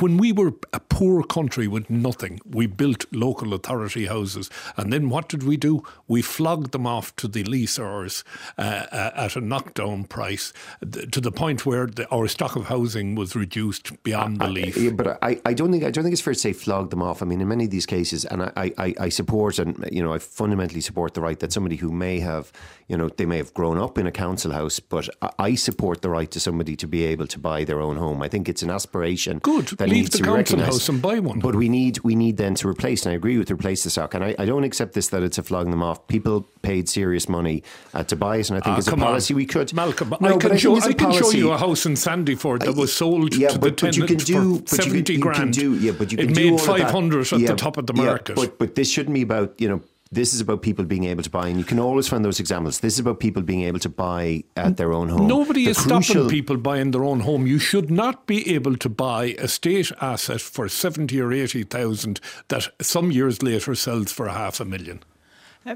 when 0.00 0.16
we 0.16 0.32
were 0.32 0.52
a 0.72 0.80
poor 0.80 1.22
country 1.22 1.68
with 1.68 1.88
nothing, 1.88 2.40
we 2.48 2.66
built 2.66 3.04
local 3.12 3.54
authority 3.54 4.06
houses. 4.06 4.50
And 4.76 4.92
then 4.92 5.08
what 5.08 5.28
did 5.28 5.42
we 5.42 5.56
do? 5.56 5.82
We 6.08 6.22
flogged 6.22 6.72
them 6.72 6.86
off 6.86 7.14
to 7.16 7.28
the 7.28 7.44
leaseors 7.44 8.22
uh, 8.58 8.86
uh, 8.92 9.10
at 9.14 9.36
a 9.36 9.40
knockdown 9.40 10.04
price 10.04 10.52
to 10.80 11.20
the 11.20 11.32
point 11.32 11.66
where 11.66 11.86
the, 11.86 12.08
our 12.10 12.28
stock 12.28 12.56
of 12.56 12.66
housing 12.66 13.14
was 13.14 13.34
reduced 13.34 14.02
beyond 14.02 14.38
belief. 14.38 14.76
yeah, 14.76 14.90
but 14.90 15.18
I, 15.22 15.40
I 15.44 15.54
don't 15.54 15.70
think 15.72 15.84
I 15.84 15.90
don't 15.90 16.04
think 16.04 16.12
it's 16.12 16.22
fair 16.22 16.34
to 16.34 16.38
say 16.38 16.52
flog 16.52 16.90
them 16.90 17.02
off. 17.02 17.22
I 17.22 17.26
mean, 17.26 17.40
in 17.40 17.48
many 17.48 17.64
of 17.64 17.70
these 17.70 17.86
cases, 17.86 18.24
and 18.24 18.42
I, 18.42 18.72
I, 18.78 18.94
I 19.00 19.08
support 19.08 19.58
and 19.58 19.88
you 19.90 20.02
know 20.02 20.12
I 20.12 20.18
fundamentally 20.18 20.80
support 20.80 21.14
the 21.14 21.20
right 21.20 21.38
that 21.40 21.52
somebody 21.52 21.76
who 21.76 21.90
may 21.90 22.20
have 22.20 22.52
you 22.88 22.96
know 22.96 23.08
they 23.08 23.26
may 23.26 23.36
have 23.38 23.52
grown 23.54 23.78
up 23.78 23.98
in 23.98 24.06
a 24.06 24.12
council 24.12 24.52
house, 24.52 24.80
but 24.80 25.08
I 25.38 25.54
support 25.54 26.02
the 26.02 26.10
right 26.10 26.30
to 26.30 26.40
somebody 26.40 26.76
to 26.76 26.86
be 26.86 27.04
able 27.04 27.26
to 27.28 27.38
buy 27.38 27.64
their 27.64 27.80
own 27.80 27.96
home. 27.96 28.22
I 28.22 28.28
think 28.28 28.48
it's 28.48 28.62
an 28.62 28.70
aspiration. 28.70 29.38
Good. 29.38 29.76
That 29.86 29.92
Leave 29.94 30.02
needs 30.04 30.10
the 30.10 30.18
to 30.18 30.22
be 30.24 30.26
council 30.28 30.36
recognised. 30.58 30.72
house 30.72 30.88
and 30.88 31.00
buy 31.00 31.18
one. 31.20 31.38
But 31.40 31.54
we 31.54 31.68
need 31.68 31.98
we 32.00 32.14
need 32.14 32.36
then 32.36 32.54
to 32.56 32.68
replace. 32.68 33.06
And 33.06 33.12
I 33.12 33.16
agree 33.16 33.38
with 33.38 33.50
replace 33.50 33.84
the 33.84 33.90
stock. 33.90 34.14
And 34.14 34.24
I, 34.24 34.34
I 34.38 34.44
don't 34.44 34.64
accept 34.64 34.94
this 34.94 35.08
that 35.08 35.22
it's 35.22 35.38
a 35.38 35.42
flogging 35.42 35.70
them 35.70 35.82
off. 35.82 36.06
People 36.08 36.46
paid 36.62 36.88
serious 36.88 37.28
money 37.28 37.62
uh, 37.94 38.02
to 38.04 38.16
buy 38.16 38.36
it, 38.38 38.50
and 38.50 38.58
I 38.58 38.60
think 38.60 38.74
Ah, 38.74 38.78
as 38.78 38.88
a 38.88 38.90
come 38.90 39.00
on. 39.02 39.06
policy 39.08 39.34
we 39.34 39.46
could. 39.46 39.72
Malcolm, 39.72 40.14
No, 40.20 40.34
I 40.34 40.38
can, 40.38 40.56
show, 40.58 40.76
a 40.76 40.80
I 40.80 40.92
can 40.92 41.12
show 41.12 41.30
you 41.30 41.52
a 41.52 41.58
house 41.58 41.86
in 41.86 41.92
Sandyford 41.94 42.64
that 42.64 42.74
was 42.74 42.92
sold 42.92 43.34
yeah, 43.36 43.48
to 43.48 43.58
but, 43.58 43.76
the 43.76 43.86
but 43.86 43.96
you 43.96 44.04
can 44.06 44.16
do, 44.18 44.56
for 44.66 44.76
but 44.76 44.86
you 44.86 44.92
can- 44.92 45.06
70 45.06 45.12
you 45.14 45.20
can 45.20 45.50
do- 45.50 45.74
yeah, 45.78 45.92
but 45.92 46.10
you 46.10 46.18
can 46.18 46.30
it 46.30 46.34
do 46.34 46.50
made 46.50 46.58
that. 46.58 46.66
500 46.66 47.32
at 47.32 47.38
Yeah, 47.40 47.46
the 47.48 47.54
top 47.56 47.76
of 47.76 47.86
the 47.86 47.94
yeah, 47.94 48.02
market. 48.04 48.34
but 48.36 48.58
but 48.58 48.74
this 48.74 48.90
shouldn't 48.90 49.14
be 49.14 49.22
about 49.22 49.54
you 49.60 49.68
know. 49.68 49.80
This 50.12 50.32
is 50.34 50.40
about 50.40 50.62
people 50.62 50.84
being 50.84 51.04
able 51.04 51.24
to 51.24 51.30
buy, 51.30 51.48
and 51.48 51.58
you 51.58 51.64
can 51.64 51.80
always 51.80 52.06
find 52.06 52.24
those 52.24 52.38
examples. 52.38 52.78
This 52.78 52.94
is 52.94 53.00
about 53.00 53.18
people 53.18 53.42
being 53.42 53.62
able 53.62 53.80
to 53.80 53.88
buy 53.88 54.44
at 54.56 54.76
their 54.76 54.92
own 54.92 55.08
home. 55.08 55.26
Nobody 55.26 55.64
The 55.64 55.72
is 55.72 55.78
crucial- 55.78 56.02
stopping 56.02 56.28
people 56.28 56.56
buying 56.58 56.92
their 56.92 57.02
own 57.02 57.20
home. 57.20 57.46
You 57.46 57.58
should 57.58 57.90
not 57.90 58.26
be 58.26 58.54
able 58.54 58.76
to 58.76 58.88
buy 58.88 59.34
a 59.38 59.48
state 59.48 59.90
asset 60.00 60.40
for 60.40 60.68
70 60.68 61.20
or 61.20 61.32
80,000 61.32 62.20
that 62.48 62.68
some 62.80 63.10
years 63.10 63.42
later 63.42 63.74
sells 63.74 64.12
for 64.12 64.28
half 64.28 64.60
a 64.60 64.64
million. 64.64 65.00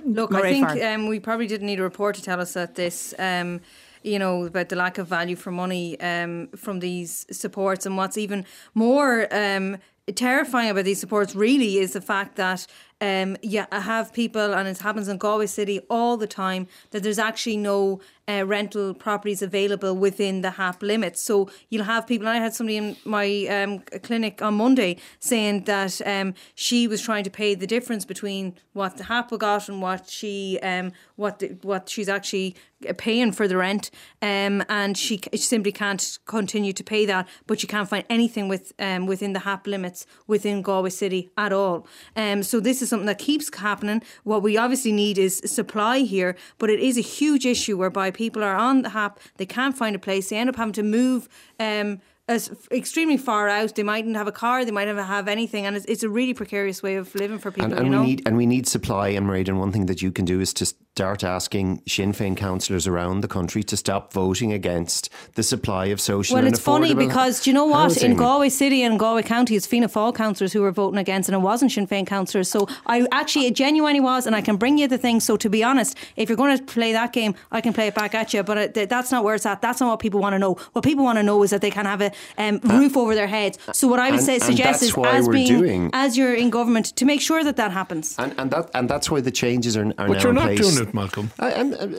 Look, 0.05 0.33
I 0.33 0.43
think 0.43 0.83
um, 0.85 1.09
we 1.09 1.18
probably 1.18 1.49
didn't 1.49 1.66
need 1.66 1.81
a 1.81 1.83
report 1.83 2.14
to 2.14 2.22
tell 2.22 2.41
us 2.41 2.53
that 2.53 2.76
this, 2.76 3.12
um, 3.18 3.61
you 4.05 4.20
know, 4.20 4.45
about 4.45 4.68
the 4.68 4.76
lack 4.76 4.99
of 4.99 5.09
value 5.09 5.35
for 5.35 5.51
money 5.51 6.01
um, 6.01 6.49
from 6.55 6.78
these 6.78 7.26
supports. 7.33 7.85
And 7.85 7.97
what's 7.97 8.16
even 8.16 8.45
more 8.74 9.26
um, 9.35 9.78
terrifying 10.14 10.70
about 10.70 10.85
these 10.85 11.01
supports 11.01 11.35
really 11.35 11.78
is 11.78 11.95
the 11.95 12.01
fact 12.01 12.37
that 12.37 12.68
um, 13.01 13.36
yeah, 13.42 13.66
I 13.72 13.80
have 13.80 14.12
people, 14.12 14.55
and 14.55 14.68
it 14.68 14.78
happens 14.78 15.09
in 15.09 15.18
Galway 15.18 15.46
City 15.46 15.80
all 15.88 16.16
the 16.16 16.26
time, 16.26 16.66
that 16.90 17.03
there's 17.03 17.18
actually 17.18 17.57
no 17.57 18.01
uh, 18.28 18.44
rental 18.46 18.94
properties 18.94 19.42
available 19.42 19.96
within 19.96 20.42
the 20.42 20.53
HAP 20.53 20.82
limits. 20.82 21.20
So 21.22 21.51
you'll 21.68 21.84
have 21.84 22.07
people, 22.07 22.28
and 22.28 22.36
I 22.36 22.42
had 22.42 22.55
somebody 22.55 22.76
in 22.76 22.96
my 23.05 23.46
um, 23.46 23.80
clinic 24.03 24.42
on 24.42 24.55
Monday 24.55 24.98
saying 25.18 25.64
that 25.64 26.01
um, 26.07 26.34
she 26.55 26.86
was 26.86 27.01
trying 27.01 27.24
to 27.24 27.30
pay 27.30 27.55
the 27.55 27.66
difference 27.66 28.05
between 28.05 28.55
what 28.72 28.96
the 28.96 29.05
HAP 29.05 29.30
got 29.38 29.68
and 29.68 29.82
what 29.82 30.09
she 30.09 30.59
um, 30.62 30.92
what 31.16 31.40
the, 31.40 31.48
what 31.62 31.88
she's 31.88 32.09
actually 32.09 32.55
paying 32.96 33.32
for 33.32 33.46
the 33.46 33.57
rent, 33.57 33.90
um, 34.22 34.64
and 34.68 34.96
she, 34.96 35.20
she 35.32 35.38
simply 35.38 35.72
can't 35.72 36.18
continue 36.24 36.72
to 36.72 36.82
pay 36.82 37.05
that. 37.07 37.28
But 37.46 37.62
you 37.62 37.68
can't 37.68 37.88
find 37.88 38.05
anything 38.09 38.48
with 38.48 38.72
um, 38.78 39.07
within 39.07 39.32
the 39.32 39.40
HAP 39.40 39.66
limits 39.66 40.07
within 40.26 40.62
Galway 40.62 40.90
City 40.90 41.30
at 41.36 41.53
all. 41.53 41.86
Um, 42.16 42.42
so 42.42 42.61
this 42.61 42.80
is 42.82 42.89
something 42.91 43.07
that 43.07 43.18
keeps 43.18 43.55
happening. 43.57 44.03
What 44.24 44.43
we 44.43 44.59
obviously 44.59 44.93
need 44.93 45.16
is 45.16 45.41
supply 45.47 46.01
here, 46.01 46.36
but 46.59 46.68
it 46.68 46.80
is 46.80 46.99
a 46.99 47.01
huge 47.01 47.47
issue 47.47 47.76
whereby 47.78 48.11
people 48.11 48.45
are 48.45 48.57
on 48.57 48.82
the 48.82 48.91
HAP, 48.91 49.18
they 49.38 49.47
can't 49.47 49.76
find 49.76 49.97
a 49.97 49.99
place, 49.99 50.28
they 50.28 50.36
end 50.36 50.51
up 50.51 50.57
having 50.57 50.74
to 50.74 50.82
move. 50.82 51.28
Um, 51.59 52.01
as 52.28 52.51
extremely 52.70 53.16
far 53.16 53.49
out, 53.49 53.74
they 53.74 53.82
mightn't 53.82 54.16
have 54.16 54.28
a 54.28 54.32
car, 54.32 54.64
they 54.64 54.70
might 54.70 54.86
not 54.86 55.05
have 55.05 55.26
anything, 55.26 55.66
and 55.66 55.76
it's, 55.76 55.84
it's 55.86 56.05
a 56.05 56.09
really 56.09 56.32
precarious 56.32 56.80
way 56.80 56.95
of 56.95 57.12
living 57.16 57.41
for 57.41 57.51
people. 57.51 57.72
And, 57.72 57.78
and 57.78 57.86
you 57.86 57.91
know, 57.91 58.03
we 58.03 58.07
need 58.07 58.22
and 58.24 58.36
we 58.36 58.47
need 58.47 58.68
supply, 58.68 59.09
and 59.09 59.26
Mairead, 59.26 59.49
and 59.49 59.59
one 59.59 59.72
thing 59.72 59.86
that 59.86 60.01
you 60.01 60.12
can 60.12 60.24
do 60.24 60.41
is 60.41 60.55
to 60.55 60.72
start 60.97 61.22
asking 61.22 61.80
Sinn 61.86 62.12
Féin 62.12 62.36
councillors 62.36 62.86
around 62.86 63.20
the 63.20 63.28
country 63.28 63.62
to 63.62 63.76
stop 63.76 64.12
voting 64.12 64.53
against 64.53 65.09
the 65.34 65.43
supply 65.43 65.86
of 65.86 66.01
social 66.01 66.34
Well, 66.34 66.45
and 66.45 66.53
it's 66.53 66.62
funny 66.62 66.95
because 66.95 67.43
do 67.43 67.51
you 67.51 67.55
know 67.55 67.64
what? 67.64 68.03
In. 68.03 68.16
Galway 68.16 68.49
City 68.49 68.82
and 68.82 68.99
Galway 68.99 69.22
County, 69.22 69.55
it's 69.55 69.66
Fianna 69.66 69.88
Fáil 69.88 70.14
councillors 70.14 70.53
who 70.53 70.61
were 70.62 70.72
voting 70.72 70.99
against, 70.99 71.28
and 71.28 71.36
it 71.36 71.38
wasn't 71.38 71.70
Sinn 71.70 71.86
Féin 71.86 72.07
councillors. 72.07 72.51
So 72.51 72.68
I 72.86 73.07
actually, 73.12 73.47
it 73.47 73.55
genuinely 73.55 74.01
was, 74.01 74.26
and 74.26 74.34
I 74.34 74.41
can 74.41 74.57
bring 74.57 74.78
you 74.78 74.88
the 74.88 74.99
thing. 74.99 75.20
So 75.20 75.36
to 75.36 75.49
be 75.49 75.62
honest, 75.62 75.97
if 76.16 76.28
you're 76.28 76.36
going 76.36 76.59
to 76.59 76.62
play 76.64 76.93
that 76.93 77.12
game, 77.12 77.34
I 77.53 77.61
can 77.61 77.72
play 77.72 77.86
it 77.86 77.95
back 77.95 78.14
at 78.14 78.34
you. 78.34 78.43
But 78.43 78.76
it, 78.76 78.88
that's 78.91 79.12
not 79.12 79.22
where 79.22 79.36
it's 79.36 79.47
at. 79.47 79.62
That's 79.62 79.80
not 79.80 79.91
what 79.91 80.01
people 80.01 80.20
want 80.20 80.34
to 80.34 80.38
know. 80.41 80.55
What 80.72 80.84
people 80.84 81.05
want 81.05 81.18
to 81.18 81.22
know 81.22 81.43
is 81.45 81.51
that 81.51 81.61
they 81.61 81.70
can 81.70 81.86
have 81.86 82.03
a 82.03 82.12
um, 82.36 82.59
roof 82.64 82.97
over 82.97 83.14
their 83.14 83.28
heads. 83.28 83.59
So 83.72 83.86
what 83.86 84.01
I 84.01 84.11
would 84.11 84.18
and- 84.18 84.26
say 84.26 84.34
and 84.34 84.43
suggest 84.43 84.82
is 84.82 84.95
as 84.99 85.28
being 85.28 85.47
doing- 85.47 85.91
as 85.93 86.18
you're 86.18 86.34
in 86.34 86.51
government 86.51 86.86
to 86.97 87.05
make 87.05 87.20
sure 87.20 87.45
that 87.45 87.57
that 87.57 87.70
happens. 87.70 88.16
And, 88.18 88.34
and 88.38 88.51
that 88.51 88.70
and 88.74 88.88
that's 88.91 89.09
why 89.09 89.20
the 89.20 89.30
changes 89.30 89.76
are, 89.76 89.86
are 89.97 90.09
But 90.09 90.24
now 90.24 90.30
in 90.30 90.36
place. 90.36 90.80
It, 90.81 90.95
Malcolm. 90.95 91.31
I, 91.39 91.51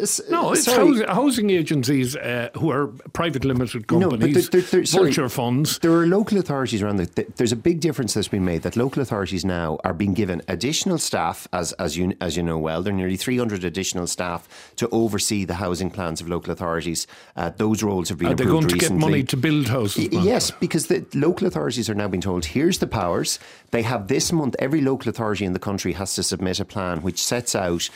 s- 0.01 0.21
No, 0.29 0.53
it's 0.53 0.65
housing, 0.65 1.07
housing 1.07 1.49
agencies 1.49 2.15
uh, 2.15 2.49
who 2.57 2.69
are 2.71 2.87
private 3.13 3.45
limited 3.45 3.89
No, 3.91 3.99
but 4.09 4.19
companies, 4.19 4.49
there- 4.49 4.61
there- 4.61 4.85
sorry. 4.85 5.05
vulture 5.05 5.29
funds. 5.29 5.79
There 5.79 5.91
are 5.93 6.05
local 6.07 6.37
authorities 6.37 6.81
around. 6.81 6.97
The, 6.97 7.25
there's 7.37 7.51
a 7.51 7.55
big 7.55 7.79
difference 7.79 8.13
that's 8.13 8.27
been 8.27 8.45
made. 8.45 8.61
That 8.63 8.75
local 8.75 9.01
authorities 9.01 9.43
now 9.45 9.77
are 9.83 9.93
being 9.93 10.13
given 10.13 10.41
additional 10.47 10.97
staff, 10.97 11.47
as 11.53 11.73
as 11.73 11.95
you 11.97 12.13
as 12.21 12.35
you 12.37 12.43
know 12.43 12.57
well. 12.57 12.81
There 12.83 12.93
are 12.93 12.97
nearly 12.97 13.17
300 13.17 13.63
additional 13.63 14.07
staff 14.07 14.47
to 14.77 14.87
oversee 14.89 15.45
the 15.45 15.55
housing 15.55 15.89
plans 15.91 16.21
of 16.21 16.27
local 16.29 16.51
authorities. 16.51 17.07
Uh, 17.35 17.51
those 17.57 17.83
roles 17.83 18.09
have 18.09 18.17
been 18.17 18.29
Are 18.29 18.35
they 18.35 18.45
going 18.45 18.67
to 18.67 18.77
get 18.77 18.91
money 18.91 19.23
to 19.23 19.37
build 19.37 19.67
houses? 19.67 20.09
Y- 20.11 20.19
Yes, 20.21 20.51
because 20.51 20.87
the 20.87 21.05
local 21.13 21.47
authorities 21.47 21.89
are 21.89 21.95
now 21.95 22.07
being 22.07 22.21
told 22.21 22.45
here's 22.45 22.79
the 22.79 22.87
powers. 22.87 23.39
They 23.71 23.81
have 23.83 24.07
this 24.07 24.31
month. 24.31 24.55
Every 24.59 24.81
local 24.81 25.09
authority 25.09 25.45
in 25.45 25.53
the 25.53 25.59
country 25.59 25.93
has 25.93 26.13
to 26.15 26.23
submit 26.23 26.59
a 26.59 26.65
plan 26.65 27.01
which 27.01 27.21
sets 27.23 27.55
out 27.55 27.89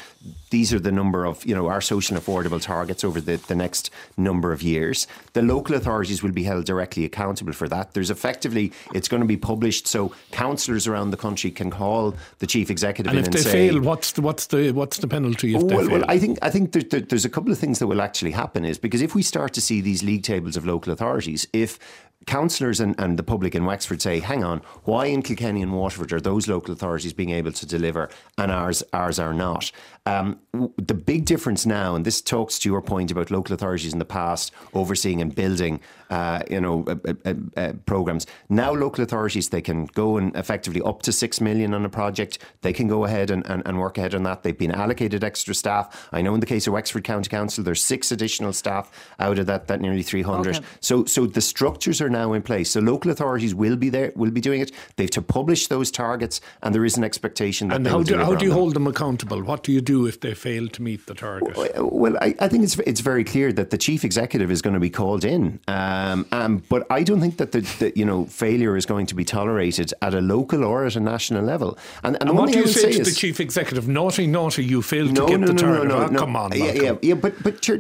these 0.56 0.74
are 0.74 0.80
the 0.80 0.92
number 1.02 1.26
of 1.26 1.46
you 1.46 1.54
know 1.54 1.68
our 1.68 1.82
social 1.82 2.16
and 2.16 2.26
affordable 2.26 2.62
targets 2.62 3.04
over 3.04 3.20
the, 3.20 3.36
the 3.52 3.56
next 3.56 3.90
number 4.16 4.54
of 4.54 4.62
years. 4.62 5.06
The 5.34 5.42
local 5.42 5.76
authorities 5.76 6.24
will 6.24 6.32
be 6.32 6.44
held 6.44 6.64
directly 6.64 7.04
accountable 7.04 7.52
for 7.52 7.68
that. 7.68 7.94
There's 7.94 8.10
effectively 8.10 8.72
it's 8.94 9.10
going 9.10 9.22
to 9.22 9.28
be 9.28 9.36
published 9.36 9.86
so 9.86 10.14
councillors 10.32 10.88
around 10.88 11.12
the 11.12 11.18
country 11.18 11.52
can 11.52 11.70
call 11.72 12.16
the 12.40 12.48
chief 12.48 12.70
executive 12.70 13.12
And 13.12 13.20
if 13.20 13.26
and 13.26 13.34
they 13.34 13.42
say, 13.42 13.70
fail, 13.70 13.82
what's 13.82 14.14
the 14.14 14.22
what's 14.22 14.48
the 14.48 14.72
what's 14.72 15.00
the 15.00 15.10
penalty 15.10 15.56
if 15.56 15.68
they 15.68 15.76
well, 15.76 15.88
fail? 15.88 16.00
well, 16.00 16.06
I 16.08 16.18
think 16.20 16.40
I 16.42 16.50
think 16.50 16.72
there, 16.72 16.84
there, 16.84 17.02
there's 17.02 17.26
a 17.26 17.34
couple 17.38 17.52
of 17.52 17.60
things 17.60 17.80
that 17.80 17.88
will 17.88 18.02
actually 18.02 18.32
happen 18.32 18.64
is 18.64 18.78
because 18.80 19.02
if 19.02 19.14
we 19.14 19.24
start 19.24 19.52
to 19.56 19.62
see 19.62 19.82
these 19.82 20.04
league 20.04 20.24
tables 20.24 20.56
of 20.56 20.66
local 20.66 20.94
authorities, 20.94 21.46
if 21.52 21.80
councillors 22.26 22.80
and, 22.80 22.96
and 23.00 23.18
the 23.18 23.24
public 23.24 23.56
in 23.56 23.66
Wexford 23.66 24.02
say, 24.02 24.20
hang 24.20 24.44
on, 24.44 24.62
why 24.84 25.06
in 25.08 25.22
Kilkenny 25.22 25.62
and 25.62 25.74
Waterford 25.74 26.12
are 26.12 26.22
those 26.22 26.48
local 26.48 26.74
authorities 26.74 27.14
being 27.14 27.30
able 27.30 27.52
to 27.52 27.66
deliver 27.66 28.10
and 28.38 28.52
ours 28.52 28.84
ours 28.94 29.20
are 29.20 29.34
not? 29.34 29.72
Um, 30.06 30.40
the 30.78 30.94
big 30.94 31.26
difference 31.26 31.66
now, 31.66 31.96
and 31.96 32.06
this 32.06 32.22
talks 32.22 32.60
to 32.60 32.70
your 32.70 32.82
point 32.82 33.12
about 33.12 33.32
local 33.32 33.54
authorities 33.54 33.94
in 33.94 34.00
the 34.00 34.06
past 34.06 34.52
overseeing 34.74 35.22
and 35.22 35.34
building, 35.34 35.80
uh, 36.10 36.44
you 36.50 36.62
know, 36.62 36.86
uh, 36.88 37.14
uh, 37.26 37.34
uh, 37.58 37.74
programs. 37.86 38.28
Now 38.50 38.72
local 38.74 39.04
authorities 39.04 39.50
they 39.50 39.62
can 39.62 39.86
go 39.88 40.18
and 40.18 40.36
effectively 40.36 40.82
up 40.82 41.02
to 41.04 41.12
six 41.12 41.42
million 41.42 41.74
on 41.74 41.86
a 41.86 41.90
project. 41.90 42.40
They 42.62 42.74
can 42.74 42.88
go 42.88 43.06
ahead 43.06 43.32
and, 43.32 43.46
and, 43.48 43.64
and 43.66 43.80
work 43.80 43.98
ahead 43.98 44.14
on 44.14 44.24
that. 44.24 44.44
They've 44.44 44.58
been 44.58 44.72
allocated 44.72 45.24
extra 45.24 45.56
staff. 45.56 46.08
I 46.12 46.22
know 46.22 46.34
in 46.34 46.40
the 46.40 46.46
case 46.46 46.68
of 46.68 46.74
Wexford 46.74 47.04
County 47.04 47.30
Council, 47.30 47.64
there's 47.64 47.84
six 47.84 48.12
additional 48.12 48.54
staff 48.54 48.92
out 49.20 49.40
of 49.40 49.48
that 49.48 49.68
that 49.68 49.82
nearly 49.82 50.04
300. 50.04 50.58
Okay. 50.58 50.66
So 50.82 51.06
so 51.06 51.26
the 51.26 51.42
structures 51.42 52.02
are 52.02 52.10
now 52.10 52.34
in 52.34 52.42
place. 52.42 52.72
So 52.72 52.80
local 52.80 53.12
authorities 53.12 53.56
will 53.56 53.76
be 53.76 53.90
there, 53.90 54.12
will 54.16 54.32
be 54.32 54.42
doing 54.42 54.62
it. 54.62 54.72
They've 54.98 55.10
to 55.16 55.22
publish 55.22 55.68
those 55.68 55.90
targets, 55.92 56.42
and 56.62 56.76
there 56.76 56.86
is 56.86 56.98
an 56.98 57.04
expectation 57.04 57.70
that 57.70 57.78
and 57.78 57.88
how 57.88 57.98
will 57.98 58.04
do, 58.04 58.18
how 58.18 58.36
do 58.36 58.46
you 58.46 58.52
them. 58.52 58.60
hold 58.60 58.74
them 58.74 58.88
accountable? 58.88 59.42
What 59.44 59.64
do 59.64 59.72
you 59.72 59.82
do 59.82 60.06
if 60.06 60.20
they 60.20 60.34
fail 60.34 60.68
to 60.68 60.82
meet 60.82 61.06
the 61.08 61.14
target? 61.14 61.56
Well, 61.78 62.18
I, 62.22 62.36
I 62.40 62.48
think 62.48 62.64
it's 62.64 62.78
it's 62.80 63.00
very 63.00 63.24
clear 63.24 63.54
that 63.54 63.70
the 63.70 63.78
chief 63.78 64.04
executive 64.04 64.52
is 64.52 64.62
going 64.62 64.74
to 64.74 64.80
be 64.80 64.90
called 64.90 65.24
in, 65.24 65.60
um, 65.96 66.26
um, 66.32 66.64
but 66.70 66.82
I 66.90 67.04
don't 67.04 67.22
think 67.22 67.38
that 67.38 67.52
the, 67.52 67.62
the 67.80 67.88
you 67.96 68.06
know 68.06 68.26
failure 68.26 68.74
is 68.78 68.86
going 68.86 69.06
to 69.08 69.16
be 69.16 69.24
tolerated 69.26 69.94
at 70.02 70.14
a 70.14 70.22
local 70.22 70.64
or 70.64 70.86
at 70.86 70.96
a 70.96 71.00
national 71.00 71.44
level. 71.44 71.78
And, 72.04 72.16
and, 72.22 72.30
And 72.30 72.38
one 72.38 72.46
what 72.48 72.54
do 72.54 72.60
you 72.60 72.68
say 72.68 72.92
say 72.92 72.98
to 73.00 73.04
the 73.04 73.12
chief 73.12 73.40
executive? 73.40 73.88
Naughty, 73.88 74.28
naughty, 74.28 74.64
you 74.64 74.82
failed 74.82 75.14
no, 75.14 75.26
to 75.26 75.32
get 75.32 75.40
no, 75.40 75.48
the 75.48 75.54
no, 75.54 75.60
target. 75.60 75.88
no, 75.88 75.98
no, 76.00 76.06
Ah, 76.06 76.08
no. 76.16 76.20
Come 76.20 76.36
on, 76.36 76.52
yeah, 76.52 76.66
Malcolm. 76.66 76.84
yeah, 76.86 76.94
yeah, 77.10 77.14
but 77.24 77.34
but 77.44 77.70
uh, 77.70 77.78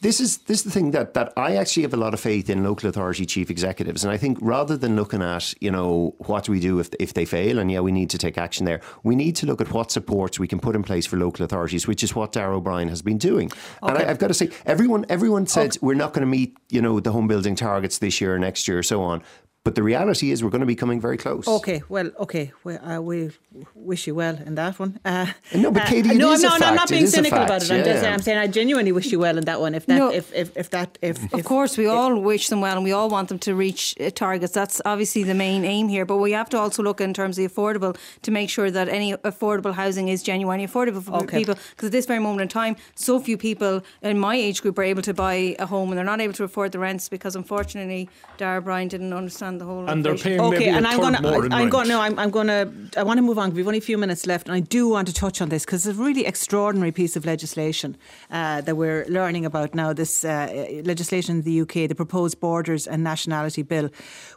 this 0.00 0.20
is 0.20 0.38
this 0.48 0.58
is 0.58 0.64
the 0.64 0.70
thing 0.70 0.90
that 0.92 1.14
that 1.14 1.32
I 1.36 1.56
actually 1.56 1.82
have 1.84 1.94
a 1.94 2.02
lot 2.04 2.14
of 2.14 2.20
faith 2.20 2.48
in 2.50 2.62
local 2.64 2.88
authority 2.88 3.24
chief 3.26 3.50
executives, 3.50 4.04
and 4.04 4.12
I 4.12 4.18
think 4.18 4.38
rather 4.40 4.76
than 4.82 4.92
looking 4.96 5.22
at 5.22 5.44
you 5.60 5.70
know 5.76 6.14
what 6.28 6.44
do 6.44 6.52
we 6.52 6.60
do 6.60 6.78
if 6.82 6.88
if 6.98 7.10
they 7.14 7.24
fail, 7.24 7.58
and 7.58 7.70
yeah, 7.72 7.80
we 7.80 7.92
need 7.92 8.10
to 8.10 8.18
take 8.18 8.36
action 8.46 8.64
there. 8.66 8.80
We 9.02 9.14
need 9.16 9.34
to 9.40 9.46
look 9.46 9.60
at 9.60 9.68
what 9.72 9.90
supports 9.90 10.38
we 10.38 10.48
can 10.48 10.60
put 10.60 10.74
in 10.76 10.82
place 10.82 11.06
for 11.10 11.16
local 11.26 11.44
authorities, 11.44 11.86
which 11.86 12.02
is 12.02 12.14
what 12.14 12.32
Darragh 12.32 12.56
O'Brien 12.56 12.88
has 12.88 13.02
been 13.02 13.18
doing. 13.18 13.50
And 13.82 13.98
I, 13.98 14.10
I've 14.10 14.18
got 14.18 14.28
to 14.28 14.34
say, 14.34 14.50
everyone 14.66 15.04
everyone 15.08 15.46
said 15.46 15.76
we're 15.80 16.00
not 16.04 16.12
going 16.14 16.26
to 16.26 16.30
meet 16.38 16.56
you 16.70 16.80
know 16.80 17.00
the 17.00 17.10
home 17.12 17.28
building 17.28 17.41
targets 17.56 17.98
this 17.98 18.20
year 18.20 18.38
next 18.38 18.66
year 18.68 18.82
so 18.82 19.02
on. 19.02 19.22
But 19.64 19.76
the 19.76 19.82
reality 19.84 20.32
is, 20.32 20.42
we're 20.42 20.50
going 20.50 20.62
to 20.62 20.66
be 20.66 20.74
coming 20.74 21.00
very 21.00 21.16
close. 21.16 21.46
Okay, 21.46 21.84
well, 21.88 22.10
okay, 22.18 22.50
we, 22.64 22.74
uh, 22.74 23.00
we 23.00 23.30
wish 23.76 24.08
you 24.08 24.14
well 24.16 24.34
in 24.34 24.56
that 24.56 24.76
one. 24.80 24.98
Uh, 25.04 25.26
no, 25.54 25.70
but 25.70 25.86
Katie, 25.86 26.10
uh, 26.10 26.14
no, 26.14 26.32
I'm, 26.32 26.40
not, 26.40 26.62
I'm 26.62 26.74
not 26.74 26.88
being 26.88 27.06
cynical 27.06 27.42
about 27.42 27.62
it. 27.62 27.70
I'm 27.70 27.84
just 27.84 28.00
saying, 28.00 28.12
I'm 28.12 28.22
saying 28.22 28.38
I 28.38 28.48
genuinely 28.48 28.90
wish 28.90 29.12
you 29.12 29.20
well 29.20 29.38
in 29.38 29.44
that 29.44 29.60
one. 29.60 29.76
If 29.76 29.86
that, 29.86 29.98
no, 29.98 30.10
if, 30.10 30.34
if, 30.34 30.56
if 30.56 30.70
that, 30.70 30.98
if, 31.00 31.32
of 31.32 31.38
if, 31.38 31.44
course 31.44 31.78
we 31.78 31.84
if, 31.84 31.92
all 31.92 32.18
wish 32.18 32.48
them 32.48 32.60
well, 32.60 32.74
and 32.74 32.82
we 32.82 32.90
all 32.90 33.08
want 33.08 33.28
them 33.28 33.38
to 33.38 33.54
reach 33.54 33.94
uh, 34.00 34.10
targets. 34.10 34.52
That's 34.52 34.82
obviously 34.84 35.22
the 35.22 35.34
main 35.34 35.64
aim 35.64 35.86
here. 35.86 36.04
But 36.04 36.16
we 36.16 36.32
have 36.32 36.48
to 36.50 36.58
also 36.58 36.82
look 36.82 37.00
in 37.00 37.14
terms 37.14 37.38
of 37.38 37.44
the 37.44 37.54
affordable 37.54 37.96
to 38.22 38.30
make 38.32 38.50
sure 38.50 38.68
that 38.68 38.88
any 38.88 39.12
affordable 39.12 39.74
housing 39.74 40.08
is 40.08 40.24
genuinely 40.24 40.66
affordable 40.66 41.04
for 41.04 41.22
okay. 41.22 41.38
people. 41.38 41.54
Because 41.70 41.86
at 41.86 41.92
this 41.92 42.06
very 42.06 42.18
moment 42.18 42.42
in 42.42 42.48
time, 42.48 42.74
so 42.96 43.20
few 43.20 43.38
people 43.38 43.84
in 44.02 44.18
my 44.18 44.34
age 44.34 44.60
group 44.60 44.76
are 44.76 44.82
able 44.82 45.02
to 45.02 45.14
buy 45.14 45.54
a 45.60 45.66
home, 45.66 45.90
and 45.90 45.98
they're 45.98 46.04
not 46.04 46.20
able 46.20 46.34
to 46.34 46.42
afford 46.42 46.72
the 46.72 46.80
rents 46.80 47.08
because 47.08 47.36
unfortunately, 47.36 48.10
Darragh 48.38 48.62
O'Brien 48.62 48.88
didn't 48.88 49.12
understand 49.12 49.51
the 49.58 49.64
whole. 49.64 49.88
And 49.88 50.04
they're 50.04 50.16
paying 50.16 50.40
okay, 50.40 50.68
and 50.68 50.86
I'm 50.86 50.98
going 50.98 51.14
to, 51.14 51.54
I'm 51.54 51.68
going. 51.68 51.88
No, 51.88 52.00
I'm, 52.00 52.18
I'm 52.18 52.30
going 52.30 52.46
to. 52.46 52.70
I 52.96 53.02
want 53.02 53.18
to 53.18 53.22
move 53.22 53.38
on. 53.38 53.52
We've 53.54 53.66
only 53.66 53.78
a 53.78 53.82
few 53.82 53.98
minutes 53.98 54.26
left, 54.26 54.48
and 54.48 54.54
I 54.54 54.60
do 54.60 54.88
want 54.88 55.08
to 55.08 55.14
touch 55.14 55.40
on 55.40 55.48
this 55.48 55.64
because 55.64 55.86
it's 55.86 55.98
a 55.98 56.02
really 56.02 56.26
extraordinary 56.26 56.92
piece 56.92 57.16
of 57.16 57.24
legislation 57.24 57.96
uh, 58.30 58.60
that 58.62 58.76
we're 58.76 59.04
learning 59.06 59.44
about 59.46 59.74
now. 59.74 59.92
This 59.92 60.24
uh, 60.24 60.80
legislation 60.84 61.36
in 61.36 61.42
the 61.42 61.60
UK, 61.62 61.88
the 61.88 61.94
proposed 61.94 62.40
Borders 62.40 62.86
and 62.86 63.02
Nationality 63.02 63.62
Bill, 63.62 63.90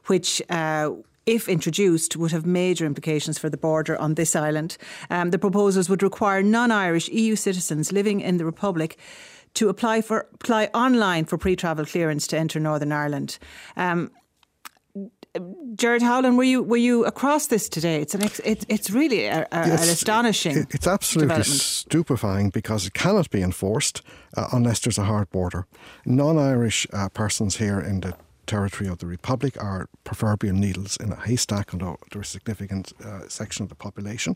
which. 0.07 0.41
Uh, 0.49 0.91
if 1.25 1.49
introduced, 1.49 2.15
would 2.15 2.31
have 2.31 2.45
major 2.45 2.85
implications 2.85 3.39
for 3.39 3.49
the 3.49 3.57
border 3.57 3.99
on 3.99 4.13
this 4.13 4.35
island. 4.35 4.77
Um, 5.09 5.31
the 5.31 5.39
proposals 5.39 5.89
would 5.89 6.03
require 6.03 6.43
non 6.43 6.69
Irish 6.69 7.09
EU 7.09 7.35
citizens 7.35 7.91
living 7.91 8.21
in 8.21 8.37
the 8.37 8.45
Republic 8.45 8.95
to 9.55 9.69
apply 9.69 10.01
for 10.01 10.27
apply 10.33 10.69
online 10.73 11.25
for 11.25 11.37
pre-travel 11.37 11.85
clearance 11.85 12.27
to 12.27 12.37
enter 12.37 12.59
Northern 12.59 12.91
Ireland. 12.91 13.39
Um, 13.75 14.11
Gerard 15.75 16.01
Howlin, 16.01 16.37
were 16.37 16.43
you 16.43 16.63
were 16.63 16.77
you 16.77 17.05
across 17.05 17.47
this 17.47 17.69
today? 17.69 18.01
It's 18.01 18.15
an 18.15 18.23
ex, 18.23 18.39
it, 18.39 18.65
it's 18.69 18.89
really 18.89 19.25
a, 19.25 19.47
a, 19.51 19.67
yes, 19.67 19.83
an 19.83 19.89
astonishing. 19.89 20.57
It, 20.57 20.75
it's 20.75 20.87
absolutely 20.87 21.43
stupefying 21.43 22.49
because 22.49 22.87
it 22.87 22.93
cannot 22.93 23.29
be 23.29 23.41
enforced 23.41 24.01
uh, 24.37 24.47
unless 24.51 24.79
there's 24.79 24.97
a 24.97 25.03
hard 25.03 25.29
border. 25.31 25.65
Non-Irish 26.05 26.87
uh, 26.93 27.09
persons 27.09 27.57
here 27.57 27.79
in 27.79 28.01
the 28.01 28.15
territory 28.45 28.89
of 28.89 28.99
the 28.99 29.07
Republic 29.07 29.61
are 29.61 29.89
proverbial 30.03 30.55
needles 30.55 30.97
in 30.97 31.11
a 31.11 31.15
haystack 31.15 31.73
under 31.73 31.95
a 32.19 32.23
significant 32.23 32.93
uh, 33.03 33.27
section 33.27 33.63
of 33.63 33.69
the 33.69 33.75
population. 33.75 34.35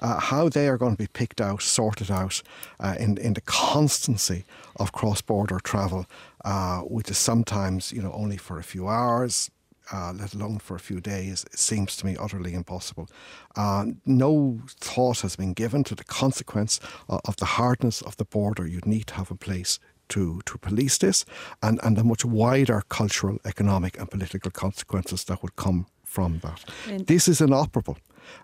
Uh, 0.00 0.18
how 0.18 0.48
they 0.48 0.68
are 0.68 0.78
going 0.78 0.92
to 0.92 1.02
be 1.02 1.06
picked 1.06 1.40
out, 1.40 1.62
sorted 1.62 2.10
out 2.10 2.42
uh, 2.80 2.94
in, 2.98 3.18
in 3.18 3.34
the 3.34 3.40
constancy 3.42 4.44
of 4.76 4.92
cross 4.92 5.20
border 5.20 5.60
travel, 5.60 6.06
uh, 6.44 6.80
which 6.80 7.10
is 7.10 7.18
sometimes 7.18 7.92
you 7.92 8.02
know 8.02 8.12
only 8.12 8.36
for 8.36 8.58
a 8.58 8.64
few 8.64 8.88
hours, 8.88 9.50
uh, 9.92 10.12
let 10.12 10.34
alone 10.34 10.58
for 10.58 10.74
a 10.74 10.80
few 10.80 11.00
days, 11.00 11.44
seems 11.54 11.96
to 11.96 12.06
me 12.06 12.16
utterly 12.18 12.54
impossible. 12.54 13.08
Uh, 13.56 13.86
no 14.06 14.60
thought 14.68 15.20
has 15.20 15.36
been 15.36 15.52
given 15.52 15.84
to 15.84 15.94
the 15.94 16.04
consequence 16.04 16.80
of, 17.08 17.20
of 17.24 17.36
the 17.36 17.44
hardness 17.44 18.02
of 18.02 18.16
the 18.16 18.24
border 18.24 18.66
you 18.66 18.80
need 18.84 19.06
to 19.08 19.14
have 19.14 19.30
in 19.30 19.36
place 19.36 19.78
to, 20.08 20.40
to 20.44 20.58
police 20.58 20.98
this 20.98 21.24
and, 21.62 21.80
and 21.82 21.96
the 21.96 22.04
much 22.04 22.24
wider 22.24 22.82
cultural, 22.88 23.38
economic, 23.44 23.98
and 23.98 24.10
political 24.10 24.50
consequences 24.50 25.24
that 25.24 25.42
would 25.42 25.56
come 25.56 25.86
from 26.12 26.40
that. 26.40 26.64
And 26.88 27.06
this 27.06 27.28
is 27.28 27.40
inoperable 27.40 27.96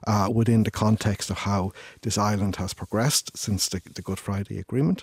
uh, 0.07 0.29
within 0.33 0.65
the 0.65 0.71
context 0.71 1.31
of 1.31 1.39
how 1.39 1.73
this 2.01 2.17
island 2.17 2.57
has 2.57 2.75
progressed 2.75 3.37
since 3.37 3.69
the, 3.69 3.81
the 3.95 4.03
Good 4.03 4.19
Friday 4.19 4.59
Agreement. 4.59 5.03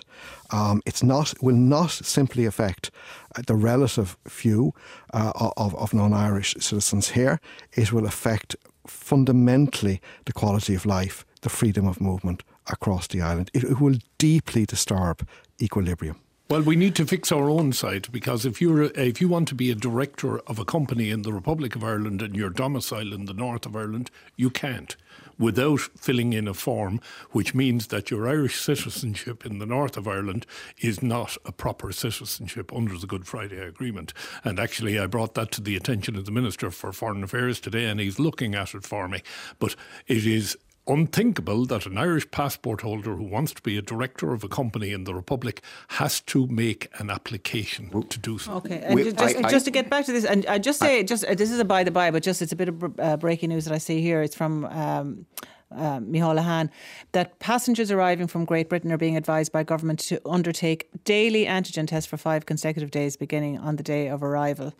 Um, 0.50 0.82
it's 0.84 1.02
not 1.02 1.34
will 1.42 1.56
not 1.56 1.90
simply 1.90 2.46
affect 2.46 2.90
uh, 3.36 3.42
the 3.46 3.54
relative 3.54 4.16
few 4.26 4.72
uh, 5.14 5.32
of, 5.56 5.74
of 5.74 5.94
non-Irish 5.94 6.54
citizens 6.58 7.10
here. 7.10 7.38
It 7.72 7.92
will 7.92 8.06
affect 8.06 8.56
fundamentally 8.86 10.00
the 10.24 10.32
quality 10.32 10.74
of 10.74 10.86
life, 10.86 11.24
the 11.40 11.50
freedom 11.50 11.86
of 11.86 12.00
movement 12.00 12.42
across 12.66 13.06
the 13.06 13.20
island. 13.20 13.50
It, 13.54 13.64
it 13.64 13.80
will 13.80 13.98
deeply 14.18 14.66
disturb 14.66 15.26
equilibrium. 15.60 16.16
Well, 16.48 16.62
we 16.62 16.76
need 16.76 16.94
to 16.94 17.06
fix 17.06 17.32
our 17.32 17.50
own 17.50 17.72
side 17.72 18.06
because 18.12 18.46
if 18.46 18.60
you're 18.60 18.84
if 18.84 19.20
you 19.20 19.28
want 19.28 19.48
to 19.48 19.54
be 19.56 19.72
a 19.72 19.74
director 19.74 20.38
of 20.40 20.60
a 20.60 20.64
company 20.64 21.10
in 21.10 21.22
the 21.22 21.32
Republic 21.32 21.74
of 21.74 21.82
Ireland 21.82 22.22
and 22.22 22.36
you're 22.36 22.50
domiciled 22.50 23.12
in 23.12 23.24
the 23.24 23.34
north 23.34 23.66
of 23.66 23.74
Ireland, 23.74 24.12
you 24.36 24.50
can't 24.50 24.94
without 25.38 25.80
filling 25.98 26.32
in 26.32 26.48
a 26.48 26.54
form, 26.54 27.00
which 27.32 27.54
means 27.54 27.88
that 27.88 28.10
your 28.10 28.28
Irish 28.28 28.60
citizenship 28.60 29.44
in 29.44 29.58
the 29.58 29.66
north 29.66 29.96
of 29.96 30.08
Ireland 30.08 30.46
is 30.78 31.02
not 31.02 31.36
a 31.44 31.52
proper 31.52 31.92
citizenship 31.92 32.72
under 32.72 32.96
the 32.96 33.06
Good 33.06 33.26
Friday 33.26 33.58
Agreement. 33.58 34.12
And 34.44 34.58
actually, 34.58 34.98
I 34.98 35.06
brought 35.06 35.34
that 35.34 35.50
to 35.52 35.60
the 35.60 35.76
attention 35.76 36.16
of 36.16 36.26
the 36.26 36.32
Minister 36.32 36.70
for 36.70 36.92
Foreign 36.92 37.24
Affairs 37.24 37.60
today, 37.60 37.86
and 37.86 38.00
he's 38.00 38.18
looking 38.18 38.54
at 38.54 38.74
it 38.74 38.84
for 38.84 39.08
me. 39.08 39.22
But 39.58 39.76
it 40.06 40.24
is 40.26 40.56
unthinkable 40.88 41.66
that 41.66 41.86
an 41.86 41.98
Irish 41.98 42.30
passport 42.30 42.82
holder 42.82 43.16
who 43.16 43.24
wants 43.24 43.52
to 43.54 43.62
be 43.62 43.76
a 43.76 43.82
director 43.82 44.32
of 44.32 44.44
a 44.44 44.48
company 44.48 44.92
in 44.92 45.04
the 45.04 45.14
Republic 45.14 45.62
has 45.88 46.20
to 46.22 46.46
make 46.46 46.88
an 46.98 47.10
application 47.10 47.90
to 48.08 48.18
do 48.18 48.38
so. 48.38 48.52
Okay, 48.54 48.80
and 48.84 48.94
we, 48.94 49.12
just, 49.12 49.36
I, 49.36 49.50
just 49.50 49.64
to 49.64 49.70
get 49.70 49.90
back 49.90 50.06
to 50.06 50.12
this, 50.12 50.24
and 50.24 50.46
I 50.46 50.58
just 50.58 50.78
say, 50.78 51.00
I, 51.00 51.02
just 51.02 51.24
uh, 51.24 51.34
this 51.34 51.50
is 51.50 51.58
a 51.58 51.64
by 51.64 51.84
the 51.84 51.90
by, 51.90 52.10
but 52.10 52.22
just 52.22 52.42
it's 52.42 52.52
a 52.52 52.56
bit 52.56 52.68
of 52.68 53.00
uh, 53.00 53.16
breaking 53.16 53.48
news 53.50 53.64
that 53.64 53.74
I 53.74 53.78
see 53.78 54.00
here. 54.00 54.22
It's 54.22 54.36
from. 54.36 54.64
Um, 54.66 55.26
uh, 55.74 55.98
Micheál 55.98 56.38
Lehane, 56.38 56.70
that 57.10 57.40
passengers 57.40 57.90
arriving 57.90 58.28
from 58.28 58.44
Great 58.44 58.68
Britain 58.68 58.92
are 58.92 58.96
being 58.96 59.16
advised 59.16 59.50
by 59.50 59.64
government 59.64 59.98
to 59.98 60.20
undertake 60.24 60.88
daily 61.02 61.44
antigen 61.44 61.88
tests 61.88 62.08
for 62.08 62.16
five 62.16 62.46
consecutive 62.46 62.92
days 62.92 63.16
beginning 63.16 63.58
on 63.58 63.74
the 63.74 63.82
day 63.82 64.06
of 64.06 64.22
arrival. 64.22 64.72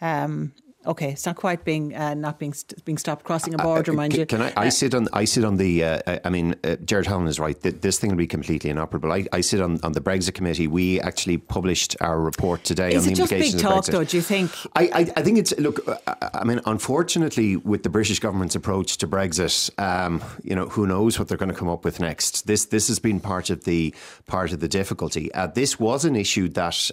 Um, 0.00 0.52
Okay, 0.84 1.12
it's 1.12 1.26
not 1.26 1.36
quite 1.36 1.64
being 1.64 1.94
uh, 1.94 2.14
not 2.14 2.40
being 2.40 2.52
st- 2.52 2.84
being 2.84 2.98
stopped 2.98 3.24
crossing 3.24 3.54
a 3.54 3.58
uh, 3.58 3.62
border, 3.62 3.92
uh, 3.92 3.94
mind 3.94 4.12
can, 4.12 4.20
you. 4.20 4.26
Can 4.26 4.42
I? 4.42 4.52
I 4.56 4.66
uh, 4.66 4.70
sit 4.70 4.94
on 4.94 5.06
I 5.12 5.24
sit 5.24 5.44
on 5.44 5.56
the. 5.56 5.84
Uh, 5.84 6.18
I 6.24 6.30
mean, 6.30 6.56
uh, 6.64 6.74
Gerard 6.84 7.06
Howlin 7.06 7.28
is 7.28 7.38
right. 7.38 7.58
This 7.60 8.00
thing 8.00 8.10
will 8.10 8.16
be 8.16 8.26
completely 8.26 8.68
inoperable. 8.68 9.12
I, 9.12 9.24
I 9.32 9.42
sit 9.42 9.60
on, 9.60 9.78
on 9.84 9.92
the 9.92 10.00
Brexit 10.00 10.34
committee. 10.34 10.66
We 10.66 11.00
actually 11.00 11.38
published 11.38 11.96
our 12.00 12.20
report 12.20 12.64
today 12.64 12.94
is 12.94 13.06
on 13.06 13.14
the 13.14 13.20
implications. 13.20 13.54
Is 13.54 13.54
it 13.54 13.58
just 13.58 13.62
big 13.62 13.70
talk, 13.70 13.84
though? 13.86 14.04
Do 14.04 14.16
you 14.16 14.22
think? 14.22 14.50
I, 14.74 14.82
I, 14.82 15.00
I 15.16 15.22
think 15.22 15.38
it's 15.38 15.56
look. 15.58 15.78
I 16.34 16.42
mean, 16.42 16.60
unfortunately, 16.66 17.56
with 17.56 17.84
the 17.84 17.90
British 17.90 18.18
government's 18.18 18.56
approach 18.56 18.96
to 18.98 19.06
Brexit, 19.06 19.70
um, 19.78 20.22
you 20.42 20.56
know, 20.56 20.68
who 20.68 20.88
knows 20.88 21.16
what 21.16 21.28
they're 21.28 21.38
going 21.38 21.52
to 21.52 21.58
come 21.58 21.68
up 21.68 21.84
with 21.84 22.00
next. 22.00 22.48
This 22.48 22.64
this 22.64 22.88
has 22.88 22.98
been 22.98 23.20
part 23.20 23.50
of 23.50 23.62
the 23.64 23.94
part 24.26 24.52
of 24.52 24.58
the 24.58 24.68
difficulty. 24.68 25.30
this 25.54 25.78
was 25.78 26.04
an 26.04 26.16
issue 26.16 26.48
that 26.48 26.90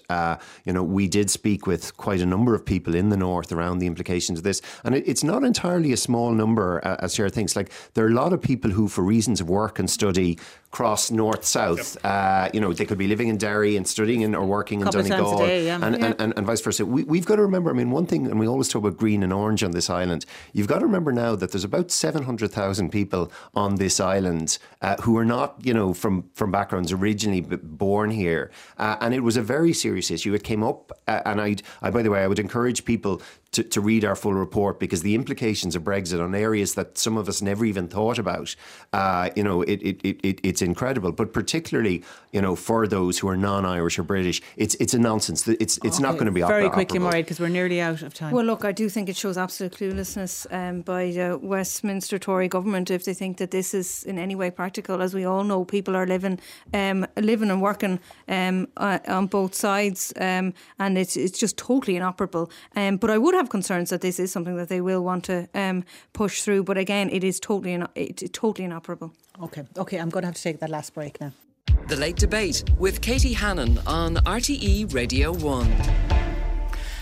you 0.63 0.73
know 0.73 0.83
we 0.83 1.07
did 1.07 1.31
speak 1.31 1.65
with 1.65 1.97
quite 1.97 2.21
a 2.21 2.25
number 2.25 2.53
of 2.53 2.63
people 2.63 2.93
in 2.93 3.09
the 3.09 3.17
north 3.17 3.51
around 3.51 3.78
the 3.79 3.87
implications 3.87 4.37
of 4.39 4.43
this 4.43 4.49
this. 4.49 4.61
And 4.83 4.95
it, 4.95 5.07
it's 5.07 5.23
not 5.23 5.43
entirely 5.43 5.93
a 5.93 5.97
small 5.97 6.31
number, 6.31 6.85
uh, 6.85 6.97
as 6.99 7.13
Sarah 7.13 7.29
thinks. 7.29 7.55
Like, 7.55 7.71
there 7.93 8.05
are 8.05 8.09
a 8.09 8.13
lot 8.13 8.33
of 8.33 8.41
people 8.41 8.71
who, 8.71 8.87
for 8.87 9.03
reasons 9.03 9.39
of 9.41 9.49
work 9.49 9.79
and 9.79 9.89
study, 9.89 10.37
cross 10.71 11.09
north 11.09 11.45
south. 11.45 11.95
Yep. 11.95 12.05
Uh, 12.05 12.49
you 12.53 12.59
know, 12.59 12.73
they 12.73 12.85
could 12.85 12.97
be 12.97 13.07
living 13.07 13.27
in 13.27 13.37
Derry 13.37 13.75
and 13.75 13.87
studying 13.87 14.21
in, 14.21 14.35
or 14.35 14.45
working 14.45 14.81
in 14.81 14.87
Donegal, 14.87 15.39
day, 15.39 15.65
yeah. 15.65 15.79
and, 15.81 15.97
yeah. 15.97 16.05
and, 16.05 16.15
and, 16.21 16.33
and, 16.37 16.45
vice 16.45 16.61
versa. 16.61 16.85
We, 16.85 17.17
have 17.17 17.25
got 17.25 17.37
to 17.37 17.41
remember. 17.41 17.69
I 17.69 17.73
mean, 17.73 17.89
one 17.89 18.05
thing, 18.05 18.27
and 18.27 18.39
we 18.39 18.47
always 18.47 18.67
talk 18.67 18.83
about 18.83 18.97
green 18.97 19.23
and 19.23 19.33
orange 19.33 19.63
on 19.63 19.71
this 19.71 19.89
island. 19.89 20.25
You've 20.53 20.67
got 20.67 20.79
to 20.79 20.85
remember 20.85 21.11
now 21.11 21.35
that 21.35 21.51
there's 21.51 21.63
about 21.63 21.91
seven 21.91 22.23
hundred 22.23 22.51
thousand 22.51 22.91
people 22.91 23.31
on 23.55 23.75
this 23.75 23.99
island 23.99 24.57
uh, 24.81 24.95
who 25.01 25.17
are 25.17 25.25
not, 25.25 25.55
you 25.63 25.73
know, 25.73 25.93
from 25.93 26.29
from 26.33 26.51
backgrounds 26.51 26.91
originally 26.91 27.41
born 27.41 28.11
here, 28.11 28.51
uh, 28.77 28.97
and 29.01 29.13
it 29.13 29.21
was 29.21 29.37
a 29.37 29.41
very 29.41 29.73
serious 29.73 30.11
issue. 30.11 30.33
It 30.33 30.43
came 30.43 30.63
up, 30.63 30.91
uh, 31.07 31.21
and 31.25 31.41
I, 31.41 31.55
I, 31.81 31.89
by 31.89 32.03
the 32.03 32.11
way, 32.11 32.23
I 32.23 32.27
would 32.27 32.39
encourage 32.39 32.85
people 32.85 33.21
to, 33.51 33.63
to 33.63 33.81
read 33.81 34.05
our 34.05 34.15
full 34.15 34.33
report 34.33 34.79
because 34.79 35.01
the 35.01 35.15
implications 35.15 35.75
of 35.75 35.83
Brexit 35.83 36.23
on 36.23 36.35
areas 36.35 36.75
that 36.75 36.97
some 36.97 37.17
of 37.17 37.27
us 37.27 37.41
never 37.41 37.65
even 37.65 37.87
thought 37.87 38.19
about, 38.19 38.55
uh, 38.93 39.29
you 39.35 39.43
know, 39.43 39.61
it, 39.63 39.81
it, 39.81 40.01
it, 40.03 40.39
it's 40.43 40.61
incredible. 40.61 41.11
But 41.11 41.33
particularly, 41.33 42.03
you 42.31 42.41
know, 42.41 42.55
for 42.55 42.87
those 42.87 43.17
who 43.19 43.27
are 43.27 43.37
non-Irish 43.37 43.97
or 43.97 44.03
British, 44.03 44.41
it's 44.55 44.75
it's 44.75 44.93
a 44.93 44.99
nonsense. 44.99 45.47
It's 45.47 45.79
it's 45.83 45.97
okay. 45.97 46.03
not 46.03 46.13
going 46.13 46.27
to 46.27 46.31
be 46.31 46.41
very 46.41 46.65
op- 46.65 46.73
quickly, 46.73 46.99
Mairead, 46.99 47.23
because 47.23 47.39
we're 47.39 47.49
nearly 47.49 47.81
out 47.81 48.01
of 48.01 48.13
time. 48.13 48.31
Well, 48.31 48.45
look, 48.45 48.63
I 48.65 48.71
do 48.71 48.87
think 48.89 49.09
it 49.09 49.17
shows 49.17 49.37
absolute 49.37 49.73
cluelessness 49.73 50.45
um, 50.53 50.81
by 50.81 51.11
the 51.11 51.39
Westminster 51.41 52.19
Tory 52.19 52.47
government 52.47 52.91
if 52.91 53.05
they 53.05 53.13
think 53.13 53.37
that 53.37 53.51
this 53.51 53.73
is 53.73 54.03
in 54.03 54.19
any 54.19 54.35
way 54.35 54.51
practical. 54.51 55.01
As 55.01 55.13
we 55.13 55.25
all 55.25 55.43
know, 55.43 55.65
people 55.65 55.95
are 55.95 56.05
living 56.05 56.39
um, 56.73 57.07
living 57.17 57.49
and 57.49 57.61
working 57.61 57.99
um, 58.27 58.67
uh, 58.77 58.99
on 59.07 59.27
both 59.27 59.55
sides, 59.55 60.13
um, 60.19 60.53
and 60.77 60.97
it's 60.97 61.17
it's 61.17 61.39
just 61.39 61.57
totally 61.57 61.95
inoperable. 61.95 62.51
Um, 62.75 62.97
but 62.97 63.09
I 63.09 63.17
would 63.17 63.38
have 63.39 63.49
concerns 63.49 63.89
that 63.89 64.01
this 64.01 64.19
is 64.19 64.31
something 64.31 64.55
that 64.57 64.69
they 64.69 64.81
will 64.81 65.03
want 65.03 65.25
to 65.25 65.47
um, 65.53 65.83
push 66.13 66.43
through. 66.43 66.63
But 66.63 66.77
again, 66.77 67.09
it 67.09 67.23
is 67.23 67.39
totally 67.39 67.73
in, 67.73 67.87
it's 67.95 68.23
totally 68.31 68.65
inoperable. 68.65 69.13
Okay, 69.41 69.63
okay, 69.77 69.97
I'm 69.97 70.09
going 70.09 70.23
to 70.23 70.27
have 70.27 70.35
to 70.35 70.41
take 70.41 70.59
that 70.59 70.69
last 70.69 70.93
break 70.93 71.19
now. 71.19 71.31
The 71.87 71.95
Late 71.95 72.17
Debate 72.17 72.63
with 72.77 73.01
Katie 73.01 73.33
Hannon 73.33 73.79
on 73.87 74.17
RTE 74.17 74.93
Radio 74.93 75.31
1. 75.31 76.28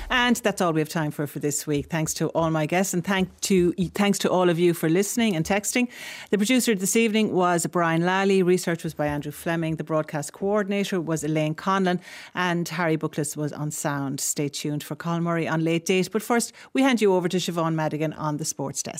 And 0.09 0.37
that's 0.37 0.61
all 0.61 0.73
we 0.73 0.81
have 0.81 0.89
time 0.89 1.11
for 1.11 1.27
for 1.27 1.39
this 1.39 1.67
week. 1.67 1.87
Thanks 1.87 2.13
to 2.15 2.29
all 2.29 2.49
my 2.49 2.65
guests 2.65 2.93
and 2.93 3.03
thank 3.03 3.27
to 3.41 3.73
thanks 3.93 4.17
to 4.19 4.29
all 4.29 4.49
of 4.49 4.57
you 4.57 4.73
for 4.73 4.89
listening 4.89 5.35
and 5.35 5.45
texting. 5.45 5.89
The 6.29 6.37
producer 6.37 6.75
this 6.75 6.95
evening 6.95 7.33
was 7.33 7.65
Brian 7.67 8.05
Lally. 8.05 8.41
Research 8.41 8.83
was 8.83 8.93
by 8.93 9.07
Andrew 9.07 9.31
Fleming. 9.31 9.75
The 9.75 9.83
broadcast 9.83 10.33
coordinator 10.33 11.01
was 11.01 11.23
Elaine 11.23 11.55
Conlon. 11.55 11.99
And 12.33 12.67
Harry 12.69 12.97
Bookless 12.97 13.35
was 13.35 13.51
on 13.51 13.71
sound. 13.71 14.19
Stay 14.19 14.49
tuned 14.49 14.83
for 14.83 14.95
Colin 14.95 15.23
Murray 15.23 15.47
on 15.47 15.63
Late 15.63 15.85
Date. 15.85 16.09
But 16.11 16.21
first, 16.21 16.53
we 16.73 16.81
hand 16.81 17.01
you 17.01 17.13
over 17.13 17.27
to 17.27 17.37
Siobhan 17.37 17.75
Madigan 17.75 18.13
on 18.13 18.37
the 18.37 18.45
sports 18.45 18.81
desk. 18.83 18.95